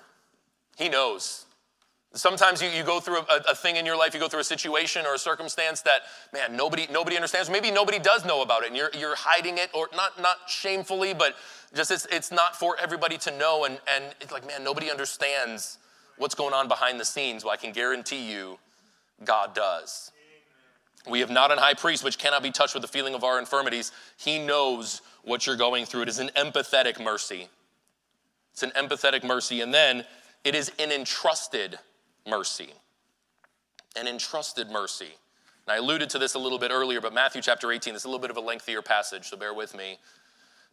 He 0.76 0.88
knows. 0.88 1.46
Sometimes 2.14 2.62
you, 2.62 2.70
you 2.70 2.82
go 2.82 2.98
through 2.98 3.18
a, 3.18 3.42
a, 3.50 3.54
thing 3.54 3.76
in 3.76 3.84
your 3.84 3.96
life, 3.96 4.14
you 4.14 4.20
go 4.20 4.28
through 4.28 4.40
a 4.40 4.44
situation 4.44 5.04
or 5.04 5.14
a 5.14 5.18
circumstance 5.18 5.82
that, 5.82 6.02
man, 6.32 6.56
nobody, 6.56 6.86
nobody 6.90 7.14
understands. 7.14 7.50
Maybe 7.50 7.70
nobody 7.70 7.98
does 7.98 8.24
know 8.24 8.40
about 8.40 8.62
it 8.62 8.68
and 8.68 8.76
you're, 8.76 8.88
you're 8.98 9.16
hiding 9.16 9.58
it, 9.58 9.68
or 9.74 9.90
not, 9.94 10.18
not 10.22 10.38
shamefully, 10.48 11.12
but 11.12 11.34
just 11.74 11.90
it's, 11.90 12.06
it's 12.06 12.32
not 12.32 12.56
for 12.56 12.78
everybody 12.80 13.18
to 13.18 13.36
know. 13.36 13.66
And, 13.66 13.78
and 13.94 14.04
it's 14.22 14.32
like, 14.32 14.46
man, 14.46 14.64
nobody 14.64 14.90
understands 14.90 15.76
what's 16.16 16.34
going 16.34 16.54
on 16.54 16.68
behind 16.68 16.98
the 16.98 17.04
scenes. 17.04 17.44
Well, 17.44 17.52
I 17.52 17.58
can 17.58 17.72
guarantee 17.72 18.30
you, 18.30 18.58
God 19.22 19.54
does. 19.54 20.10
We 21.08 21.20
have 21.20 21.30
not 21.30 21.52
an 21.52 21.58
high 21.58 21.74
priest 21.74 22.02
which 22.02 22.18
cannot 22.18 22.42
be 22.42 22.50
touched 22.50 22.74
with 22.74 22.82
the 22.82 22.88
feeling 22.88 23.14
of 23.14 23.24
our 23.24 23.38
infirmities. 23.38 23.92
He 24.16 24.38
knows 24.38 25.02
what 25.22 25.46
you're 25.46 25.56
going 25.56 25.84
through. 25.84 26.02
It 26.02 26.08
is 26.08 26.18
an 26.18 26.30
empathetic 26.36 27.02
mercy. 27.02 27.48
It's 28.52 28.62
an 28.62 28.70
empathetic 28.70 29.22
mercy. 29.22 29.60
And 29.60 29.72
then 29.72 30.04
it 30.44 30.54
is 30.54 30.72
an 30.78 30.90
entrusted 30.90 31.78
mercy. 32.26 32.70
An 33.96 34.06
entrusted 34.06 34.70
mercy. 34.70 35.10
And 35.66 35.74
I 35.74 35.76
alluded 35.76 36.10
to 36.10 36.18
this 36.18 36.34
a 36.34 36.38
little 36.38 36.58
bit 36.58 36.70
earlier, 36.70 37.00
but 37.00 37.12
Matthew 37.12 37.42
chapter 37.42 37.72
18, 37.72 37.94
this 37.94 38.02
is 38.02 38.04
a 38.04 38.08
little 38.08 38.20
bit 38.20 38.30
of 38.30 38.36
a 38.36 38.40
lengthier 38.40 38.82
passage, 38.82 39.28
so 39.28 39.36
bear 39.36 39.52
with 39.52 39.76
me. 39.76 39.98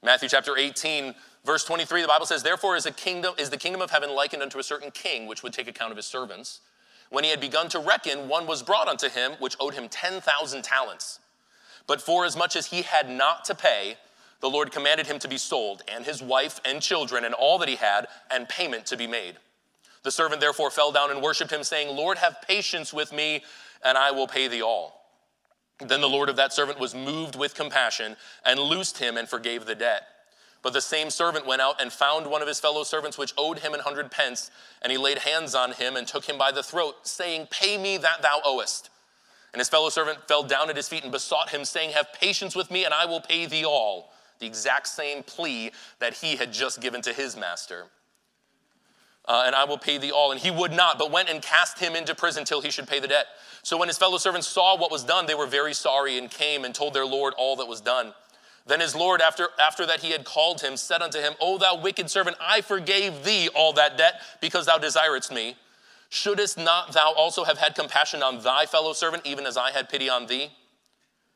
Matthew 0.03 0.29
chapter 0.29 0.57
18, 0.57 1.15
verse 1.45 1.63
23, 1.63 2.01
the 2.01 2.07
Bible 2.07 2.25
says, 2.25 2.43
Therefore 2.43 2.75
is, 2.75 2.85
a 2.85 2.91
kingdom, 2.91 3.33
is 3.37 3.49
the 3.49 3.57
kingdom 3.57 3.81
of 3.81 3.89
heaven 3.89 4.13
likened 4.13 4.43
unto 4.43 4.59
a 4.59 4.63
certain 4.63 4.91
king, 4.91 5.25
which 5.27 5.41
would 5.41 5.53
take 5.53 5.67
account 5.67 5.91
of 5.91 5.97
his 5.97 6.05
servants. 6.05 6.59
When 7.13 7.23
he 7.23 7.29
had 7.29 7.39
begun 7.39 7.69
to 7.69 7.77
reckon, 7.79 8.27
one 8.27 8.47
was 8.47 8.63
brought 8.63 8.87
unto 8.87 9.07
him, 9.07 9.33
which 9.37 9.55
owed 9.59 9.75
him 9.75 9.87
10,000 9.87 10.63
talents. 10.63 11.19
But 11.85 12.01
for 12.01 12.25
as 12.25 12.35
much 12.35 12.55
as 12.55 12.65
he 12.65 12.81
had 12.81 13.07
not 13.07 13.45
to 13.45 13.53
pay, 13.53 13.97
the 14.39 14.49
Lord 14.49 14.71
commanded 14.71 15.05
him 15.05 15.19
to 15.19 15.27
be 15.27 15.37
sold, 15.37 15.83
and 15.87 16.07
his 16.07 16.23
wife 16.23 16.59
and 16.65 16.81
children, 16.81 17.23
and 17.23 17.35
all 17.35 17.59
that 17.59 17.69
he 17.69 17.75
had, 17.75 18.07
and 18.31 18.49
payment 18.49 18.87
to 18.87 18.97
be 18.97 19.05
made. 19.05 19.35
The 20.01 20.09
servant 20.09 20.41
therefore 20.41 20.71
fell 20.71 20.91
down 20.91 21.11
and 21.11 21.21
worshiped 21.21 21.51
him, 21.51 21.63
saying, 21.63 21.95
Lord, 21.95 22.17
have 22.17 22.41
patience 22.47 22.91
with 22.91 23.13
me, 23.13 23.43
and 23.85 23.95
I 23.95 24.09
will 24.09 24.27
pay 24.27 24.47
thee 24.47 24.63
all. 24.63 25.05
Then 25.77 26.01
the 26.01 26.09
Lord 26.09 26.29
of 26.29 26.37
that 26.37 26.51
servant 26.51 26.79
was 26.79 26.95
moved 26.95 27.35
with 27.35 27.53
compassion 27.53 28.15
and 28.43 28.59
loosed 28.59 28.97
him 28.97 29.17
and 29.17 29.29
forgave 29.29 29.67
the 29.67 29.75
debt. 29.75 30.07
But 30.63 30.73
the 30.73 30.81
same 30.81 31.09
servant 31.09 31.45
went 31.45 31.61
out 31.61 31.79
and 31.79 31.93
found 31.93 32.25
one 32.25 32.41
of 32.41 32.47
his 32.47 32.59
fellow 32.59 32.83
servants 32.83 33.17
which 33.17 33.33
owed 33.37 33.59
him 33.59 33.73
an 33.73 33.81
hundred 33.81 34.09
pence, 34.09 34.49
and 34.81 34.91
he 34.91 34.97
laid 34.97 35.19
hands 35.19 35.53
on 35.53 35.73
him 35.73 35.95
and 35.95 36.07
took 36.07 36.25
him 36.25 36.37
by 36.37 36.51
the 36.51 36.63
throat, 36.63 36.95
saying, 37.03 37.47
Pay 37.51 37.77
me 37.77 37.97
that 37.97 38.21
thou 38.21 38.41
owest. 38.43 38.89
And 39.53 39.59
his 39.59 39.69
fellow 39.69 39.89
servant 39.89 40.27
fell 40.27 40.41
down 40.41 40.71
at 40.71 40.77
his 40.77 40.89
feet 40.89 41.03
and 41.03 41.11
besought 41.11 41.49
him, 41.49 41.63
saying, 41.65 41.91
Have 41.91 42.11
patience 42.13 42.55
with 42.55 42.71
me, 42.71 42.85
and 42.85 42.93
I 42.93 43.05
will 43.05 43.21
pay 43.21 43.45
thee 43.45 43.65
all. 43.65 44.13
The 44.39 44.47
exact 44.47 44.87
same 44.87 45.21
plea 45.21 45.71
that 45.99 46.15
he 46.15 46.37
had 46.37 46.51
just 46.51 46.81
given 46.81 47.01
to 47.03 47.13
his 47.13 47.37
master 47.37 47.85
uh, 49.25 49.43
and 49.45 49.55
I 49.55 49.63
will 49.63 49.77
pay 49.77 49.97
thee 49.97 50.11
all. 50.11 50.31
And 50.31 50.39
he 50.39 50.51
would 50.51 50.71
not, 50.71 50.99
but 50.99 51.11
went 51.11 51.29
and 51.29 51.41
cast 51.41 51.79
him 51.79 51.95
into 51.95 52.13
prison 52.13 52.43
till 52.43 52.61
he 52.61 52.71
should 52.71 52.87
pay 52.87 52.99
the 52.99 53.07
debt. 53.07 53.27
So 53.61 53.77
when 53.77 53.87
his 53.87 53.97
fellow 53.97 54.17
servants 54.17 54.47
saw 54.47 54.77
what 54.77 54.91
was 54.91 55.03
done, 55.03 55.25
they 55.25 55.35
were 55.35 55.47
very 55.47 55.73
sorry 55.73 56.17
and 56.17 56.29
came 56.29 56.65
and 56.65 56.75
told 56.75 56.93
their 56.93 57.05
Lord 57.05 57.33
all 57.37 57.55
that 57.57 57.67
was 57.67 57.79
done. 57.79 58.13
Then 58.65 58.79
his 58.79 58.95
Lord, 58.95 59.21
after, 59.21 59.49
after 59.59 59.85
that 59.85 59.99
he 59.99 60.11
had 60.11 60.23
called 60.23 60.61
him, 60.61 60.77
said 60.77 61.01
unto 61.01 61.19
him, 61.19 61.33
O 61.41 61.57
thou 61.57 61.75
wicked 61.75 62.09
servant, 62.09 62.37
I 62.39 62.61
forgave 62.61 63.25
thee 63.25 63.49
all 63.53 63.73
that 63.73 63.97
debt 63.97 64.21
because 64.39 64.65
thou 64.65 64.77
desiredst 64.77 65.33
me. 65.33 65.57
Shouldest 66.09 66.57
not 66.57 66.93
thou 66.93 67.11
also 67.13 67.43
have 67.43 67.57
had 67.57 67.75
compassion 67.75 68.23
on 68.23 68.41
thy 68.41 68.65
fellow 68.65 68.93
servant, 68.93 69.25
even 69.25 69.45
as 69.45 69.57
I 69.57 69.71
had 69.71 69.89
pity 69.89 70.09
on 70.09 70.27
thee? 70.27 70.51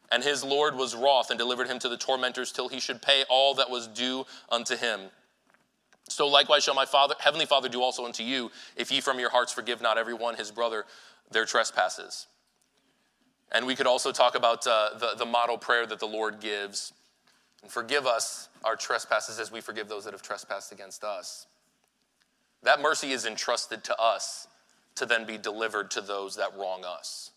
And 0.09 0.23
his 0.23 0.43
Lord 0.43 0.75
was 0.75 0.95
wroth 0.95 1.29
and 1.29 1.37
delivered 1.37 1.67
him 1.67 1.79
to 1.79 1.89
the 1.89 1.97
tormentors 1.97 2.51
till 2.51 2.69
he 2.69 2.79
should 2.79 3.01
pay 3.01 3.25
all 3.29 3.55
that 3.55 3.69
was 3.69 3.87
due 3.87 4.25
unto 4.49 4.77
him. 4.77 5.09
So 6.09 6.27
likewise 6.27 6.63
shall 6.63 6.75
my 6.75 6.85
Father, 6.85 7.15
heavenly 7.19 7.45
Father 7.45 7.67
do 7.67 7.81
also 7.81 8.05
unto 8.05 8.23
you, 8.23 8.51
if 8.77 8.91
ye 8.91 9.01
from 9.01 9.19
your 9.19 9.29
hearts 9.29 9.51
forgive 9.51 9.81
not 9.81 9.97
every 9.97 10.13
one 10.13 10.35
his 10.35 10.51
brother 10.51 10.85
their 11.29 11.45
trespasses. 11.45 12.27
And 13.51 13.65
we 13.65 13.75
could 13.75 13.87
also 13.87 14.11
talk 14.11 14.35
about 14.35 14.65
uh, 14.65 14.91
the, 14.97 15.15
the 15.17 15.25
model 15.25 15.57
prayer 15.57 15.85
that 15.85 15.99
the 15.99 16.05
Lord 16.05 16.39
gives. 16.39 16.93
And 17.61 17.71
forgive 17.71 18.05
us 18.05 18.49
our 18.63 18.75
trespasses 18.75 19.39
as 19.39 19.51
we 19.51 19.61
forgive 19.61 19.89
those 19.89 20.05
that 20.05 20.13
have 20.13 20.21
trespassed 20.21 20.71
against 20.71 21.03
us. 21.03 21.47
That 22.63 22.81
mercy 22.81 23.11
is 23.11 23.25
entrusted 23.25 23.83
to 23.85 23.99
us 23.99 24.47
to 24.95 25.05
then 25.05 25.25
be 25.25 25.37
delivered 25.37 25.91
to 25.91 26.01
those 26.01 26.35
that 26.35 26.57
wrong 26.57 26.83
us. 26.85 27.31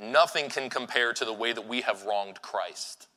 Nothing 0.00 0.48
can 0.48 0.70
compare 0.70 1.12
to 1.12 1.24
the 1.24 1.32
way 1.32 1.52
that 1.52 1.66
we 1.66 1.82
have 1.82 2.04
wronged 2.04 2.40
Christ. 2.42 3.08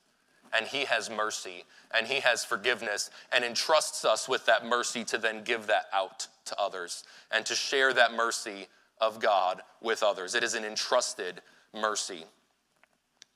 And 0.56 0.68
he 0.68 0.86
has 0.86 1.10
mercy 1.10 1.64
and 1.96 2.06
he 2.06 2.20
has 2.20 2.46
forgiveness 2.46 3.10
and 3.32 3.44
entrusts 3.44 4.06
us 4.06 4.28
with 4.30 4.46
that 4.46 4.66
mercy 4.66 5.04
to 5.06 5.18
then 5.18 5.44
give 5.44 5.68
that 5.68 5.86
out 5.94 6.28
to 6.46 6.60
others 6.60 7.04
and 7.32 7.46
to 7.46 7.56
share 7.56 7.94
that 7.94 8.14
mercy 8.14 8.68
of 9.02 9.20
God 9.20 9.62
with 9.82 10.04
others. 10.04 10.36
It 10.36 10.44
is 10.44 10.54
an 10.54 10.64
entrusted 10.64 11.41
mercy. 11.74 12.26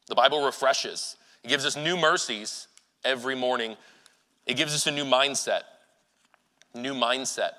The 0.07 0.15
Bible 0.15 0.45
refreshes, 0.45 1.17
it 1.43 1.47
gives 1.47 1.65
us 1.65 1.75
new 1.75 1.97
mercies 1.97 2.67
every 3.03 3.35
morning. 3.35 3.75
It 4.45 4.55
gives 4.55 4.73
us 4.73 4.87
a 4.87 4.91
new 4.91 5.05
mindset. 5.05 5.61
New 6.73 6.93
mindset. 6.93 7.51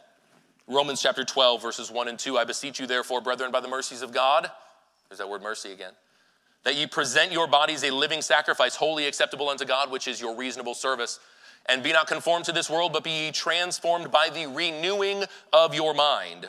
Romans 0.67 1.01
chapter 1.01 1.25
12, 1.25 1.63
verses 1.63 1.91
1 1.91 2.09
and 2.09 2.19
2. 2.19 2.37
I 2.37 2.45
beseech 2.45 2.79
you, 2.79 2.87
therefore, 2.87 3.21
brethren, 3.21 3.51
by 3.51 3.61
the 3.61 3.69
mercies 3.69 4.03
of 4.03 4.13
God, 4.13 4.51
there's 5.09 5.19
that 5.19 5.29
word 5.29 5.43
mercy 5.43 5.73
again, 5.73 5.93
that 6.65 6.77
ye 6.77 6.87
present 6.87 7.33
your 7.33 7.47
bodies 7.47 7.83
a 7.85 7.91
living 7.91 8.21
sacrifice, 8.21 8.77
holy 8.77 9.07
acceptable 9.07 9.49
unto 9.49 9.65
God, 9.65 9.91
which 9.91 10.07
is 10.07 10.21
your 10.21 10.37
reasonable 10.37 10.75
service. 10.75 11.21
And 11.67 11.83
be 11.83 11.93
not 11.93 12.07
conformed 12.07 12.45
to 12.47 12.53
this 12.53 12.71
world, 12.71 12.93
but 12.93 13.05
be 13.05 13.27
ye 13.27 13.33
transformed 13.33 14.11
by 14.11 14.29
the 14.31 14.47
renewing 14.47 15.25
of 15.53 15.75
your 15.75 15.95
mind, 15.95 16.49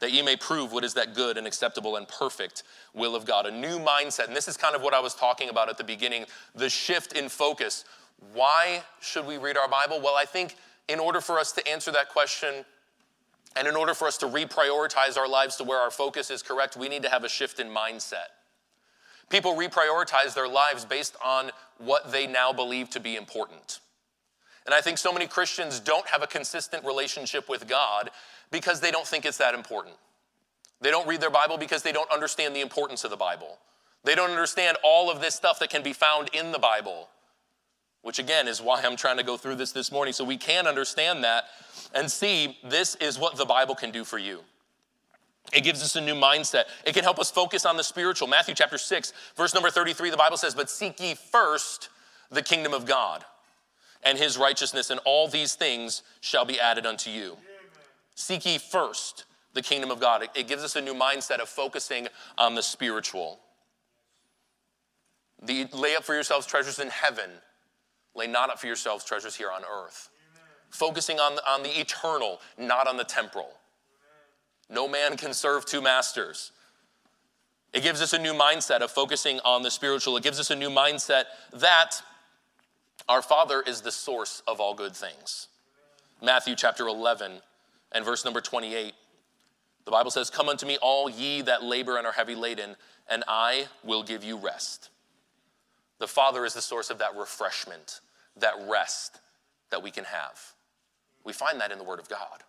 that 0.00 0.12
ye 0.12 0.22
may 0.22 0.36
prove 0.36 0.72
what 0.72 0.84
is 0.84 0.94
that 0.94 1.14
good 1.14 1.38
and 1.38 1.46
acceptable 1.46 1.96
and 1.96 2.08
perfect 2.08 2.62
will 2.94 3.14
of 3.14 3.24
God. 3.24 3.46
A 3.46 3.50
new 3.50 3.78
mindset. 3.78 4.26
And 4.26 4.36
this 4.36 4.48
is 4.48 4.56
kind 4.56 4.74
of 4.74 4.82
what 4.82 4.94
I 4.94 5.00
was 5.00 5.14
talking 5.14 5.48
about 5.48 5.68
at 5.68 5.78
the 5.78 5.84
beginning 5.84 6.24
the 6.54 6.68
shift 6.68 7.12
in 7.12 7.28
focus. 7.28 7.84
Why 8.32 8.82
should 9.00 9.26
we 9.26 9.38
read 9.38 9.56
our 9.56 9.68
Bible? 9.68 10.00
Well, 10.00 10.16
I 10.16 10.24
think 10.24 10.56
in 10.88 10.98
order 10.98 11.20
for 11.20 11.38
us 11.38 11.52
to 11.52 11.68
answer 11.68 11.92
that 11.92 12.08
question, 12.08 12.64
and 13.56 13.66
in 13.66 13.76
order 13.76 13.94
for 13.94 14.06
us 14.06 14.16
to 14.18 14.26
reprioritize 14.26 15.18
our 15.18 15.28
lives 15.28 15.56
to 15.56 15.64
where 15.64 15.78
our 15.78 15.90
focus 15.90 16.30
is 16.30 16.42
correct, 16.42 16.76
we 16.76 16.88
need 16.88 17.02
to 17.02 17.10
have 17.10 17.24
a 17.24 17.28
shift 17.28 17.58
in 17.58 17.68
mindset. 17.68 18.30
People 19.28 19.54
reprioritize 19.54 20.34
their 20.34 20.48
lives 20.48 20.84
based 20.84 21.16
on 21.24 21.50
what 21.78 22.12
they 22.12 22.26
now 22.26 22.52
believe 22.52 22.90
to 22.90 23.00
be 23.00 23.16
important. 23.16 23.80
And 24.66 24.74
I 24.74 24.80
think 24.80 24.98
so 24.98 25.12
many 25.12 25.26
Christians 25.26 25.80
don't 25.80 26.06
have 26.08 26.22
a 26.22 26.26
consistent 26.26 26.84
relationship 26.84 27.48
with 27.48 27.66
God 27.66 28.10
because 28.50 28.80
they 28.80 28.90
don't 28.90 29.06
think 29.06 29.24
it's 29.24 29.38
that 29.38 29.54
important. 29.54 29.96
They 30.80 30.90
don't 30.90 31.06
read 31.06 31.20
their 31.20 31.30
Bible 31.30 31.58
because 31.58 31.82
they 31.82 31.92
don't 31.92 32.10
understand 32.10 32.56
the 32.56 32.60
importance 32.60 33.04
of 33.04 33.10
the 33.10 33.16
Bible. 33.16 33.58
They 34.02 34.14
don't 34.14 34.30
understand 34.30 34.78
all 34.82 35.10
of 35.10 35.20
this 35.20 35.34
stuff 35.34 35.58
that 35.58 35.70
can 35.70 35.82
be 35.82 35.92
found 35.92 36.30
in 36.32 36.52
the 36.52 36.58
Bible 36.58 37.08
which 38.02 38.18
again 38.18 38.48
is 38.48 38.60
why 38.62 38.82
I'm 38.82 38.96
trying 38.96 39.18
to 39.18 39.22
go 39.22 39.36
through 39.36 39.56
this 39.56 39.72
this 39.72 39.92
morning 39.92 40.12
so 40.12 40.24
we 40.24 40.36
can 40.36 40.66
understand 40.66 41.24
that 41.24 41.44
and 41.94 42.10
see 42.10 42.58
this 42.64 42.94
is 42.96 43.18
what 43.18 43.36
the 43.36 43.44
Bible 43.44 43.74
can 43.74 43.90
do 43.90 44.04
for 44.04 44.18
you. 44.18 44.40
It 45.52 45.64
gives 45.64 45.82
us 45.82 45.96
a 45.96 46.00
new 46.00 46.14
mindset. 46.14 46.64
It 46.86 46.94
can 46.94 47.02
help 47.02 47.18
us 47.18 47.30
focus 47.30 47.66
on 47.66 47.76
the 47.76 47.82
spiritual. 47.82 48.28
Matthew 48.28 48.54
chapter 48.54 48.78
6, 48.78 49.12
verse 49.36 49.52
number 49.52 49.70
33, 49.70 50.10
the 50.10 50.16
Bible 50.16 50.36
says, 50.36 50.54
But 50.54 50.70
seek 50.70 51.00
ye 51.00 51.14
first 51.14 51.88
the 52.30 52.42
kingdom 52.42 52.72
of 52.72 52.86
God 52.86 53.24
and 54.02 54.16
his 54.16 54.38
righteousness, 54.38 54.90
and 54.90 55.00
all 55.04 55.28
these 55.28 55.54
things 55.54 56.02
shall 56.20 56.44
be 56.44 56.60
added 56.60 56.86
unto 56.86 57.10
you. 57.10 57.36
Seek 58.14 58.44
ye 58.46 58.58
first 58.58 59.24
the 59.54 59.62
kingdom 59.62 59.90
of 59.90 60.00
God. 60.00 60.28
It, 60.34 60.46
gives 60.46 60.62
us 60.62 60.76
a 60.76 60.80
new 60.80 60.94
mindset 60.94 61.38
of 61.38 61.48
focusing 61.48 62.08
on 62.38 62.54
the 62.54 62.62
spiritual. 62.62 63.40
The, 65.42 65.66
lay 65.72 65.96
up 65.96 66.04
for 66.04 66.14
yourselves 66.14 66.46
treasures 66.46 66.78
in 66.78 66.88
heaven 66.88 67.30
Lay 68.14 68.26
not 68.26 68.50
up 68.50 68.58
for 68.58 68.66
yourselves 68.66 69.04
treasures 69.04 69.36
here 69.36 69.50
on 69.50 69.62
earth. 69.62 70.08
Amen. 70.32 70.44
Focusing 70.70 71.18
on 71.18 71.38
on 71.46 71.62
the 71.62 71.80
eternal, 71.80 72.40
not 72.58 72.88
on 72.88 72.96
the 72.96 73.04
temporal. 73.04 73.52
Amen. 74.68 74.74
No 74.74 74.88
man 74.88 75.16
can 75.16 75.32
serve 75.32 75.64
two 75.64 75.80
masters. 75.80 76.52
It 77.72 77.82
gives 77.82 78.02
us 78.02 78.12
a 78.12 78.18
new 78.18 78.32
mindset 78.32 78.80
of 78.80 78.90
focusing 78.90 79.38
on 79.44 79.62
the 79.62 79.70
spiritual. 79.70 80.16
It 80.16 80.24
gives 80.24 80.40
us 80.40 80.50
a 80.50 80.56
new 80.56 80.70
mindset 80.70 81.24
that 81.52 82.02
our 83.08 83.22
Father 83.22 83.62
is 83.64 83.80
the 83.80 83.92
source 83.92 84.42
of 84.48 84.60
all 84.60 84.74
good 84.74 84.94
things. 84.94 85.46
Matthew 86.20 86.56
chapter 86.56 86.88
11 86.88 87.40
and 87.92 88.04
verse 88.04 88.24
number 88.24 88.40
28. 88.40 88.94
The 89.84 89.90
Bible 89.90 90.10
says, 90.10 90.30
Come 90.30 90.48
unto 90.48 90.66
me, 90.66 90.78
all 90.80 91.08
ye 91.08 91.42
that 91.42 91.62
labor 91.62 91.96
and 91.96 92.06
are 92.06 92.12
heavy 92.12 92.34
laden, 92.34 92.76
and 93.08 93.24
I 93.26 93.66
will 93.82 94.02
give 94.02 94.22
you 94.22 94.36
rest. 94.36 94.90
The 95.98 96.08
Father 96.08 96.44
is 96.44 96.54
the 96.54 96.62
source 96.62 96.90
of 96.90 96.98
that 96.98 97.16
refreshment, 97.16 98.00
that 98.36 98.54
rest 98.68 99.20
that 99.70 99.82
we 99.82 99.90
can 99.90 100.04
have. 100.04 100.40
We 101.24 101.32
find 101.32 101.60
that 101.60 101.72
in 101.72 101.78
the 101.78 101.84
Word 101.84 102.00
of 102.00 102.08
God. 102.08 102.42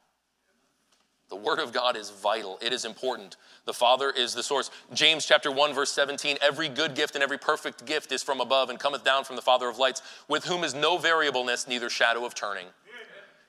The 1.30 1.36
Word 1.38 1.60
of 1.60 1.72
God 1.72 1.96
is 1.96 2.10
vital, 2.10 2.60
it 2.62 2.74
is 2.74 2.84
important. 2.84 3.38
The 3.66 3.74
Father 3.74 4.12
is 4.12 4.34
the 4.34 4.44
source. 4.44 4.70
James 4.94 5.26
chapter 5.26 5.50
1, 5.50 5.74
verse 5.74 5.92
17 5.92 6.38
every 6.42 6.68
good 6.68 6.94
gift 6.94 7.16
and 7.16 7.24
every 7.24 7.38
perfect 7.38 7.86
gift 7.86 8.12
is 8.12 8.22
from 8.22 8.42
above 8.42 8.70
and 8.70 8.78
cometh 8.78 9.06
down 9.06 9.24
from 9.24 9.38
the 9.38 9.42
Father 9.42 9.70
of 9.70 9.78
lights, 9.78 10.02
with 10.28 10.44
whom 10.44 10.64
is 10.64 10.74
no 10.74 10.98
variableness, 10.98 11.68
neither 11.68 11.90
shadow 11.90 12.26
of 12.26 12.36
turning. 12.36 12.68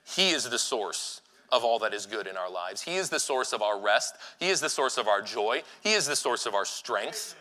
He 0.05 0.31
is 0.31 0.49
the 0.49 0.59
source 0.59 1.21
of 1.53 1.63
all 1.63 1.79
that 1.79 1.93
is 1.93 2.05
good 2.05 2.27
in 2.27 2.35
our 2.35 2.51
lives. 2.51 2.81
He 2.81 2.95
is 2.95 3.09
the 3.09 3.19
source 3.19 3.53
of 3.53 3.61
our 3.61 3.79
rest. 3.79 4.15
He 4.39 4.49
is 4.49 4.59
the 4.59 4.69
source 4.69 4.97
of 4.97 5.07
our 5.07 5.21
joy. 5.21 5.63
He 5.81 5.93
is 5.93 6.07
the 6.07 6.15
source 6.15 6.45
of 6.45 6.55
our 6.55 6.65
strength. 6.65 7.35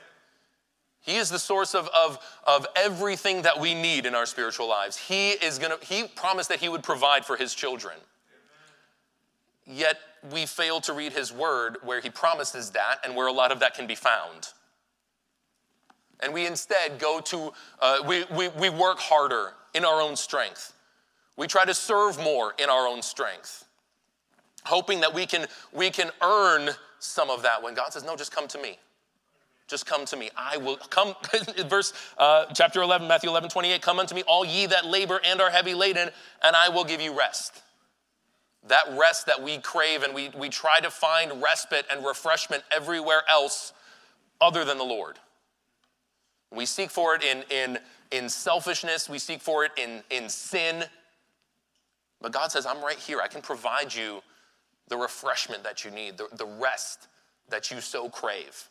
He 1.00 1.16
is 1.16 1.30
the 1.30 1.38
source 1.38 1.74
of, 1.74 1.88
of, 1.88 2.18
of 2.46 2.66
everything 2.76 3.42
that 3.42 3.58
we 3.58 3.74
need 3.74 4.06
in 4.06 4.14
our 4.14 4.26
spiritual 4.26 4.68
lives. 4.68 4.96
He 4.96 5.30
is 5.30 5.58
gonna, 5.58 5.78
he 5.80 6.04
promised 6.04 6.48
that 6.50 6.60
he 6.60 6.68
would 6.68 6.84
provide 6.84 7.24
for 7.24 7.36
his 7.36 7.54
children. 7.54 7.96
Yet 9.66 9.98
we 10.30 10.46
fail 10.46 10.80
to 10.82 10.92
read 10.92 11.12
his 11.12 11.32
word 11.32 11.78
where 11.82 12.00
he 12.00 12.10
promises 12.10 12.70
that 12.70 12.98
and 13.04 13.16
where 13.16 13.26
a 13.26 13.32
lot 13.32 13.50
of 13.50 13.60
that 13.60 13.74
can 13.74 13.86
be 13.86 13.94
found. 13.94 14.48
And 16.20 16.32
we 16.32 16.46
instead 16.46 17.00
go 17.00 17.20
to, 17.20 17.52
uh, 17.80 17.98
we, 18.06 18.24
we, 18.34 18.48
we 18.48 18.70
work 18.70 18.98
harder 19.00 19.54
in 19.74 19.84
our 19.84 20.00
own 20.00 20.14
strength. 20.14 20.72
We 21.36 21.46
try 21.48 21.64
to 21.64 21.74
serve 21.74 22.22
more 22.22 22.54
in 22.58 22.68
our 22.68 22.86
own 22.86 23.02
strength, 23.02 23.64
hoping 24.64 25.00
that 25.00 25.14
we 25.14 25.26
can, 25.26 25.46
we 25.72 25.90
can 25.90 26.10
earn 26.22 26.70
some 26.98 27.30
of 27.30 27.42
that 27.42 27.62
when 27.62 27.74
God 27.74 27.92
says, 27.92 28.04
No, 28.04 28.16
just 28.16 28.34
come 28.34 28.48
to 28.48 28.58
me. 28.58 28.78
Just 29.68 29.86
come 29.86 30.04
to 30.06 30.16
me. 30.16 30.30
I 30.36 30.56
will 30.56 30.76
come, 30.76 31.14
verse 31.66 31.92
uh, 32.18 32.46
chapter 32.54 32.82
11, 32.82 33.08
Matthew 33.08 33.30
11, 33.30 33.48
28. 33.50 33.80
Come 33.80 33.98
unto 33.98 34.14
me, 34.14 34.22
all 34.26 34.44
ye 34.44 34.66
that 34.66 34.84
labor 34.84 35.20
and 35.24 35.40
are 35.40 35.50
heavy 35.50 35.74
laden, 35.74 36.10
and 36.42 36.56
I 36.56 36.68
will 36.68 36.84
give 36.84 37.00
you 37.00 37.16
rest. 37.16 37.62
That 38.68 38.84
rest 38.92 39.26
that 39.26 39.42
we 39.42 39.58
crave, 39.58 40.02
and 40.02 40.14
we, 40.14 40.28
we 40.30 40.48
try 40.48 40.80
to 40.80 40.90
find 40.90 41.42
respite 41.42 41.86
and 41.90 42.04
refreshment 42.04 42.62
everywhere 42.74 43.22
else 43.30 43.72
other 44.40 44.64
than 44.64 44.78
the 44.78 44.84
Lord. 44.84 45.18
We 46.52 46.66
seek 46.66 46.90
for 46.90 47.14
it 47.14 47.22
in, 47.22 47.44
in, 47.50 47.78
in 48.10 48.28
selfishness, 48.28 49.08
we 49.08 49.18
seek 49.18 49.40
for 49.40 49.64
it 49.64 49.72
in, 49.76 50.02
in 50.10 50.28
sin. 50.28 50.84
But 52.20 52.32
God 52.32 52.52
says, 52.52 52.66
I'm 52.66 52.84
right 52.84 52.98
here. 52.98 53.20
I 53.20 53.26
can 53.26 53.40
provide 53.40 53.94
you 53.94 54.22
the 54.89 54.97
refreshment 54.97 55.64
that 55.64 55.85
you 55.85 55.91
need, 55.91 56.18
the, 56.18 56.28
the 56.33 56.47
rest 56.47 57.09
that 57.49 57.70
you 57.70 57.80
so 57.80 58.09
crave. 58.09 58.68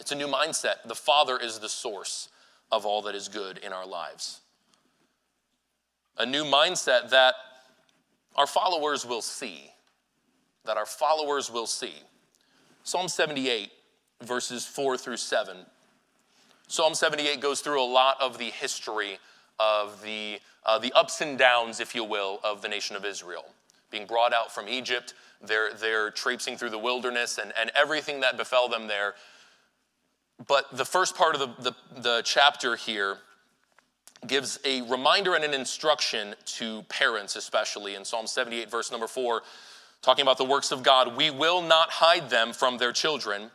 It's 0.00 0.12
a 0.12 0.16
new 0.16 0.26
mindset. 0.26 0.82
The 0.86 0.94
Father 0.94 1.38
is 1.38 1.58
the 1.58 1.68
source 1.68 2.28
of 2.72 2.84
all 2.84 3.02
that 3.02 3.14
is 3.14 3.28
good 3.28 3.58
in 3.58 3.72
our 3.72 3.86
lives. 3.86 4.40
A 6.18 6.26
new 6.26 6.44
mindset 6.44 7.10
that 7.10 7.34
our 8.36 8.46
followers 8.46 9.06
will 9.06 9.22
see. 9.22 9.70
That 10.64 10.76
our 10.76 10.86
followers 10.86 11.50
will 11.50 11.66
see. 11.66 11.94
Psalm 12.82 13.08
78, 13.08 13.70
verses 14.22 14.66
4 14.66 14.96
through 14.96 15.16
7. 15.16 15.56
Psalm 16.66 16.94
78 16.94 17.40
goes 17.40 17.60
through 17.60 17.82
a 17.82 17.84
lot 17.84 18.16
of 18.20 18.38
the 18.38 18.50
history 18.50 19.18
of 19.60 20.02
the, 20.02 20.38
uh, 20.64 20.78
the 20.78 20.92
ups 20.94 21.20
and 21.20 21.38
downs, 21.38 21.80
if 21.80 21.94
you 21.94 22.04
will, 22.04 22.40
of 22.42 22.62
the 22.62 22.68
nation 22.68 22.96
of 22.96 23.04
Israel. 23.04 23.44
Being 23.94 24.06
brought 24.06 24.34
out 24.34 24.52
from 24.52 24.68
Egypt, 24.68 25.14
they're, 25.40 25.72
they're 25.72 26.10
traipsing 26.10 26.56
through 26.56 26.70
the 26.70 26.78
wilderness, 26.78 27.38
and, 27.38 27.52
and 27.56 27.70
everything 27.76 28.18
that 28.22 28.36
befell 28.36 28.68
them 28.68 28.88
there. 28.88 29.14
But 30.48 30.64
the 30.76 30.84
first 30.84 31.14
part 31.14 31.36
of 31.36 31.40
the, 31.40 31.70
the, 31.70 32.00
the 32.00 32.22
chapter 32.24 32.74
here 32.74 33.18
gives 34.26 34.58
a 34.64 34.82
reminder 34.82 35.36
and 35.36 35.44
an 35.44 35.54
instruction 35.54 36.34
to 36.46 36.82
parents, 36.88 37.36
especially 37.36 37.94
in 37.94 38.04
Psalm 38.04 38.26
78, 38.26 38.68
verse 38.68 38.90
number 38.90 39.06
4, 39.06 39.42
talking 40.02 40.22
about 40.22 40.38
the 40.38 40.44
works 40.44 40.72
of 40.72 40.82
God. 40.82 41.16
We 41.16 41.30
will 41.30 41.62
not 41.62 41.88
hide 41.90 42.30
them 42.30 42.52
from 42.52 42.78
their 42.78 42.90
children, 42.90 43.52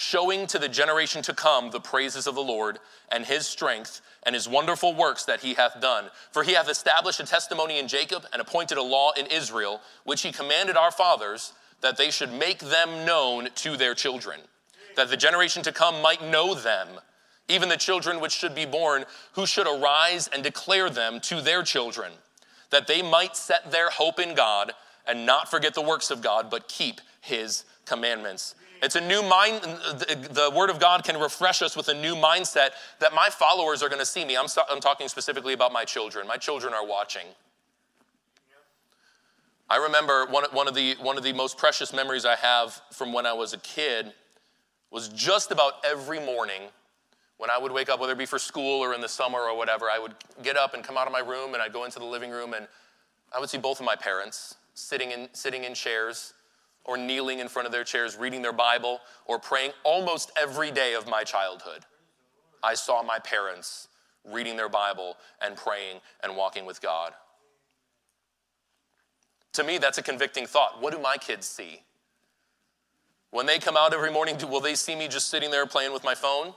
showing 0.00 0.46
to 0.46 0.58
the 0.58 0.66
generation 0.66 1.20
to 1.20 1.34
come 1.34 1.70
the 1.70 1.78
praises 1.78 2.26
of 2.26 2.34
the 2.34 2.40
Lord 2.40 2.78
and 3.12 3.22
his 3.22 3.46
strength 3.46 4.00
and 4.22 4.34
his 4.34 4.48
wonderful 4.48 4.94
works 4.94 5.26
that 5.26 5.40
he 5.40 5.52
hath 5.52 5.78
done. 5.78 6.06
For 6.32 6.42
he 6.42 6.54
hath 6.54 6.70
established 6.70 7.20
a 7.20 7.26
testimony 7.26 7.78
in 7.78 7.86
Jacob 7.86 8.24
and 8.32 8.40
appointed 8.40 8.78
a 8.78 8.82
law 8.82 9.12
in 9.12 9.26
Israel, 9.26 9.82
which 10.04 10.22
he 10.22 10.32
commanded 10.32 10.74
our 10.74 10.90
fathers 10.90 11.52
that 11.82 11.98
they 11.98 12.10
should 12.10 12.32
make 12.32 12.60
them 12.60 13.04
known 13.04 13.50
to 13.56 13.76
their 13.76 13.94
children, 13.94 14.40
that 14.96 15.10
the 15.10 15.18
generation 15.18 15.62
to 15.64 15.70
come 15.70 16.00
might 16.00 16.24
know 16.24 16.54
them, 16.54 16.88
even 17.48 17.68
the 17.68 17.76
children 17.76 18.20
which 18.20 18.32
should 18.32 18.54
be 18.54 18.64
born, 18.64 19.04
who 19.32 19.44
should 19.44 19.66
arise 19.66 20.30
and 20.32 20.42
declare 20.42 20.88
them 20.88 21.20
to 21.20 21.42
their 21.42 21.62
children, 21.62 22.10
that 22.70 22.86
they 22.86 23.02
might 23.02 23.36
set 23.36 23.70
their 23.70 23.90
hope 23.90 24.18
in 24.18 24.34
God 24.34 24.72
and 25.06 25.26
not 25.26 25.50
forget 25.50 25.74
the 25.74 25.82
works 25.82 26.10
of 26.10 26.22
God, 26.22 26.48
but 26.48 26.68
keep 26.68 27.02
his 27.20 27.64
commandments. 27.84 28.54
It's 28.82 28.96
a 28.96 29.00
new 29.00 29.22
mind. 29.22 29.62
The 29.62 30.50
Word 30.54 30.70
of 30.70 30.78
God 30.78 31.04
can 31.04 31.18
refresh 31.18 31.60
us 31.62 31.76
with 31.76 31.88
a 31.88 31.94
new 31.94 32.14
mindset 32.14 32.70
that 32.98 33.12
my 33.14 33.28
followers 33.28 33.82
are 33.82 33.88
going 33.88 34.00
to 34.00 34.06
see 34.06 34.24
me. 34.24 34.36
I'm, 34.36 34.46
I'm 34.70 34.80
talking 34.80 35.08
specifically 35.08 35.52
about 35.52 35.72
my 35.72 35.84
children. 35.84 36.26
My 36.26 36.36
children 36.36 36.72
are 36.72 36.86
watching. 36.86 37.26
I 39.68 39.76
remember 39.76 40.26
one, 40.26 40.44
one, 40.52 40.66
of 40.66 40.74
the, 40.74 40.96
one 41.00 41.16
of 41.16 41.22
the 41.22 41.32
most 41.32 41.56
precious 41.56 41.92
memories 41.92 42.24
I 42.24 42.36
have 42.36 42.80
from 42.90 43.12
when 43.12 43.24
I 43.26 43.32
was 43.32 43.52
a 43.52 43.58
kid 43.58 44.12
was 44.90 45.08
just 45.10 45.52
about 45.52 45.74
every 45.84 46.18
morning 46.18 46.62
when 47.36 47.50
I 47.50 47.56
would 47.56 47.72
wake 47.72 47.88
up, 47.88 48.00
whether 48.00 48.12
it 48.12 48.18
be 48.18 48.26
for 48.26 48.38
school 48.38 48.82
or 48.82 48.92
in 48.92 49.00
the 49.00 49.08
summer 49.08 49.38
or 49.38 49.56
whatever, 49.56 49.86
I 49.90 49.98
would 49.98 50.14
get 50.42 50.56
up 50.56 50.74
and 50.74 50.82
come 50.82 50.98
out 50.98 51.06
of 51.06 51.12
my 51.12 51.20
room 51.20 51.54
and 51.54 51.62
I'd 51.62 51.72
go 51.72 51.84
into 51.84 51.98
the 51.98 52.04
living 52.04 52.30
room 52.30 52.52
and 52.52 52.66
I 53.34 53.38
would 53.38 53.48
see 53.48 53.58
both 53.58 53.78
of 53.80 53.86
my 53.86 53.96
parents 53.96 54.56
sitting 54.74 55.12
in, 55.12 55.28
sitting 55.32 55.64
in 55.64 55.72
chairs 55.74 56.34
or 56.90 56.96
kneeling 56.96 57.38
in 57.38 57.46
front 57.46 57.66
of 57.66 57.72
their 57.72 57.84
chairs, 57.84 58.16
reading 58.16 58.42
their 58.42 58.52
Bible, 58.52 59.00
or 59.24 59.38
praying 59.38 59.70
almost 59.84 60.32
every 60.36 60.72
day 60.72 60.94
of 60.94 61.06
my 61.06 61.22
childhood. 61.22 61.84
I 62.64 62.74
saw 62.74 63.00
my 63.00 63.20
parents 63.20 63.86
reading 64.24 64.56
their 64.56 64.68
Bible 64.68 65.16
and 65.40 65.56
praying 65.56 66.00
and 66.24 66.36
walking 66.36 66.66
with 66.66 66.82
God. 66.82 67.12
To 69.52 69.62
me, 69.62 69.78
that's 69.78 69.98
a 69.98 70.02
convicting 70.02 70.48
thought. 70.48 70.82
What 70.82 70.92
do 70.92 70.98
my 70.98 71.16
kids 71.16 71.46
see? 71.46 71.82
When 73.30 73.46
they 73.46 73.60
come 73.60 73.76
out 73.76 73.94
every 73.94 74.10
morning, 74.10 74.36
will 74.48 74.60
they 74.60 74.74
see 74.74 74.96
me 74.96 75.06
just 75.06 75.28
sitting 75.28 75.52
there 75.52 75.66
playing 75.66 75.92
with 75.92 76.02
my 76.02 76.16
phone? 76.16 76.54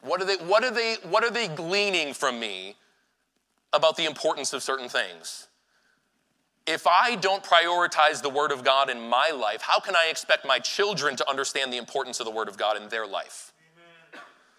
What 0.00 0.20
are 0.20 0.24
they, 0.24 0.44
what 0.44 0.64
are 0.64 0.72
they, 0.72 0.96
what 1.04 1.22
are 1.22 1.30
they 1.30 1.46
gleaning 1.46 2.14
from 2.14 2.40
me 2.40 2.74
about 3.72 3.96
the 3.96 4.06
importance 4.06 4.52
of 4.52 4.60
certain 4.64 4.88
things? 4.88 5.46
If 6.66 6.86
I 6.86 7.16
don't 7.16 7.44
prioritize 7.44 8.22
the 8.22 8.30
Word 8.30 8.50
of 8.50 8.64
God 8.64 8.88
in 8.88 9.08
my 9.08 9.30
life, 9.30 9.60
how 9.60 9.80
can 9.80 9.94
I 9.94 10.06
expect 10.08 10.46
my 10.46 10.58
children 10.58 11.14
to 11.16 11.28
understand 11.28 11.72
the 11.72 11.76
importance 11.76 12.20
of 12.20 12.26
the 12.26 12.32
Word 12.32 12.48
of 12.48 12.56
God 12.56 12.80
in 12.80 12.88
their 12.88 13.06
life? 13.06 13.52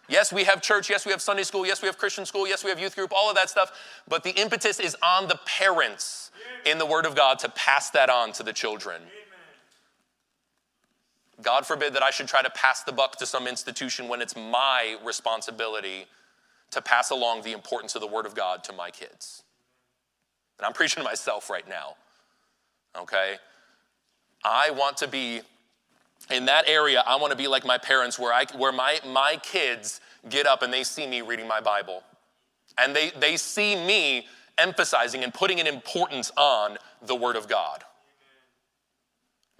Yes, 0.08 0.32
we 0.32 0.44
have 0.44 0.62
church. 0.62 0.88
Yes, 0.88 1.04
we 1.06 1.12
have 1.12 1.22
Sunday 1.22 1.42
school. 1.42 1.66
Yes, 1.66 1.82
we 1.82 1.88
have 1.88 1.98
Christian 1.98 2.26
school. 2.28 2.48
Yes, 2.48 2.64
we 2.64 2.70
have 2.70 2.80
youth 2.80 2.96
group, 2.96 3.12
all 3.16 3.30
of 3.30 3.36
that 3.36 3.50
stuff. 3.50 3.72
But 4.08 4.24
the 4.24 4.40
impetus 4.40 4.80
is 4.80 4.96
on 5.02 5.28
the 5.28 5.40
parents 5.46 6.30
in 6.66 6.78
the 6.78 6.86
Word 6.86 7.08
of 7.08 7.16
God 7.16 7.40
to 7.40 7.50
pass 7.50 7.90
that 7.92 8.10
on 8.10 8.32
to 8.34 8.44
the 8.44 8.54
children. 8.54 9.02
God 11.42 11.66
forbid 11.66 11.94
that 11.96 12.04
I 12.04 12.12
should 12.12 12.28
try 12.28 12.44
to 12.44 12.52
pass 12.52 12.84
the 12.84 12.92
buck 12.92 13.18
to 13.18 13.26
some 13.26 13.48
institution 13.48 14.08
when 14.08 14.22
it's 14.22 14.36
my 14.36 14.98
responsibility 15.04 16.06
to 16.72 16.82
pass 16.82 17.10
along 17.10 17.42
the 17.42 17.52
importance 17.52 17.96
of 17.96 18.02
the 18.02 18.08
Word 18.08 18.28
of 18.28 18.36
God 18.36 18.64
to 18.66 18.74
my 18.74 18.92
kids. 18.92 19.44
And 20.58 20.66
I'm 20.66 20.74
preaching 20.74 21.02
to 21.02 21.04
myself 21.04 21.50
right 21.50 21.68
now, 21.68 21.96
okay? 22.98 23.36
I 24.44 24.72
want 24.72 24.98
to 24.98 25.08
be 25.08 25.42
in 26.32 26.46
that 26.46 26.68
area, 26.68 27.04
I 27.06 27.18
want 27.18 27.32
to 27.32 27.38
be 27.38 27.48
like 27.48 27.66
my 27.66 27.78
parents, 27.78 28.18
where, 28.18 28.34
I, 28.34 28.46
where 28.58 28.72
my, 28.72 29.00
my 29.06 29.38
kids 29.44 30.02
get 30.30 30.48
up 30.48 30.62
and 30.64 30.74
they 30.74 30.84
see 30.84 31.06
me 31.06 31.22
reading 31.22 31.48
my 31.48 31.62
Bible. 31.62 32.04
And 32.78 32.96
they, 32.96 33.12
they 33.12 33.38
see 33.38 33.76
me 33.76 34.28
emphasizing 34.58 35.24
and 35.24 35.34
putting 35.34 35.60
an 35.60 35.68
importance 35.68 36.32
on 36.38 36.78
the 37.06 37.16
Word 37.16 37.36
of 37.36 37.48
God. 37.48 37.84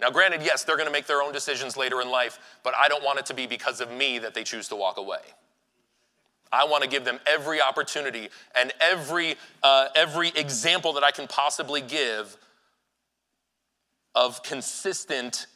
Now, 0.00 0.10
granted, 0.10 0.42
yes, 0.42 0.64
they're 0.64 0.76
going 0.76 0.88
to 0.88 0.92
make 0.92 1.06
their 1.06 1.22
own 1.22 1.32
decisions 1.32 1.76
later 1.76 2.00
in 2.02 2.10
life, 2.10 2.38
but 2.62 2.74
I 2.78 2.88
don't 2.88 3.02
want 3.02 3.18
it 3.18 3.26
to 3.26 3.34
be 3.34 3.46
because 3.46 3.80
of 3.80 3.90
me 3.90 4.18
that 4.18 4.34
they 4.34 4.44
choose 4.44 4.68
to 4.68 4.76
walk 4.76 4.98
away. 4.98 5.20
I 6.52 6.64
want 6.64 6.82
to 6.84 6.88
give 6.88 7.04
them 7.04 7.18
every 7.26 7.60
opportunity 7.60 8.28
and 8.54 8.72
every, 8.80 9.36
uh, 9.62 9.88
every 9.94 10.28
example 10.28 10.92
that 10.94 11.04
I 11.04 11.10
can 11.10 11.26
possibly 11.26 11.80
give 11.80 12.36
of 14.14 14.42
consistent 14.42 15.46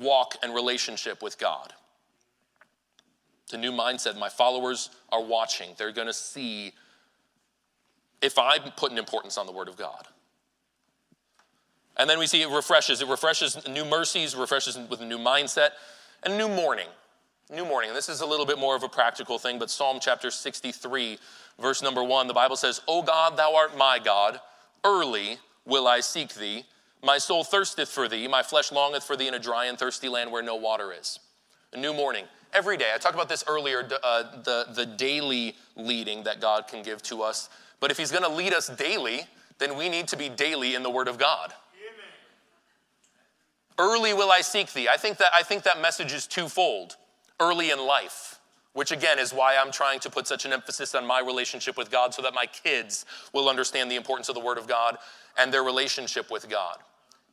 walk 0.00 0.36
and 0.42 0.54
relationship 0.54 1.22
with 1.22 1.38
God. 1.38 1.72
It's 3.44 3.52
a 3.52 3.58
new 3.58 3.72
mindset. 3.72 4.18
My 4.18 4.28
followers 4.28 4.90
are 5.10 5.22
watching. 5.22 5.70
They're 5.76 5.92
going 5.92 6.06
to 6.06 6.14
see 6.14 6.72
if 8.22 8.38
I'm 8.38 8.62
putting 8.76 8.96
importance 8.96 9.36
on 9.36 9.46
the 9.46 9.52
Word 9.52 9.68
of 9.68 9.76
God. 9.76 10.06
And 11.96 12.08
then 12.08 12.18
we 12.18 12.26
see 12.26 12.42
it 12.42 12.48
refreshes. 12.48 13.02
It 13.02 13.08
refreshes 13.08 13.68
new 13.68 13.84
mercies, 13.84 14.34
refreshes 14.34 14.78
with 14.88 15.00
a 15.00 15.04
new 15.04 15.18
mindset, 15.18 15.70
and 16.22 16.34
a 16.34 16.36
new 16.38 16.48
morning. 16.48 16.88
New 17.52 17.66
morning. 17.66 17.90
And 17.90 17.96
this 17.96 18.08
is 18.08 18.22
a 18.22 18.26
little 18.26 18.46
bit 18.46 18.58
more 18.58 18.74
of 18.74 18.82
a 18.82 18.88
practical 18.88 19.38
thing, 19.38 19.58
but 19.58 19.70
Psalm 19.70 19.98
chapter 20.00 20.30
63, 20.30 21.18
verse 21.60 21.82
number 21.82 22.02
one, 22.02 22.26
the 22.26 22.32
Bible 22.32 22.56
says, 22.56 22.80
O 22.88 23.02
God, 23.02 23.36
thou 23.36 23.54
art 23.54 23.76
my 23.76 23.98
God, 24.02 24.40
early 24.82 25.36
will 25.66 25.86
I 25.86 26.00
seek 26.00 26.34
thee. 26.34 26.64
My 27.02 27.18
soul 27.18 27.44
thirsteth 27.44 27.90
for 27.90 28.08
thee, 28.08 28.26
my 28.28 28.42
flesh 28.42 28.72
longeth 28.72 29.04
for 29.04 29.14
thee 29.14 29.28
in 29.28 29.34
a 29.34 29.38
dry 29.38 29.66
and 29.66 29.78
thirsty 29.78 30.08
land 30.08 30.32
where 30.32 30.42
no 30.42 30.56
water 30.56 30.90
is. 30.90 31.18
A 31.74 31.76
new 31.76 31.92
morning, 31.92 32.24
every 32.54 32.78
day. 32.78 32.92
I 32.94 32.98
talked 32.98 33.14
about 33.14 33.28
this 33.28 33.44
earlier, 33.46 33.86
uh, 34.02 34.22
the, 34.42 34.68
the 34.74 34.86
daily 34.86 35.54
leading 35.76 36.22
that 36.24 36.40
God 36.40 36.66
can 36.66 36.82
give 36.82 37.02
to 37.02 37.20
us. 37.20 37.50
But 37.78 37.90
if 37.90 37.98
He's 37.98 38.10
going 38.10 38.22
to 38.22 38.30
lead 38.30 38.54
us 38.54 38.68
daily, 38.68 39.26
then 39.58 39.76
we 39.76 39.90
need 39.90 40.08
to 40.08 40.16
be 40.16 40.30
daily 40.30 40.74
in 40.74 40.82
the 40.82 40.90
Word 40.90 41.08
of 41.08 41.18
God. 41.18 41.52
Early 43.78 44.14
will 44.14 44.30
I 44.30 44.40
seek 44.40 44.72
thee. 44.72 44.88
I 44.88 44.96
think 44.96 45.18
that, 45.18 45.30
I 45.34 45.42
think 45.42 45.64
that 45.64 45.82
message 45.82 46.12
is 46.14 46.26
twofold. 46.26 46.96
Early 47.40 47.70
in 47.70 47.84
life, 47.84 48.40
which 48.72 48.92
again 48.92 49.18
is 49.18 49.32
why 49.32 49.56
I'm 49.56 49.72
trying 49.72 50.00
to 50.00 50.10
put 50.10 50.26
such 50.26 50.44
an 50.44 50.52
emphasis 50.52 50.94
on 50.94 51.06
my 51.06 51.20
relationship 51.20 51.76
with 51.76 51.90
God 51.90 52.14
so 52.14 52.22
that 52.22 52.34
my 52.34 52.46
kids 52.46 53.06
will 53.32 53.48
understand 53.48 53.90
the 53.90 53.96
importance 53.96 54.28
of 54.28 54.34
the 54.34 54.40
Word 54.40 54.58
of 54.58 54.66
God 54.66 54.98
and 55.36 55.52
their 55.52 55.62
relationship 55.62 56.30
with 56.30 56.48
God. 56.48 56.78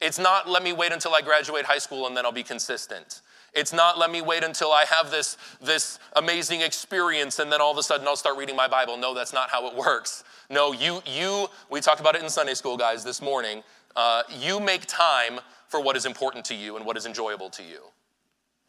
It's 0.02 0.18
not 0.18 0.50
let 0.50 0.64
me 0.64 0.74
wait 0.74 0.92
until 0.92 1.14
I 1.14 1.22
graduate 1.22 1.66
high 1.66 1.78
school 1.78 2.08
and 2.08 2.18
then 2.18 2.26
I'll 2.26 2.32
be 2.32 2.44
consistent. 2.44 3.22
It's 3.54 3.74
not 3.74 4.00
let 4.00 4.10
me 4.10 4.22
wait 4.22 4.44
until 4.44 4.72
I 4.72 4.86
have 4.86 5.12
this, 5.12 5.38
this 5.62 6.00
amazing 6.16 6.62
experience 6.62 7.40
and 7.40 7.52
then 7.52 7.62
all 7.62 7.72
of 7.72 7.78
a 7.78 7.84
sudden 7.84 8.08
I'll 8.08 8.16
start 8.16 8.38
reading 8.38 8.56
my 8.56 8.68
Bible. 8.68 8.98
No, 8.98 9.14
that's 9.14 9.34
not 9.34 9.50
how 9.50 9.68
it 9.68 9.76
works. 9.76 10.24
No, 10.50 10.72
you, 10.72 11.02
you 11.06 11.48
we 11.70 11.82
talked 11.82 12.00
about 12.00 12.16
it 12.16 12.24
in 12.24 12.30
Sunday 12.30 12.56
school, 12.56 12.78
guys, 12.78 13.04
this 13.04 13.22
morning. 13.22 13.62
Uh, 13.96 14.24
you 14.30 14.60
make 14.60 14.86
time 14.88 15.40
for 15.68 15.82
what 15.82 15.96
is 15.96 16.06
important 16.06 16.46
to 16.46 16.56
you 16.56 16.78
and 16.78 16.86
what 16.86 16.98
is 16.98 17.06
enjoyable 17.06 17.50
to 17.50 17.64
you. 17.64 17.82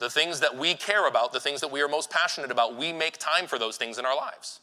The 0.03 0.11
things 0.11 0.41
that 0.41 0.59
we 0.59 0.75
care 0.75 1.07
about, 1.07 1.33
the 1.33 1.39
things 1.39 1.61
that 1.61 1.71
we 1.71 1.81
are 1.81 1.87
most 1.87 2.11
passionate 2.11 2.51
about, 2.51 2.77
we 2.77 2.93
make 2.93 3.19
time 3.19 3.47
for 3.47 3.57
those 3.57 3.77
things 3.77 3.99
in 3.99 4.05
our 4.05 4.17
lives. 4.17 4.59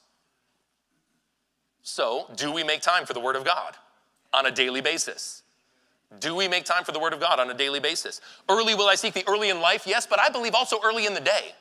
So, 1.82 2.30
do 2.36 2.52
we 2.52 2.62
make 2.62 2.82
time 2.82 3.06
for 3.06 3.14
the 3.14 3.22
Word 3.22 3.38
of 3.38 3.46
God 3.46 3.78
on 4.34 4.48
a 4.48 4.52
daily 4.52 4.82
basis? 4.82 5.44
Do 6.20 6.36
we 6.36 6.50
make 6.50 6.66
time 6.66 6.84
for 6.84 6.92
the 6.92 7.00
Word 7.00 7.14
of 7.14 7.22
God 7.22 7.40
on 7.40 7.50
a 7.50 7.54
daily 7.54 7.80
basis? 7.80 8.20
Early 8.50 8.76
will 8.76 8.90
I 8.90 8.96
seek 8.96 9.14
the 9.14 9.24
early 9.30 9.50
in 9.50 9.62
life? 9.62 9.88
Yes, 9.88 10.06
but 10.06 10.20
I 10.20 10.28
believe 10.28 10.54
also 10.54 10.76
early 10.84 11.06
in 11.06 11.14
the 11.14 11.22
day. 11.22 11.54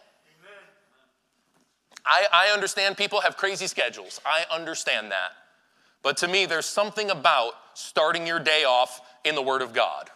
I, 2.05 2.27
I 2.33 2.47
understand 2.53 2.97
people 2.97 3.21
have 3.21 3.37
crazy 3.37 3.69
schedules. 3.69 4.21
I 4.27 4.45
understand 4.53 5.13
that. 5.13 5.35
But 6.03 6.17
to 6.17 6.27
me, 6.27 6.47
there's 6.47 6.67
something 6.67 7.11
about 7.11 7.53
starting 7.75 8.27
your 8.27 8.41
day 8.41 8.65
off 8.65 9.03
in 9.25 9.37
the 9.37 9.43
Word 9.43 9.63
of 9.63 9.73
God 9.73 10.11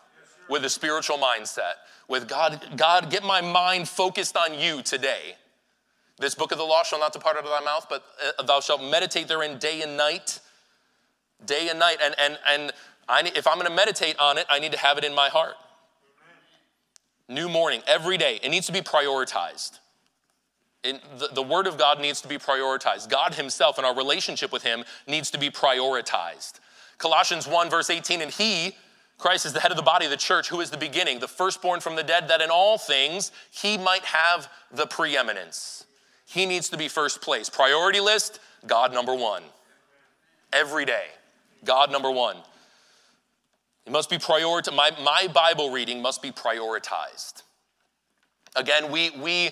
with 0.49 0.65
a 0.65 0.69
spiritual 0.69 1.17
mindset, 1.17 1.75
with 2.09 2.29
God, 2.29 2.63
God, 2.77 3.11
get 3.11 3.23
my 3.23 3.41
mind 3.41 3.89
focused 3.89 4.37
on 4.37 4.59
you 4.59 4.83
today. 4.83 5.37
This 6.19 6.35
book 6.35 6.53
of 6.53 6.59
the 6.59 6.65
law 6.65 6.83
shall 6.83 7.01
not 7.01 7.13
depart 7.13 7.37
out 7.37 7.45
of 7.45 7.51
thy 7.51 7.65
mouth, 7.65 7.87
but 7.89 8.05
uh, 8.39 8.43
thou 8.43 8.61
shalt 8.61 8.83
meditate 8.83 9.29
therein 9.29 9.59
day 9.59 9.83
and 9.83 9.97
night. 9.97 10.41
Day 11.45 11.69
and 11.69 11.79
night. 11.79 11.99
And, 12.03 12.15
and, 12.19 12.39
and 12.49 12.73
I, 13.09 13.31
if 13.35 13.47
I'm 13.47 13.57
going 13.57 13.67
to 13.67 13.75
meditate 13.75 14.19
on 14.19 14.39
it, 14.39 14.47
I 14.49 14.59
need 14.59 14.73
to 14.73 14.79
have 14.79 14.99
it 14.99 15.05
in 15.05 15.15
my 15.15 15.29
heart. 15.29 15.55
New 17.29 17.49
morning, 17.49 17.83
every 17.87 18.19
day. 18.19 18.39
It 18.43 18.51
needs 18.51 18.67
to 18.67 18.73
be 18.73 18.81
prioritized. 18.81 19.79
It, 20.85 21.01
the, 21.19 21.29
the 21.35 21.43
Word 21.43 21.67
of 21.67 21.79
God 21.79 22.01
needs 22.01 22.21
to 22.21 22.29
be 22.29 22.39
prioritized. 22.39 23.09
God 23.09 23.35
Himself 23.35 23.79
and 23.79 23.87
our 23.87 23.97
relationship 23.97 24.53
with 24.53 24.63
Him 24.63 24.85
needs 25.07 25.31
to 25.31 25.39
be 25.39 25.51
prioritized. 25.51 26.61
Colossians 26.99 27.49
1, 27.49 27.71
verse 27.71 27.91
18, 27.91 28.21
and 28.21 28.31
He, 28.31 28.77
Christ, 29.23 29.47
is 29.47 29.53
the 29.53 29.61
head 29.61 29.71
of 29.71 29.77
the 29.77 29.85
body 29.85 30.05
of 30.05 30.11
the 30.11 30.17
church, 30.17 30.49
who 30.49 30.61
is 30.61 30.71
the 30.71 30.77
beginning, 30.77 31.21
the 31.21 31.29
firstborn 31.29 31.79
from 31.79 31.95
the 31.95 32.03
dead, 32.03 32.27
that 32.27 32.41
in 32.41 32.51
all 32.51 32.77
things 32.77 33.31
He 33.53 33.79
might 33.79 34.05
have 34.05 34.49
the 34.73 34.87
preeminence. 34.87 35.85
He 36.27 36.45
needs 36.45 36.69
to 36.71 36.77
be 36.77 36.89
first 36.89 37.23
place. 37.23 37.49
Priority 37.49 38.01
list, 38.01 38.41
God 38.67 38.93
number 38.93 39.15
one. 39.15 39.45
Every 40.53 40.85
day, 40.85 41.05
God 41.65 41.93
number 41.93 42.11
one. 42.11 42.37
It 43.87 43.93
must 43.93 44.11
be 44.11 44.19
prioritized. 44.19 44.75
My, 44.75 44.91
my 45.03 45.29
Bible 45.33 45.71
reading 45.71 46.03
must 46.03 46.21
be 46.21 46.33
prioritized. 46.33 47.43
Again, 48.57 48.91
we, 48.91 49.11
we 49.11 49.51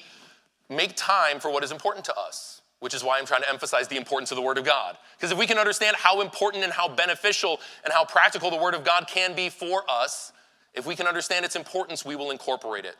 make 0.69 0.97
time 0.97 1.39
for 1.39 1.51
what 1.51 1.63
is 1.63 1.71
important 1.71 2.05
to 2.07 2.15
us, 2.19 2.60
which 2.81 2.95
is 2.95 3.05
why 3.05 3.19
I'm 3.19 3.27
trying 3.27 3.43
to 3.43 3.49
emphasize 3.49 3.89
the 3.89 3.97
importance 3.97 4.33
of 4.33 4.37
the 4.37 4.43
Word 4.43 4.59
of 4.59 4.65
God. 4.65 4.97
Because 5.17 5.31
if 5.31 5.39
we 5.39 5.47
can 5.47 5.59
understand 5.59 5.97
how 5.97 6.21
important 6.21 6.65
and 6.65 6.73
how 6.73 6.89
beneficial 6.89 7.61
and 7.85 7.93
how 7.93 8.05
practical 8.05 8.51
the 8.51 8.57
Word 8.57 8.75
of 8.75 8.85
God 8.85 9.07
can 9.07 9.35
be 9.35 9.49
for 9.51 9.85
us, 9.89 10.33
if 10.75 10.87
we 10.87 10.97
can 10.97 11.07
understand 11.07 11.45
its 11.45 11.57
importance, 11.57 12.05
we 12.05 12.17
will 12.17 12.31
incorporate 12.31 12.85
it. 12.85 12.97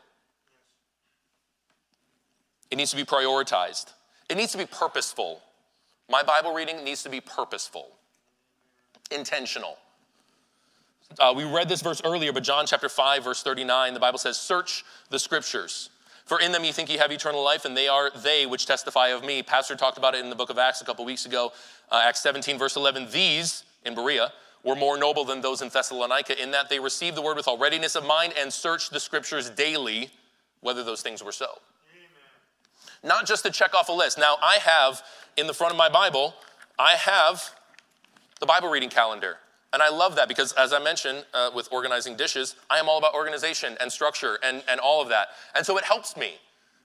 It 2.69 2.77
needs 2.77 2.91
to 2.91 2.97
be 2.97 3.03
prioritized, 3.03 3.93
it 4.29 4.37
needs 4.37 4.51
to 4.53 4.57
be 4.57 4.65
purposeful. 4.65 5.41
My 6.09 6.23
Bible 6.23 6.53
reading 6.53 6.83
needs 6.83 7.03
to 7.03 7.09
be 7.09 7.21
purposeful, 7.21 7.87
intentional. 9.11 9.77
Uh, 11.19 11.33
we 11.35 11.43
read 11.45 11.69
this 11.69 11.81
verse 11.81 12.01
earlier, 12.03 12.33
but 12.33 12.43
John 12.43 12.65
chapter 12.65 12.89
5, 12.89 13.23
verse 13.23 13.43
39, 13.43 13.93
the 13.93 13.99
Bible 13.99 14.17
says, 14.17 14.37
Search 14.37 14.83
the 15.09 15.19
scriptures. 15.19 15.89
For 16.25 16.39
in 16.39 16.51
them 16.51 16.63
you 16.63 16.73
think 16.73 16.89
you 16.89 16.99
have 16.99 17.11
eternal 17.11 17.43
life, 17.43 17.65
and 17.65 17.75
they 17.75 17.87
are 17.87 18.11
they 18.23 18.45
which 18.45 18.65
testify 18.65 19.09
of 19.09 19.23
me. 19.23 19.43
Pastor 19.43 19.75
talked 19.75 19.97
about 19.97 20.15
it 20.15 20.21
in 20.21 20.29
the 20.29 20.35
book 20.35 20.49
of 20.49 20.57
Acts 20.57 20.81
a 20.81 20.85
couple 20.85 21.03
weeks 21.05 21.25
ago, 21.25 21.51
uh, 21.91 22.01
Acts 22.03 22.21
17, 22.21 22.57
verse 22.57 22.75
11. 22.75 23.09
These, 23.11 23.63
in 23.85 23.95
Berea, 23.95 24.31
were 24.63 24.75
more 24.75 24.97
noble 24.97 25.25
than 25.25 25.41
those 25.41 25.61
in 25.61 25.69
Thessalonica, 25.69 26.41
in 26.41 26.51
that 26.51 26.69
they 26.69 26.79
received 26.79 27.17
the 27.17 27.21
word 27.21 27.37
with 27.37 27.47
all 27.47 27.57
readiness 27.57 27.95
of 27.95 28.05
mind 28.05 28.33
and 28.37 28.53
searched 28.53 28.91
the 28.91 28.99
scriptures 28.99 29.49
daily, 29.49 30.09
whether 30.61 30.83
those 30.83 31.01
things 31.01 31.23
were 31.23 31.31
so. 31.31 31.47
Amen. 31.91 32.09
Not 33.03 33.25
just 33.25 33.43
to 33.45 33.51
check 33.51 33.73
off 33.73 33.89
a 33.89 33.93
list. 33.93 34.17
Now, 34.19 34.35
I 34.41 34.57
have 34.57 35.01
in 35.37 35.47
the 35.47 35.53
front 35.53 35.71
of 35.71 35.77
my 35.77 35.89
Bible, 35.89 36.35
I 36.77 36.95
have 36.95 37.55
the 38.39 38.45
Bible 38.45 38.69
reading 38.69 38.89
calendar. 38.89 39.37
And 39.73 39.81
I 39.81 39.89
love 39.89 40.15
that 40.17 40.27
because, 40.27 40.51
as 40.53 40.73
I 40.73 40.79
mentioned 40.79 41.25
uh, 41.33 41.49
with 41.55 41.69
organizing 41.71 42.15
dishes, 42.17 42.55
I 42.69 42.77
am 42.77 42.89
all 42.89 42.97
about 42.97 43.13
organization 43.13 43.77
and 43.79 43.91
structure 43.91 44.37
and, 44.43 44.63
and 44.67 44.79
all 44.79 45.01
of 45.01 45.09
that. 45.09 45.29
And 45.55 45.65
so 45.65 45.77
it 45.77 45.85
helps 45.85 46.17
me, 46.17 46.33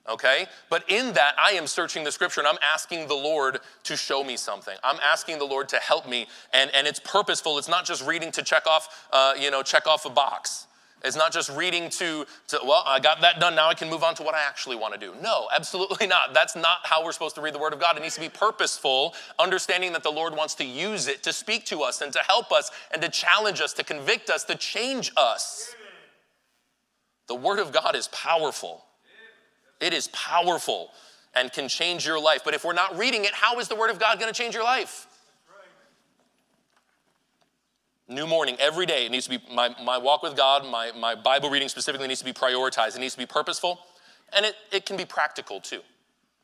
okay? 0.09 0.47
But 0.71 0.89
in 0.89 1.13
that, 1.15 1.35
I 1.37 1.53
am 1.53 1.67
searching 1.67 2.05
the 2.05 2.13
scripture 2.13 2.41
and 2.41 2.47
I'm 2.47 2.59
asking 2.63 3.09
the 3.09 3.15
Lord 3.15 3.59
to 3.85 3.97
show 3.97 4.23
me 4.23 4.37
something. 4.37 4.77
I'm 4.85 5.01
asking 5.03 5.39
the 5.39 5.45
Lord 5.45 5.69
to 5.71 5.79
help 5.79 6.09
me. 6.09 6.29
And, 6.55 6.71
and 6.75 6.87
it's 6.87 7.01
purposeful. 7.01 7.59
It's 7.59 7.69
not 7.69 7.85
just 7.85 8.07
reading 8.07 8.31
to 8.33 8.43
check 8.43 8.69
off, 8.69 9.09
uh, 9.13 9.35
you 9.37 9.51
know, 9.51 9.63
check 9.63 9.89
off 9.89 10.07
a 10.07 10.11
box. 10.11 10.69
It's 11.05 11.17
not 11.17 11.33
just 11.33 11.51
reading 11.51 11.91
to, 11.91 12.27
to, 12.49 12.61
well, 12.65 12.83
I 12.87 12.99
got 12.99 13.21
that 13.21 13.39
done, 13.39 13.55
now 13.55 13.69
I 13.69 13.75
can 13.75 13.89
move 13.91 14.03
on 14.03 14.15
to 14.17 14.23
what 14.23 14.35
I 14.35 14.43
actually 14.43 14.77
want 14.77 14.95
to 14.95 15.01
do. 15.01 15.15
No, 15.23 15.47
absolutely 15.55 16.07
not. 16.09 16.35
That's 16.35 16.57
not 16.57 16.79
how 16.85 17.05
we're 17.05 17.13
supposed 17.13 17.35
to 17.37 17.41
read 17.41 17.55
the 17.55 17.59
Word 17.59 17.73
of 17.73 17.81
God. 17.81 17.97
It 17.97 18.03
needs 18.03 18.15
to 18.15 18.21
be 18.21 18.29
purposeful, 18.29 19.15
understanding 19.39 19.93
that 19.93 20.03
the 20.03 20.11
Lord 20.11 20.35
wants 20.35 20.55
to 20.57 20.65
use 20.65 21.07
it 21.07 21.23
to 21.25 21.33
speak 21.33 21.65
to 21.67 21.83
us 21.83 22.01
and 22.01 22.13
to 22.13 22.21
help 22.21 22.51
us 22.51 22.71
and 22.93 23.03
to 23.03 23.09
challenge 23.09 23.61
us, 23.61 23.73
to 23.75 23.85
convict 23.85 24.31
us, 24.31 24.45
to 24.45 24.55
change 24.55 25.13
us. 25.17 25.75
The 27.29 27.35
Word 27.35 27.59
of 27.59 27.73
God 27.73 27.95
is 27.95 28.09
powerful. 28.09 28.85
It 29.81 29.93
is 29.93 30.09
powerful 30.09 30.91
and 31.35 31.53
can 31.53 31.69
change 31.69 32.07
your 32.07 32.21
life. 32.21 32.41
But 32.45 32.55
if 32.55 32.65
we're 32.65 32.73
not 32.73 32.97
reading 32.97 33.25
it, 33.25 33.33
how 33.33 33.59
is 33.59 33.69
the 33.69 33.77
Word 33.77 33.91
of 33.91 33.99
God 33.99 34.19
going 34.19 34.33
to 34.33 34.37
change 34.37 34.55
your 34.55 34.65
life? 34.65 35.07
New 38.09 38.27
morning, 38.27 38.57
every 38.61 38.87
day, 38.87 39.05
it 39.05 39.11
needs 39.11 39.27
to 39.27 39.31
be 39.31 39.41
my, 39.53 39.75
my 39.83 39.99
walk 39.99 40.23
with 40.23 40.37
God, 40.37 40.65
my, 40.65 40.93
my 40.97 41.17
Bible 41.17 41.51
reading 41.51 41.69
specifically 41.69 42.07
needs 42.07 42.21
to 42.21 42.25
be 42.25 42.33
prioritized. 42.33 42.95
It 42.95 43.01
needs 43.01 43.15
to 43.15 43.19
be 43.19 43.27
purposeful, 43.27 43.81
and 44.33 44.47
it, 44.47 44.55
it 44.71 44.87
can 44.87 44.97
be 44.97 45.05
practical 45.05 45.61
too. 45.61 45.81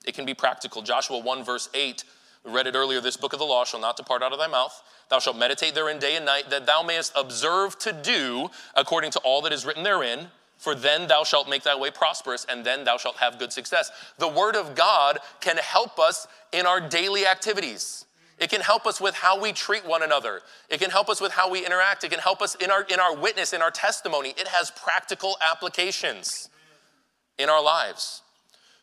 It 0.05 0.15
can 0.15 0.27
be 0.27 0.35
practical. 0.35 0.83
Joshua 0.83 1.21
1, 1.21 1.45
verse 1.45 1.69
8, 1.73 2.03
we 2.45 2.51
read 2.51 2.67
it 2.67 2.75
earlier 2.75 3.01
this 3.01 3.17
book 3.17 3.33
of 3.33 3.39
the 3.39 3.45
law 3.45 3.65
shall 3.65 3.81
not 3.81 3.97
depart 3.97 4.25
out 4.25 4.33
of 4.33 4.41
thy 4.41 4.49
mouth. 4.49 4.83
Thou 5.09 5.21
shalt 5.21 5.37
meditate 5.37 5.77
therein 5.77 6.01
day 6.01 6.17
and 6.17 6.27
night, 6.27 6.51
that 6.51 6.67
thou 6.67 6.83
mayest 6.83 7.13
observe 7.15 7.79
to 7.79 7.93
do 7.93 8.49
according 8.75 9.13
to 9.13 9.21
all 9.21 9.41
that 9.43 9.53
is 9.53 9.65
written 9.65 9.85
therein. 9.85 10.29
For 10.59 10.75
then 10.75 11.07
thou 11.07 11.23
shalt 11.23 11.49
make 11.49 11.63
thy 11.63 11.77
way 11.77 11.93
prosperous, 11.93 12.45
and 12.49 12.65
then 12.65 12.83
thou 12.83 12.97
shalt 12.97 13.19
have 13.19 13.39
good 13.39 13.53
success. 13.53 13.93
The 14.19 14.29
word 14.29 14.57
of 14.57 14.75
God 14.75 15.19
can 15.41 15.59
help 15.59 16.01
us 16.01 16.27
in 16.53 16.67
our 16.67 16.81
daily 16.81 17.25
activities. 17.25 18.05
It 18.43 18.51
can 18.51 18.61
help 18.61 18.86
us 18.86 19.01
with 19.01 19.14
how 19.14 19.40
we 19.40 19.53
treat 19.53 19.86
one 19.86 20.03
another. 20.03 20.43
It 20.68 20.80
can 20.80 20.90
help 20.90 21.09
us 21.09 21.20
with 21.20 21.30
how 21.30 21.49
we 21.49 21.64
interact. 21.64 22.03
It 22.03 22.11
can 22.11 22.18
help 22.18 22.43
us 22.43 22.57
in 22.57 22.72
our, 22.72 22.82
in 22.82 22.99
our 22.99 23.14
witness, 23.14 23.53
in 23.53 23.62
our 23.62 23.70
testimony. 23.70 24.30
It 24.30 24.49
has 24.49 24.72
practical 24.72 25.36
applications 25.40 26.49
in 27.38 27.49
our 27.49 27.62
lives. 27.62 28.22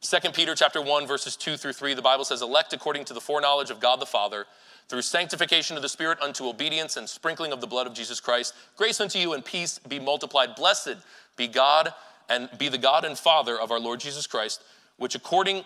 2 0.01 0.31
Peter 0.31 0.55
chapter 0.55 0.81
1 0.81 1.05
verses 1.05 1.35
2 1.35 1.57
through 1.57 1.73
3 1.73 1.93
the 1.93 2.01
Bible 2.01 2.23
says 2.23 2.41
elect 2.41 2.71
according 2.71 3.03
to 3.03 3.13
the 3.13 3.19
foreknowledge 3.19 3.69
of 3.69 3.81
God 3.81 3.99
the 3.99 4.05
Father 4.05 4.45
through 4.87 5.01
sanctification 5.01 5.75
of 5.75 5.81
the 5.81 5.89
spirit 5.89 6.21
unto 6.21 6.47
obedience 6.47 6.95
and 6.95 7.07
sprinkling 7.07 7.51
of 7.51 7.59
the 7.59 7.67
blood 7.67 7.85
of 7.85 7.93
Jesus 7.93 8.21
Christ 8.21 8.53
grace 8.77 9.01
unto 9.01 9.19
you 9.19 9.33
and 9.33 9.43
peace 9.43 9.77
be 9.89 9.99
multiplied 9.99 10.55
blessed 10.55 10.95
be 11.35 11.49
God 11.49 11.93
and 12.29 12.47
be 12.57 12.69
the 12.69 12.77
God 12.77 13.03
and 13.03 13.19
Father 13.19 13.59
of 13.59 13.71
our 13.71 13.79
Lord 13.79 13.99
Jesus 13.99 14.25
Christ 14.25 14.63
which 14.95 15.15
according 15.15 15.65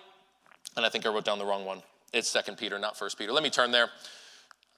and 0.76 0.84
I 0.84 0.90
think 0.90 1.06
I 1.06 1.10
wrote 1.10 1.26
down 1.26 1.38
the 1.38 1.46
wrong 1.46 1.64
one 1.64 1.84
it's 2.14 2.30
Second 2.30 2.58
Peter, 2.58 2.80
not 2.80 2.96
First 2.96 3.18
Peter. 3.18 3.32
Let 3.32 3.44
me 3.44 3.50
turn 3.50 3.72
there. 3.72 3.90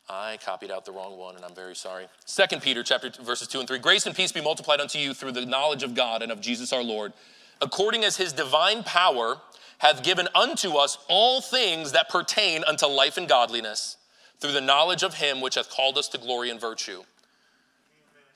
I 0.09 0.37
copied 0.43 0.71
out 0.71 0.85
the 0.85 0.91
wrong 0.91 1.17
one, 1.17 1.35
and 1.35 1.43
I'm 1.43 1.55
very 1.55 1.75
sorry. 1.75 2.05
Second 2.25 2.61
Peter, 2.61 2.83
chapter 2.83 3.09
verses 3.23 3.47
two 3.47 3.59
and 3.59 3.67
three. 3.67 3.79
Grace 3.79 4.05
and 4.05 4.15
peace 4.15 4.31
be 4.31 4.41
multiplied 4.41 4.79
unto 4.79 4.99
you 4.99 5.13
through 5.13 5.31
the 5.31 5.45
knowledge 5.45 5.83
of 5.83 5.95
God 5.95 6.21
and 6.21 6.31
of 6.31 6.41
Jesus 6.41 6.71
our 6.71 6.83
Lord, 6.83 7.13
according 7.61 8.03
as 8.03 8.17
His 8.17 8.31
divine 8.31 8.83
power 8.83 9.37
hath 9.79 10.03
given 10.03 10.27
unto 10.33 10.77
us 10.77 10.97
all 11.09 11.41
things 11.41 11.91
that 11.91 12.09
pertain 12.09 12.63
unto 12.65 12.85
life 12.85 13.17
and 13.17 13.27
godliness, 13.27 13.97
through 14.39 14.53
the 14.53 14.61
knowledge 14.61 15.03
of 15.03 15.15
Him 15.15 15.41
which 15.41 15.55
hath 15.55 15.69
called 15.69 15.97
us 15.97 16.07
to 16.09 16.17
glory 16.17 16.49
and 16.49 16.61
virtue. 16.61 17.03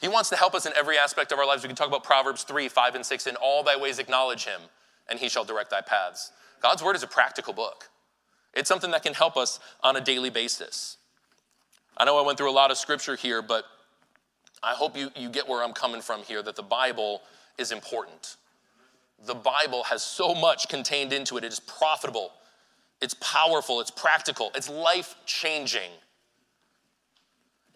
He 0.01 0.07
wants 0.07 0.29
to 0.29 0.35
help 0.35 0.55
us 0.55 0.65
in 0.65 0.73
every 0.77 0.97
aspect 0.97 1.31
of 1.31 1.39
our 1.39 1.45
lives. 1.45 1.61
We 1.61 1.67
can 1.67 1.75
talk 1.75 1.87
about 1.87 2.03
Proverbs 2.03 2.43
3, 2.43 2.67
5, 2.69 2.95
and 2.95 3.05
6. 3.05 3.27
In 3.27 3.35
all 3.35 3.63
thy 3.63 3.77
ways 3.77 3.99
acknowledge 3.99 4.45
him, 4.45 4.61
and 5.09 5.19
he 5.19 5.29
shall 5.29 5.43
direct 5.43 5.69
thy 5.69 5.81
paths. 5.81 6.31
God's 6.61 6.81
word 6.81 6.95
is 6.95 7.03
a 7.03 7.07
practical 7.07 7.53
book. 7.53 7.89
It's 8.53 8.67
something 8.67 8.91
that 8.91 9.03
can 9.03 9.13
help 9.13 9.37
us 9.37 9.59
on 9.83 9.95
a 9.95 10.01
daily 10.01 10.29
basis. 10.29 10.97
I 11.97 12.05
know 12.05 12.17
I 12.17 12.25
went 12.25 12.37
through 12.37 12.49
a 12.49 12.53
lot 12.53 12.71
of 12.71 12.77
scripture 12.77 13.15
here, 13.15 13.41
but 13.41 13.65
I 14.63 14.73
hope 14.73 14.97
you, 14.97 15.11
you 15.15 15.29
get 15.29 15.47
where 15.47 15.63
I'm 15.63 15.73
coming 15.73 16.01
from 16.01 16.23
here 16.23 16.41
that 16.43 16.55
the 16.55 16.63
Bible 16.63 17.21
is 17.57 17.71
important. 17.71 18.37
The 19.25 19.35
Bible 19.35 19.83
has 19.83 20.01
so 20.01 20.33
much 20.33 20.69
contained 20.69 21.13
into 21.13 21.37
it. 21.37 21.43
It 21.43 21.51
is 21.51 21.59
profitable, 21.59 22.31
it's 23.01 23.13
powerful, 23.15 23.81
it's 23.81 23.91
practical, 23.91 24.51
it's 24.55 24.69
life 24.69 25.15
changing. 25.25 25.91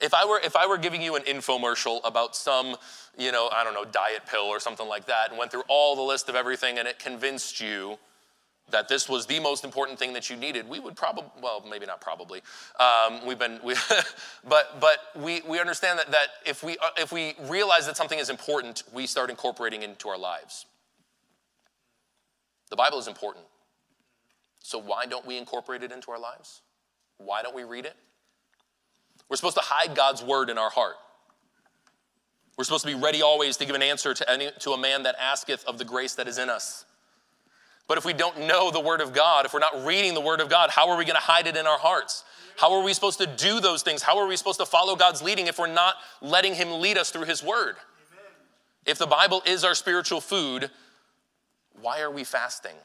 If 0.02 0.14
I, 0.14 0.26
were, 0.26 0.40
if 0.44 0.56
I 0.56 0.68
were 0.68 0.78
giving 0.78 1.02
you 1.02 1.16
an 1.16 1.22
infomercial 1.24 2.02
about 2.04 2.36
some, 2.36 2.76
you 3.18 3.32
know, 3.32 3.50
I 3.54 3.64
don't 3.64 3.74
know, 3.74 3.86
diet 3.86 4.24
pill 4.30 4.42
or 4.42 4.60
something 4.60 4.88
like 4.88 5.06
that, 5.06 5.30
and 5.30 5.38
went 5.38 5.52
through 5.52 5.64
all 5.70 5.96
the 5.96 6.02
list 6.02 6.28
of 6.28 6.36
everything 6.36 6.78
and 6.78 6.88
it 6.88 7.00
convinced 7.00 7.62
you 7.62 7.98
that 8.70 8.88
this 8.88 9.08
was 9.08 9.26
the 9.26 9.40
most 9.40 9.64
important 9.64 10.00
thing 10.00 10.14
that 10.14 10.30
you 10.30 10.36
needed, 10.36 10.68
we 10.68 10.80
would 10.80 10.96
probably, 10.96 11.30
well, 11.42 11.64
maybe 11.70 11.86
not 11.86 12.02
probably. 12.02 12.42
Um, 12.80 13.26
we've 13.26 13.38
been, 13.38 13.60
we, 13.64 13.76
but 14.48 14.80
but 14.80 14.98
we, 15.16 15.42
we 15.48 15.60
understand 15.60 16.00
that, 16.00 16.12
that 16.12 16.28
if, 16.46 16.64
we, 16.64 16.78
uh, 16.78 16.90
if 16.98 17.12
we 17.12 17.36
realize 17.42 17.86
that 17.86 17.98
something 17.98 18.20
is 18.20 18.30
important, 18.30 18.84
we 18.94 19.06
start 19.06 19.30
incorporating 19.30 19.84
into 19.84 20.10
our 20.10 20.18
lives. 20.18 20.66
The 22.70 22.76
Bible 22.76 22.98
is 22.98 23.08
important. 23.08 23.46
So 24.60 24.80
why 24.80 25.06
don't 25.06 25.26
we 25.26 25.38
incorporate 25.38 25.84
it 25.84 25.92
into 25.92 26.12
our 26.12 26.20
lives? 26.20 26.62
Why 27.18 27.44
don't 27.44 27.56
we 27.56 27.64
read 27.64 27.86
it? 27.86 27.96
We're 29.30 29.36
supposed 29.36 29.58
to 29.58 29.64
hide 29.64 29.96
God's 29.96 30.24
word 30.24 30.50
in 30.50 30.58
our 30.58 30.70
heart. 30.70 30.96
We're 32.58 32.64
supposed 32.64 32.86
to 32.86 32.96
be 32.96 33.00
ready 33.00 33.22
always 33.22 33.58
to 33.58 33.66
give 33.66 33.76
an 33.76 33.82
answer 33.82 34.14
to, 34.14 34.30
any, 34.30 34.50
to 34.60 34.72
a 34.72 34.78
man 34.78 35.04
that 35.04 35.16
asketh 35.20 35.66
of 35.66 35.78
the 35.78 35.86
grace 35.86 36.16
that 36.16 36.28
is 36.28 36.38
in 36.38 36.50
us. 36.50 36.86
But 37.88 37.98
if 37.98 38.06
we 38.06 38.14
don't 38.14 38.48
know 38.48 38.72
the 38.72 38.80
Word 38.80 39.02
of 39.02 39.14
God, 39.14 39.46
if 39.46 39.54
we're 39.54 39.60
not 39.60 39.86
reading 39.86 40.14
the 40.14 40.22
Word 40.22 40.40
of 40.40 40.50
God, 40.50 40.70
how 40.70 40.90
are 40.90 40.98
we 40.98 41.06
going 41.06 41.16
to 41.16 41.22
hide 41.22 41.48
it 41.48 41.58
in 41.58 41.68
our 41.68 41.78
hearts? 41.78 42.24
How 42.58 42.72
are 42.74 42.84
we 42.84 42.94
supposed 42.94 43.20
to 43.20 43.28
do 43.28 43.60
those 43.60 43.84
things? 43.84 44.02
How 44.02 44.18
are 44.20 44.28
we 44.28 44.38
supposed 44.38 44.60
to 44.60 44.66
follow 44.66 44.96
God's 44.96 45.22
leading 45.22 45.48
if 45.48 45.60
we're 45.60 45.68
not 45.68 45.96
letting 46.22 46.54
Him 46.54 46.80
lead 46.80 46.98
us 46.98 47.12
through 47.12 47.26
His 47.26 47.44
Word? 47.44 47.76
Amen. 47.76 48.32
If 48.86 48.98
the 48.98 49.08
Bible 49.08 49.42
is 49.46 49.64
our 49.64 49.76
spiritual 49.76 50.22
food, 50.22 50.70
why 51.82 52.02
are 52.02 52.12
we 52.12 52.24
fasting? 52.24 52.76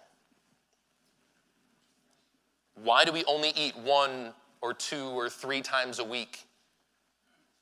Why 2.82 3.04
do 3.04 3.12
we 3.12 3.24
only 3.24 3.50
eat 3.50 3.76
one 3.76 4.32
or 4.60 4.72
two 4.72 5.06
or 5.08 5.28
three 5.28 5.60
times 5.60 5.98
a 5.98 6.04
week 6.04 6.44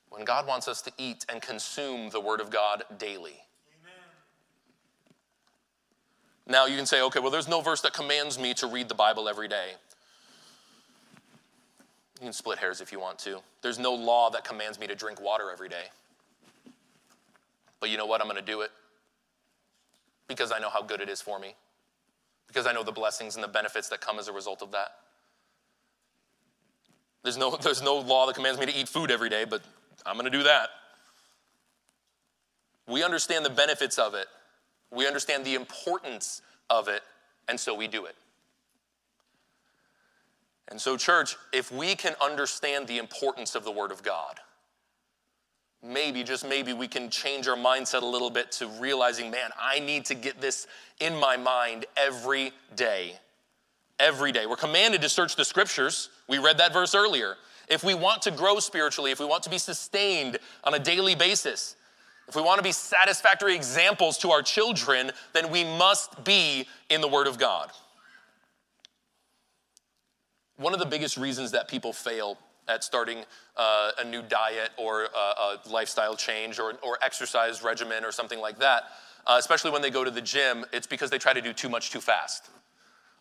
when 0.09 0.25
God 0.25 0.47
wants 0.47 0.67
us 0.67 0.81
to 0.83 0.91
eat 0.97 1.25
and 1.29 1.41
consume 1.41 2.09
the 2.09 2.21
Word 2.21 2.39
of 2.39 2.49
God 2.49 2.83
daily? 2.97 3.37
Now 6.49 6.65
you 6.65 6.77
can 6.77 6.85
say, 6.85 7.01
okay, 7.03 7.19
well, 7.19 7.31
there's 7.31 7.47
no 7.47 7.61
verse 7.61 7.81
that 7.81 7.93
commands 7.93 8.39
me 8.39 8.53
to 8.55 8.67
read 8.67 8.87
the 8.87 8.95
Bible 8.95 9.27
every 9.27 9.47
day. 9.47 9.71
You 12.19 12.25
can 12.25 12.33
split 12.33 12.57
hairs 12.57 12.81
if 12.81 12.91
you 12.91 12.99
want 12.99 13.19
to. 13.19 13.39
There's 13.61 13.77
no 13.77 13.93
law 13.93 14.29
that 14.29 14.43
commands 14.43 14.79
me 14.79 14.87
to 14.87 14.95
drink 14.95 15.21
water 15.21 15.51
every 15.51 15.69
day. 15.69 15.85
But 17.79 17.89
you 17.89 17.97
know 17.97 18.05
what? 18.05 18.21
I'm 18.21 18.27
going 18.27 18.39
to 18.39 18.51
do 18.51 18.61
it 18.61 18.71
because 20.27 20.51
I 20.51 20.59
know 20.59 20.69
how 20.69 20.81
good 20.81 20.99
it 20.99 21.09
is 21.09 21.21
for 21.21 21.39
me, 21.39 21.53
because 22.47 22.65
I 22.65 22.73
know 22.73 22.83
the 22.83 22.91
blessings 22.91 23.35
and 23.35 23.43
the 23.43 23.47
benefits 23.47 23.87
that 23.89 24.01
come 24.01 24.19
as 24.19 24.27
a 24.27 24.33
result 24.33 24.61
of 24.61 24.71
that. 24.71 24.89
There's 27.23 27.37
no, 27.37 27.55
there's 27.61 27.81
no 27.81 27.97
law 27.97 28.25
that 28.25 28.35
commands 28.35 28.59
me 28.59 28.65
to 28.65 28.75
eat 28.75 28.89
food 28.89 29.11
every 29.11 29.29
day, 29.29 29.45
but 29.45 29.61
I'm 30.05 30.15
going 30.15 30.31
to 30.31 30.37
do 30.37 30.43
that. 30.43 30.69
We 32.87 33.03
understand 33.03 33.45
the 33.45 33.49
benefits 33.49 33.99
of 33.99 34.13
it. 34.13 34.27
We 34.91 35.07
understand 35.07 35.45
the 35.45 35.55
importance 35.55 36.41
of 36.69 36.87
it, 36.87 37.01
and 37.47 37.59
so 37.59 37.75
we 37.75 37.87
do 37.87 38.05
it. 38.05 38.15
And 40.69 40.79
so, 40.79 40.97
church, 40.97 41.37
if 41.53 41.71
we 41.71 41.95
can 41.95 42.15
understand 42.21 42.87
the 42.87 42.97
importance 42.97 43.55
of 43.55 43.63
the 43.63 43.71
Word 43.71 43.91
of 43.91 44.03
God, 44.03 44.39
maybe, 45.81 46.23
just 46.23 46.47
maybe, 46.47 46.73
we 46.73 46.87
can 46.87 47.09
change 47.09 47.47
our 47.47 47.55
mindset 47.55 48.01
a 48.01 48.05
little 48.05 48.29
bit 48.29 48.51
to 48.53 48.67
realizing, 48.79 49.31
man, 49.31 49.49
I 49.59 49.79
need 49.79 50.05
to 50.05 50.15
get 50.15 50.41
this 50.41 50.67
in 50.99 51.15
my 51.15 51.37
mind 51.37 51.85
every 51.95 52.51
day. 52.75 53.13
Every 53.99 54.31
day. 54.31 54.45
We're 54.45 54.57
commanded 54.57 55.01
to 55.01 55.09
search 55.09 55.35
the 55.35 55.45
scriptures. 55.45 56.09
We 56.27 56.37
read 56.37 56.57
that 56.57 56.73
verse 56.73 56.93
earlier. 56.93 57.37
If 57.69 57.83
we 57.83 57.95
want 57.95 58.21
to 58.23 58.31
grow 58.31 58.59
spiritually, 58.59 59.11
if 59.11 59.19
we 59.19 59.25
want 59.25 59.43
to 59.43 59.49
be 59.49 59.57
sustained 59.57 60.37
on 60.63 60.73
a 60.73 60.79
daily 60.79 61.15
basis, 61.15 61.75
if 62.27 62.35
we 62.35 62.41
want 62.41 62.57
to 62.59 62.63
be 62.63 62.73
satisfactory 62.73 63.55
examples 63.55 64.17
to 64.19 64.31
our 64.31 64.41
children, 64.41 65.11
then 65.33 65.49
we 65.49 65.63
must 65.63 66.23
be 66.23 66.67
in 66.89 67.01
the 67.01 67.07
Word 67.07 67.27
of 67.27 67.37
God. 67.37 67.71
One 70.57 70.73
of 70.73 70.79
the 70.79 70.85
biggest 70.85 71.17
reasons 71.17 71.51
that 71.51 71.67
people 71.67 71.93
fail 71.93 72.37
at 72.67 72.83
starting 72.83 73.19
uh, 73.55 73.91
a 73.99 74.03
new 74.03 74.21
diet 74.21 74.71
or 74.77 75.03
a, 75.03 75.07
a 75.17 75.59
lifestyle 75.69 76.15
change 76.15 76.59
or, 76.59 76.73
or 76.83 76.97
exercise 77.01 77.63
regimen 77.63 78.03
or 78.03 78.11
something 78.11 78.39
like 78.39 78.59
that, 78.59 78.83
uh, 79.25 79.37
especially 79.39 79.71
when 79.71 79.81
they 79.81 79.89
go 79.89 80.03
to 80.03 80.11
the 80.11 80.21
gym, 80.21 80.65
it's 80.73 80.87
because 80.87 81.09
they 81.09 81.17
try 81.17 81.31
to 81.31 81.41
do 81.41 81.53
too 81.53 81.69
much 81.69 81.91
too 81.91 82.01
fast. 82.01 82.49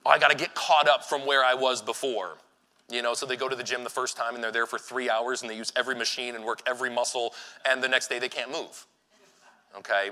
Oh, 0.05 0.11
I 0.11 0.19
got 0.19 0.31
to 0.31 0.37
get 0.37 0.55
caught 0.55 0.89
up 0.89 1.05
from 1.05 1.27
where 1.27 1.45
I 1.45 1.55
was 1.55 1.81
before. 1.81 2.39
You 2.91 3.03
know, 3.03 3.15
so 3.15 3.27
they 3.27 3.37
go 3.37 3.49
to 3.49 3.57
the 3.57 3.65
gym 3.65 3.85
the 3.85 3.91
first 3.91 4.17
time 4.17 4.35
and 4.35 4.43
they're 4.43 4.53
there 4.53 4.67
for 4.67 4.79
three 4.79 5.11
hours 5.11 5.43
and 5.43 5.51
they 5.51 5.57
use 5.57 5.73
every 5.77 5.95
machine 5.95 6.35
and 6.37 6.45
work 6.45 6.63
every 6.67 6.91
muscle, 6.91 7.35
and 7.69 7.83
the 7.83 7.89
next 7.89 8.09
day 8.09 8.19
they 8.19 8.29
can't 8.29 8.51
move. 8.51 8.87
Okay? 9.79 10.11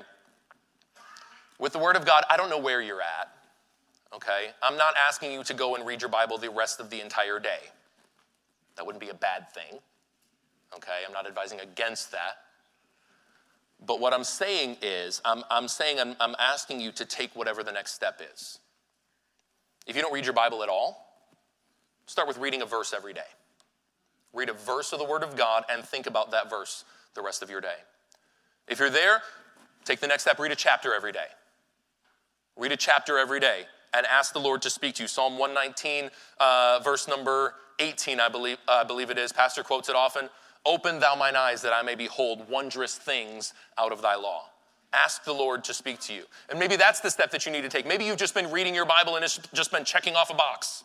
With 1.59 1.73
the 1.73 1.79
Word 1.79 1.97
of 1.97 2.05
God, 2.05 2.25
I 2.29 2.37
don't 2.37 2.51
know 2.51 2.59
where 2.59 2.83
you're 2.83 3.01
at 3.01 3.35
okay? 4.15 4.51
I'm 4.63 4.77
not 4.77 4.95
asking 4.97 5.33
you 5.33 5.43
to 5.45 5.55
go 5.55 5.75
and 5.75 5.87
read 5.87 6.01
your 6.01 6.11
Bible 6.11 6.39
the 6.39 6.51
rest 6.51 6.81
of 6.81 6.91
the 6.91 7.01
entire 7.01 7.39
day. 7.39 7.59
That 8.77 8.87
wouldn't 8.87 9.01
be 9.01 9.11
a 9.11 9.15
bad 9.15 9.51
thing, 9.53 9.79
okay? 10.77 11.03
I'm 11.07 11.13
not 11.13 11.27
advising 11.27 11.61
against 11.61 12.13
that. 12.13 12.39
But 13.85 14.01
what 14.01 14.13
I'm 14.13 14.25
saying 14.25 14.79
is, 14.83 15.21
I'm, 15.25 15.43
I'm 15.51 15.69
saying 15.69 16.01
I'm, 16.01 16.17
I'm 16.21 16.35
asking 16.39 16.81
you 16.81 16.93
to 16.93 17.05
take 17.05 17.35
whatever 17.35 17.63
the 17.63 17.73
next 17.73 17.95
step 17.95 18.21
is. 18.33 18.59
If 19.87 19.97
you 19.97 20.03
don't 20.03 20.13
read 20.13 20.25
your 20.25 20.33
Bible 20.33 20.63
at 20.63 20.69
all, 20.69 21.19
start 22.07 22.27
with 22.27 22.39
reading 22.39 22.63
a 22.63 22.67
verse 22.67 22.95
every 22.95 23.13
day. 23.13 23.21
Read 24.33 24.49
a 24.49 24.55
verse 24.55 24.93
of 24.93 24.99
the 24.99 25.05
Word 25.05 25.23
of 25.23 25.37
God 25.37 25.65
and 25.71 25.85
think 25.85 26.07
about 26.07 26.31
that 26.31 26.49
verse 26.49 26.85
the 27.15 27.23
rest 27.23 27.43
of 27.43 27.51
your 27.51 27.61
day. 27.61 27.77
If 28.67 28.79
you're 28.79 28.91
there, 28.91 29.21
take 29.85 30.01
the 30.01 30.07
next 30.07 30.23
step, 30.23 30.39
read 30.39 30.53
a 30.53 30.57
chapter 30.57 30.95
every 30.95 31.13
day. 31.13 31.27
Read 32.57 32.73
a 32.73 32.77
chapter 32.77 33.19
every 33.19 33.41
day 33.41 33.65
and 33.95 34.07
ask 34.07 34.33
the 34.33 34.41
Lord 34.41 34.63
to 34.63 34.71
speak 34.71 34.97
to 34.97 35.03
you. 35.03 35.09
Psalm 35.09 35.39
119, 35.39 36.11
uh, 36.41 36.81
verse 36.83 37.09
number 37.09 37.55
18, 37.79 38.21
I 38.21 38.29
believe, 38.29 38.59
uh, 38.69 38.83
I 38.83 38.85
believe 38.85 39.11
it 39.11 39.19
is. 39.19 39.33
Pastor 39.33 39.63
quotes 39.63 39.89
it 39.89 39.97
often. 39.97 40.29
Open 40.67 40.99
thou 40.99 41.15
mine 41.15 41.37
eyes 41.37 41.63
that 41.63 41.73
I 41.73 41.83
may 41.83 41.95
behold 41.95 42.49
wondrous 42.49 42.97
things 42.97 43.53
out 43.79 43.93
of 43.93 44.03
thy 44.03 44.15
law. 44.17 44.47
Ask 44.93 45.25
the 45.25 45.33
Lord 45.33 45.65
to 45.65 45.75
speak 45.75 46.01
to 46.01 46.15
you. 46.15 46.23
And 46.49 46.59
maybe 46.59 46.77
that's 46.77 47.01
the 47.01 47.11
step 47.11 47.31
that 47.33 47.45
you 47.45 47.53
need 47.53 47.63
to 47.63 47.69
take. 47.69 47.87
Maybe 47.87 48.05
you've 48.05 48.17
just 48.17 48.35
been 48.35 48.51
reading 48.51 48.75
your 48.75 48.87
Bible 48.87 49.17
and 49.17 49.25
it's 49.25 49.41
just 49.53 49.73
been 49.73 49.85
checking 49.85 50.15
off 50.15 50.31
a 50.31 50.35
box. 50.35 50.85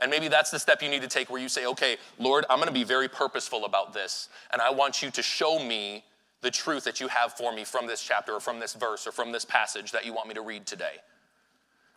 And 0.00 0.10
maybe 0.10 0.28
that's 0.28 0.50
the 0.50 0.58
step 0.58 0.82
you 0.82 0.88
need 0.88 1.02
to 1.02 1.08
take 1.08 1.30
where 1.30 1.40
you 1.40 1.48
say, 1.48 1.66
okay, 1.66 1.96
Lord, 2.18 2.44
I'm 2.48 2.58
going 2.58 2.68
to 2.68 2.74
be 2.74 2.84
very 2.84 3.08
purposeful 3.08 3.64
about 3.64 3.92
this. 3.92 4.28
And 4.52 4.62
I 4.62 4.70
want 4.70 5.02
you 5.02 5.10
to 5.10 5.22
show 5.22 5.58
me 5.58 6.04
the 6.42 6.50
truth 6.50 6.84
that 6.84 7.00
you 7.00 7.08
have 7.08 7.32
for 7.32 7.52
me 7.54 7.64
from 7.64 7.86
this 7.86 8.02
chapter 8.02 8.34
or 8.34 8.40
from 8.40 8.60
this 8.60 8.74
verse 8.74 9.06
or 9.06 9.12
from 9.12 9.32
this 9.32 9.44
passage 9.44 9.92
that 9.92 10.04
you 10.04 10.12
want 10.12 10.28
me 10.28 10.34
to 10.34 10.42
read 10.42 10.66
today. 10.66 10.96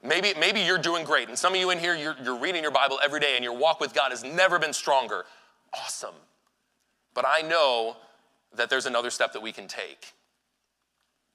Maybe, 0.03 0.33
maybe 0.39 0.61
you're 0.61 0.77
doing 0.77 1.03
great. 1.03 1.29
And 1.29 1.37
some 1.37 1.53
of 1.53 1.59
you 1.59 1.71
in 1.71 1.79
here, 1.79 1.95
you're, 1.95 2.15
you're 2.23 2.37
reading 2.37 2.61
your 2.61 2.71
Bible 2.71 2.99
every 3.03 3.19
day 3.19 3.33
and 3.35 3.43
your 3.43 3.57
walk 3.57 3.79
with 3.79 3.93
God 3.93 4.11
has 4.11 4.23
never 4.23 4.59
been 4.59 4.73
stronger. 4.73 5.25
Awesome. 5.73 6.13
But 7.15 7.25
I 7.27 7.41
know 7.41 7.97
that 8.55 8.69
there's 8.69 8.85
another 8.85 9.09
step 9.09 9.33
that 9.33 9.41
we 9.41 9.51
can 9.51 9.67
take. 9.67 10.13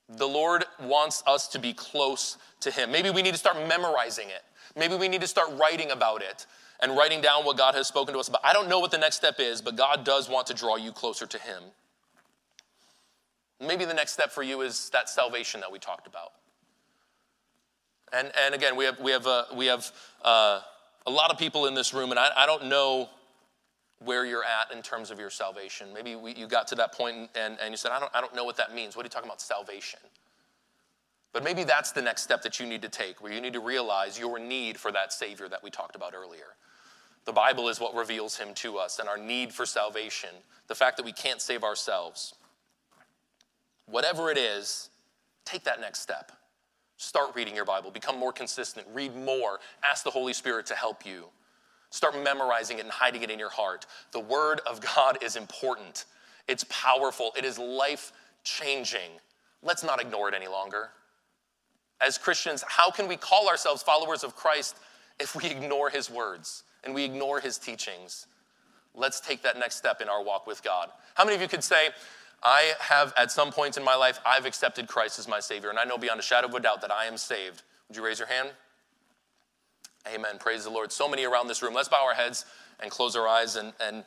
The 0.09 0.27
Lord 0.27 0.65
wants 0.81 1.23
us 1.27 1.49
to 1.49 1.59
be 1.59 1.73
close 1.73 2.37
to 2.61 2.71
Him. 2.71 2.93
Maybe 2.93 3.11
we 3.11 3.23
need 3.23 3.33
to 3.33 3.39
start 3.39 3.57
memorizing 3.69 4.29
it. 4.29 4.43
Maybe 4.77 4.95
we 4.95 5.09
need 5.09 5.21
to 5.21 5.27
start 5.27 5.51
writing 5.59 5.91
about 5.91 6.23
it 6.23 6.47
and 6.81 6.97
writing 6.97 7.21
down 7.21 7.45
what 7.45 7.57
God 7.57 7.75
has 7.75 7.89
spoken 7.89 8.15
to 8.15 8.21
us 8.21 8.29
about. 8.29 8.41
I 8.45 8.53
don't 8.53 8.69
know 8.69 8.79
what 8.79 8.91
the 8.91 8.99
next 8.99 9.17
step 9.17 9.41
is, 9.41 9.61
but 9.61 9.77
God 9.77 10.05
does 10.05 10.29
want 10.29 10.47
to 10.49 10.55
draw 10.55 10.77
you 10.77 10.93
closer 10.93 11.27
to 11.27 11.39
Him. 11.39 11.63
Maybe 13.61 13.85
the 13.85 13.95
next 13.95 14.13
step 14.13 14.31
for 14.31 14.43
you 14.43 14.63
is 14.63 14.91
that 14.91 15.09
salvation 15.09 15.61
that 15.61 15.71
we 15.71 15.79
talked 15.79 16.07
about. 16.07 16.33
And, 18.13 18.33
and 18.45 18.55
again, 18.55 18.75
we 18.75 18.85
have, 18.85 18.99
we 18.99 19.13
have, 19.13 19.27
uh, 19.27 19.45
we 19.55 19.67
have 19.67 19.91
uh, 20.25 20.61
a 21.07 21.11
lot 21.11 21.31
of 21.31 21.39
people 21.39 21.67
in 21.67 21.75
this 21.75 21.95
room, 21.95 22.11
and 22.11 22.19
I, 22.19 22.31
I 22.37 22.47
don't 22.47 22.67
know 22.67 23.09
where 24.05 24.25
you're 24.25 24.45
at 24.45 24.75
in 24.75 24.83
terms 24.83 25.11
of 25.11 25.19
your 25.19 25.31
salvation. 25.31 25.89
Maybe 25.93 26.17
we, 26.17 26.35
you 26.35 26.47
got 26.47 26.67
to 26.69 26.75
that 26.77 26.93
point 26.95 27.29
and, 27.35 27.59
and 27.61 27.71
you 27.71 27.77
said, 27.77 27.93
I 27.93 28.01
don't, 28.01 28.11
I 28.15 28.21
don't 28.21 28.35
know 28.35 28.45
what 28.45 28.57
that 28.57 28.75
means. 28.75 28.97
What 28.97 29.05
are 29.05 29.07
you 29.07 29.11
talking 29.11 29.29
about, 29.29 29.43
salvation? 29.43 30.01
But 31.33 31.45
maybe 31.45 31.65
that's 31.65 31.93
the 31.93 32.03
next 32.03 32.23
step 32.23 32.43
that 32.43 32.59
you 32.59 32.67
need 32.67 32.83
to 32.83 32.89
take, 32.89 33.23
where 33.23 33.33
you 33.33 33.41
need 33.41 33.53
to 33.53 33.61
realize 33.61 34.19
your 34.19 34.39
need 34.39 34.79
for 34.79 34.91
that 34.91 35.13
Savior 35.13 35.49
that 35.49 35.63
we 35.63 35.71
talked 35.71 35.95
about 35.95 36.15
earlier. 36.15 36.57
The 37.27 37.33
Bible 37.33 37.69
is 37.69 37.79
what 37.79 37.95
reveals 37.95 38.37
Him 38.37 38.55
to 38.55 38.79
us 38.79 38.99
and 38.99 39.09
our 39.09 39.19
need 39.19 39.53
for 39.53 39.67
salvation, 39.67 40.31
the 40.67 40.75
fact 40.75 40.97
that 40.97 41.05
we 41.05 41.13
can't 41.13 41.41
save 41.41 41.63
ourselves. 41.63 42.35
Whatever 43.91 44.31
it 44.31 44.39
is, 44.39 44.91
take 45.45 45.65
that 45.65 45.81
next 45.81 46.01
step. 46.01 46.33
Start 46.97 47.35
reading 47.35 47.57
your 47.57 47.65
Bible, 47.65 47.91
become 47.91 48.19
more 48.19 48.33
consistent, 48.33 48.87
read 48.93 49.17
more, 49.17 49.59
ask 49.83 50.05
the 50.05 50.11
Holy 50.11 50.33
Spirit 50.33 50.67
to 50.67 50.75
help 50.75 51.05
you. 51.07 51.25
Start 51.91 52.15
memorizing 52.23 52.79
it 52.79 52.83
and 52.83 52.91
hiding 52.91 53.23
it 53.23 53.31
in 53.31 53.39
your 53.39 53.51
heart. 53.51 53.87
The 54.13 54.21
Word 54.21 54.61
of 54.67 54.81
God 54.81 55.19
is 55.23 55.35
important, 55.37 56.05
it's 56.47 56.65
powerful, 56.69 57.33
it 57.37 57.45
is 57.45 57.59
life 57.59 58.13
changing. 58.45 59.11
Let's 59.63 59.83
not 59.83 60.01
ignore 60.01 60.29
it 60.29 60.35
any 60.35 60.47
longer. 60.47 60.91
As 62.01 62.17
Christians, 62.17 62.65
how 62.67 62.91
can 62.91 63.09
we 63.09 63.17
call 63.17 63.49
ourselves 63.49 63.83
followers 63.83 64.25
of 64.25 64.37
Christ 64.37 64.77
if 65.19 65.35
we 65.35 65.47
ignore 65.47 65.91
His 65.91 66.11
words 66.11 66.63
and 66.85 66.95
we 66.95 67.05
ignore 67.05 67.41
His 67.41 67.59
teachings? 67.59 68.27
Let's 68.95 69.21
take 69.21 69.43
that 69.43 69.59
next 69.59 69.77
step 69.77 70.01
in 70.01 70.09
our 70.09 70.23
walk 70.23 70.47
with 70.47 70.63
God. 70.63 70.91
How 71.15 71.25
many 71.25 71.37
of 71.37 71.43
you 71.43 71.49
could 71.49 71.65
say, 71.65 71.89
I 72.43 72.73
have, 72.81 73.13
at 73.17 73.31
some 73.31 73.51
point 73.53 73.77
in 73.77 73.85
my 73.85 73.95
life, 73.95 74.19
I've 74.25 74.47
accepted 74.47 74.89
Christ 74.89 75.19
as 75.19 75.29
my 75.29 75.41
Savior, 75.41 75.69
and 75.69 75.79
I 75.79 75.85
know 75.85 75.99
beyond 75.99 76.21
a 76.21 76.23
shadow 76.23 76.49
of 76.49 76.55
a 76.55 76.61
doubt 76.61 76.81
that 76.81 76.91
I 76.91 77.05
am 77.05 77.17
saved. 77.17 77.63
Would 77.89 77.97
you 77.97 78.05
raise 78.05 78.19
your 78.19 78.29
hand? 78.29 78.51
Amen. 80.13 80.39
Praise 80.39 80.65
the 80.65 80.71
Lord. 80.71 80.91
So 80.91 81.09
many 81.09 81.25
around 81.25 81.49
this 81.49 81.63
room. 81.63 81.75
Let's 81.75 81.89
bow 81.89 82.05
our 82.07 82.15
heads 82.15 82.47
and 82.81 82.91
close 82.91 83.15
our 83.17 83.29
eyes. 83.29 83.57
And, 83.57 83.73
and 83.81 84.05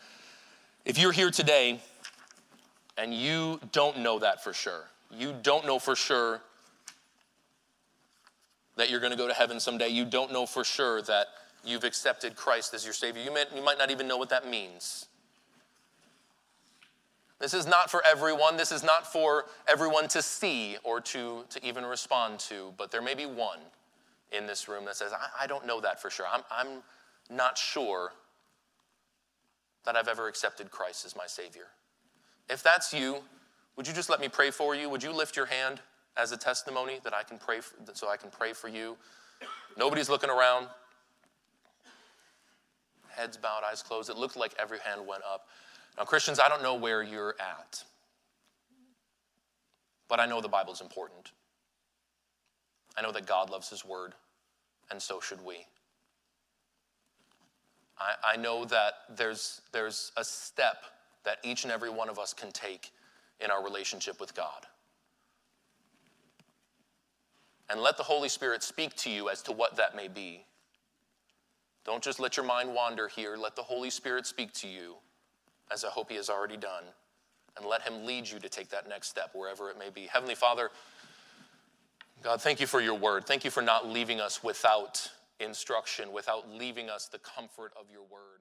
if 0.85 0.97
you're 0.97 1.11
here 1.11 1.29
today 1.29 1.79
and 2.97 3.13
you 3.13 3.59
don't 3.71 3.99
know 3.99 4.17
that 4.19 4.43
for 4.43 4.53
sure, 4.53 4.85
you 5.11 5.35
don't 5.43 5.65
know 5.67 5.77
for 5.77 5.95
sure 5.95 6.41
that 8.75 8.89
you're 8.89 8.99
going 8.99 9.11
to 9.11 9.17
go 9.17 9.27
to 9.27 9.33
heaven 9.33 9.59
someday, 9.59 9.89
you 9.89 10.05
don't 10.05 10.33
know 10.33 10.47
for 10.47 10.63
sure 10.63 11.03
that 11.03 11.27
you've 11.63 11.83
accepted 11.83 12.35
Christ 12.35 12.73
as 12.73 12.83
your 12.83 12.93
Savior, 12.93 13.21
you 13.21 13.31
might, 13.31 13.55
you 13.55 13.63
might 13.63 13.77
not 13.77 13.91
even 13.91 14.07
know 14.07 14.17
what 14.17 14.29
that 14.29 14.49
means. 14.49 15.05
This 17.43 17.53
is 17.53 17.67
not 17.67 17.91
for 17.91 18.01
everyone. 18.09 18.55
This 18.55 18.71
is 18.71 18.83
not 18.85 19.05
for 19.05 19.47
everyone 19.67 20.07
to 20.07 20.21
see 20.21 20.77
or 20.81 21.01
to, 21.01 21.43
to 21.49 21.65
even 21.65 21.83
respond 21.83 22.39
to, 22.39 22.73
but 22.77 22.89
there 22.89 23.01
may 23.01 23.15
be 23.15 23.25
one 23.25 23.59
in 24.31 24.47
this 24.47 24.69
room 24.69 24.85
that 24.85 24.95
says, 24.95 25.11
I, 25.11 25.43
I 25.43 25.47
don't 25.47 25.67
know 25.67 25.81
that 25.81 26.01
for 26.01 26.09
sure. 26.09 26.25
I'm, 26.31 26.43
I'm 26.49 26.81
not 27.29 27.57
sure 27.57 28.13
that 29.83 29.97
I've 29.97 30.07
ever 30.07 30.29
accepted 30.29 30.71
Christ 30.71 31.05
as 31.05 31.17
my 31.17 31.27
Savior. 31.27 31.65
If 32.49 32.63
that's 32.63 32.93
you, 32.93 33.17
would 33.75 33.89
you 33.89 33.93
just 33.93 34.09
let 34.09 34.21
me 34.21 34.29
pray 34.29 34.49
for 34.49 34.73
you? 34.73 34.87
Would 34.87 35.03
you 35.03 35.11
lift 35.11 35.35
your 35.35 35.47
hand 35.47 35.81
as 36.15 36.31
a 36.31 36.37
testimony 36.37 37.01
that 37.03 37.13
I 37.13 37.23
can 37.23 37.37
pray 37.39 37.59
for, 37.59 37.75
so 37.91 38.07
I 38.07 38.15
can 38.15 38.29
pray 38.29 38.53
for 38.53 38.69
you? 38.69 38.95
Nobody's 39.77 40.07
looking 40.07 40.29
around. 40.29 40.67
Heads 43.09 43.35
bowed, 43.35 43.63
eyes 43.69 43.83
closed. 43.83 44.09
It 44.09 44.15
looked 44.15 44.37
like 44.37 44.53
every 44.57 44.79
hand 44.79 45.05
went 45.05 45.23
up. 45.29 45.47
Now, 45.97 46.03
Christians, 46.03 46.39
I 46.39 46.49
don't 46.49 46.63
know 46.63 46.75
where 46.75 47.03
you're 47.03 47.35
at, 47.39 47.83
but 50.07 50.19
I 50.19 50.25
know 50.25 50.41
the 50.41 50.47
Bible's 50.47 50.81
important. 50.81 51.31
I 52.97 53.01
know 53.01 53.11
that 53.11 53.25
God 53.25 53.49
loves 53.49 53.69
His 53.69 53.85
Word, 53.85 54.13
and 54.89 55.01
so 55.01 55.19
should 55.19 55.43
we. 55.43 55.65
I, 57.99 58.33
I 58.33 58.37
know 58.37 58.65
that 58.65 58.93
there's, 59.15 59.61
there's 59.71 60.11
a 60.17 60.23
step 60.23 60.83
that 61.25 61.37
each 61.43 61.63
and 61.63 61.71
every 61.71 61.89
one 61.89 62.09
of 62.09 62.17
us 62.17 62.33
can 62.33 62.51
take 62.51 62.91
in 63.39 63.51
our 63.51 63.63
relationship 63.63 64.19
with 64.19 64.33
God. 64.35 64.65
And 67.69 67.81
let 67.81 67.97
the 67.97 68.03
Holy 68.03 68.29
Spirit 68.29 68.61
speak 68.61 68.95
to 68.97 69.09
you 69.09 69.29
as 69.29 69.41
to 69.43 69.51
what 69.51 69.75
that 69.77 69.95
may 69.95 70.07
be. 70.07 70.45
Don't 71.85 72.03
just 72.03 72.19
let 72.19 72.35
your 72.35 72.45
mind 72.45 72.73
wander 72.73 73.07
here. 73.07 73.35
Let 73.37 73.55
the 73.55 73.63
Holy 73.63 73.89
Spirit 73.89 74.25
speak 74.25 74.53
to 74.53 74.67
you 74.67 74.95
as 75.71 75.83
I 75.83 75.89
hope 75.89 76.09
He 76.09 76.15
has 76.15 76.29
already 76.29 76.57
done, 76.57 76.83
and 77.57 77.65
let 77.65 77.81
Him 77.81 78.05
lead 78.05 78.29
you 78.29 78.39
to 78.39 78.49
take 78.49 78.69
that 78.69 78.87
next 78.87 79.09
step 79.09 79.31
wherever 79.33 79.69
it 79.69 79.77
may 79.77 79.89
be. 79.89 80.07
Heavenly 80.07 80.35
Father, 80.35 80.71
God, 82.21 82.41
thank 82.41 82.59
you 82.59 82.67
for 82.67 82.79
your 82.79 82.95
word. 82.95 83.25
Thank 83.25 83.43
you 83.43 83.51
for 83.51 83.61
not 83.61 83.87
leaving 83.87 84.21
us 84.21 84.43
without 84.43 85.09
instruction, 85.39 86.11
without 86.13 86.49
leaving 86.49 86.89
us 86.89 87.07
the 87.07 87.19
comfort 87.19 87.73
of 87.79 87.87
your 87.91 88.03
word. 88.03 88.39